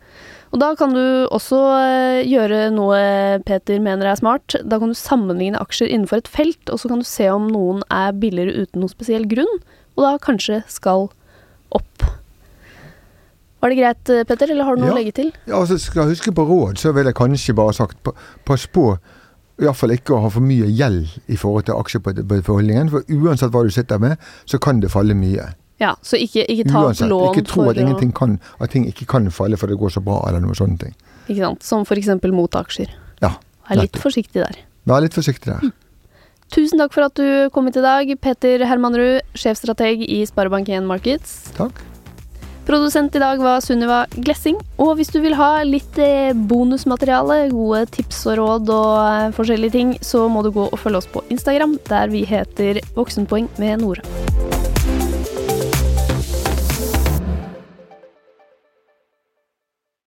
Og 0.54 0.60
da 0.62 0.74
kan 0.78 0.92
du 0.94 1.26
også 1.34 1.58
eh, 1.80 2.20
gjøre 2.30 2.68
noe 2.74 2.98
Peter 3.46 3.80
mener 3.82 4.06
er 4.12 4.20
smart. 4.20 4.54
Da 4.62 4.78
kan 4.78 4.92
du 4.92 4.94
sammenligne 4.98 5.58
aksjer 5.58 5.88
innenfor 5.90 6.22
et 6.22 6.28
felt, 6.30 6.70
og 6.70 6.78
så 6.78 6.88
kan 6.92 7.00
du 7.02 7.08
se 7.08 7.26
om 7.32 7.48
noen 7.50 7.82
er 7.90 8.12
billigere 8.12 8.62
uten 8.66 8.84
noen 8.84 8.92
spesiell 8.92 9.26
grunn, 9.26 9.58
og 9.96 10.04
da 10.06 10.12
kanskje 10.22 10.60
skal 10.70 11.08
opp. 11.74 12.06
Var 13.64 13.72
det 13.72 13.78
greit, 13.80 14.14
Petter, 14.28 14.50
eller 14.52 14.64
har 14.68 14.76
du 14.76 14.82
noe 14.84 14.90
Ja. 14.92 14.94
å 14.94 14.98
legge 15.00 15.12
til? 15.16 15.32
Ja, 15.48 15.56
altså 15.62 15.78
Skal 15.80 16.04
jeg 16.04 16.18
huske 16.18 16.34
på 16.36 16.44
råd, 16.46 16.76
så 16.78 16.92
ville 16.92 17.10
jeg 17.10 17.16
kanskje 17.16 17.54
bare 17.56 17.72
sagt 17.72 17.96
pass 18.44 18.66
på 18.66 18.98
iallfall 19.62 19.94
ikke 19.94 20.14
å 20.16 20.20
ha 20.24 20.28
for 20.34 20.42
mye 20.42 20.66
gjeld 20.68 21.08
i 21.30 21.36
forhold 21.38 21.64
til 21.66 21.74
aksjeporteføljen. 21.78 22.90
For 22.90 23.02
uansett 23.08 23.50
hva 23.54 23.62
du 23.64 23.70
sitter 23.70 23.98
med, 24.02 24.16
så 24.46 24.58
kan 24.58 24.80
det 24.82 24.90
falle 24.90 25.14
mye. 25.14 25.54
Ja, 25.82 25.94
så 26.06 26.18
ikke, 26.20 26.44
ikke 26.46 26.68
ta 26.70 26.84
opp 26.86 27.00
lån 27.02 27.32
Ikke 27.32 27.46
tro 27.48 27.64
at, 27.66 27.78
ingenting 27.82 28.12
kan, 28.14 28.36
at 28.62 28.70
ting 28.70 28.84
ikke 28.86 29.08
kan 29.10 29.26
falle 29.34 29.58
for 29.58 29.70
det 29.70 29.78
går 29.80 29.96
så 29.96 30.02
bra, 30.04 30.20
eller 30.28 30.44
noe 30.44 30.54
sånne 30.54 30.78
ting. 30.80 30.94
Ikke 31.26 31.40
sant? 31.40 31.64
Som 31.66 31.86
eksempel 31.96 32.34
mot 32.36 32.54
aksjer. 32.54 32.92
Ja, 33.24 33.34
Vær 33.68 33.80
litt 33.80 33.98
forsiktig 33.98 34.42
der. 34.42 34.60
Vær 34.88 35.02
litt 35.04 35.16
forsiktig 35.16 35.50
der. 35.50 35.72
Tusen 36.54 36.78
takk 36.78 36.92
for 36.94 37.08
at 37.08 37.16
du 37.18 37.48
kom 37.54 37.66
hit 37.66 37.80
i 37.80 37.82
dag, 37.82 38.12
Peter 38.22 38.62
Hermanrud, 38.68 39.24
sjefstrateg 39.34 40.04
i 40.06 40.20
Sparebank1 40.28 40.86
Markets. 40.86 41.50
Takk. 41.56 41.80
Produsent 42.64 43.16
i 43.16 43.20
dag 43.20 43.40
var 43.44 43.60
Sunniva 43.60 44.04
Glessing. 44.14 44.56
Og 44.80 44.94
hvis 44.96 45.10
du 45.12 45.18
vil 45.20 45.34
ha 45.36 45.58
litt 45.68 45.98
eh, 46.00 46.32
bonusmateriale, 46.32 47.50
gode 47.52 47.82
tips 47.92 48.22
og 48.30 48.38
råd 48.40 48.72
og 48.72 48.92
eh, 49.02 49.32
forskjellige 49.36 49.76
ting, 49.76 49.92
så 50.00 50.24
må 50.32 50.44
du 50.46 50.52
gå 50.54 50.70
og 50.70 50.80
følge 50.80 51.02
oss 51.02 51.10
på 51.12 51.24
Instagram, 51.34 51.76
der 51.90 52.12
vi 52.12 52.24
heter 52.28 52.80
Voksenpoeng 52.96 53.50
med 53.60 53.84
Nora. 53.84 54.63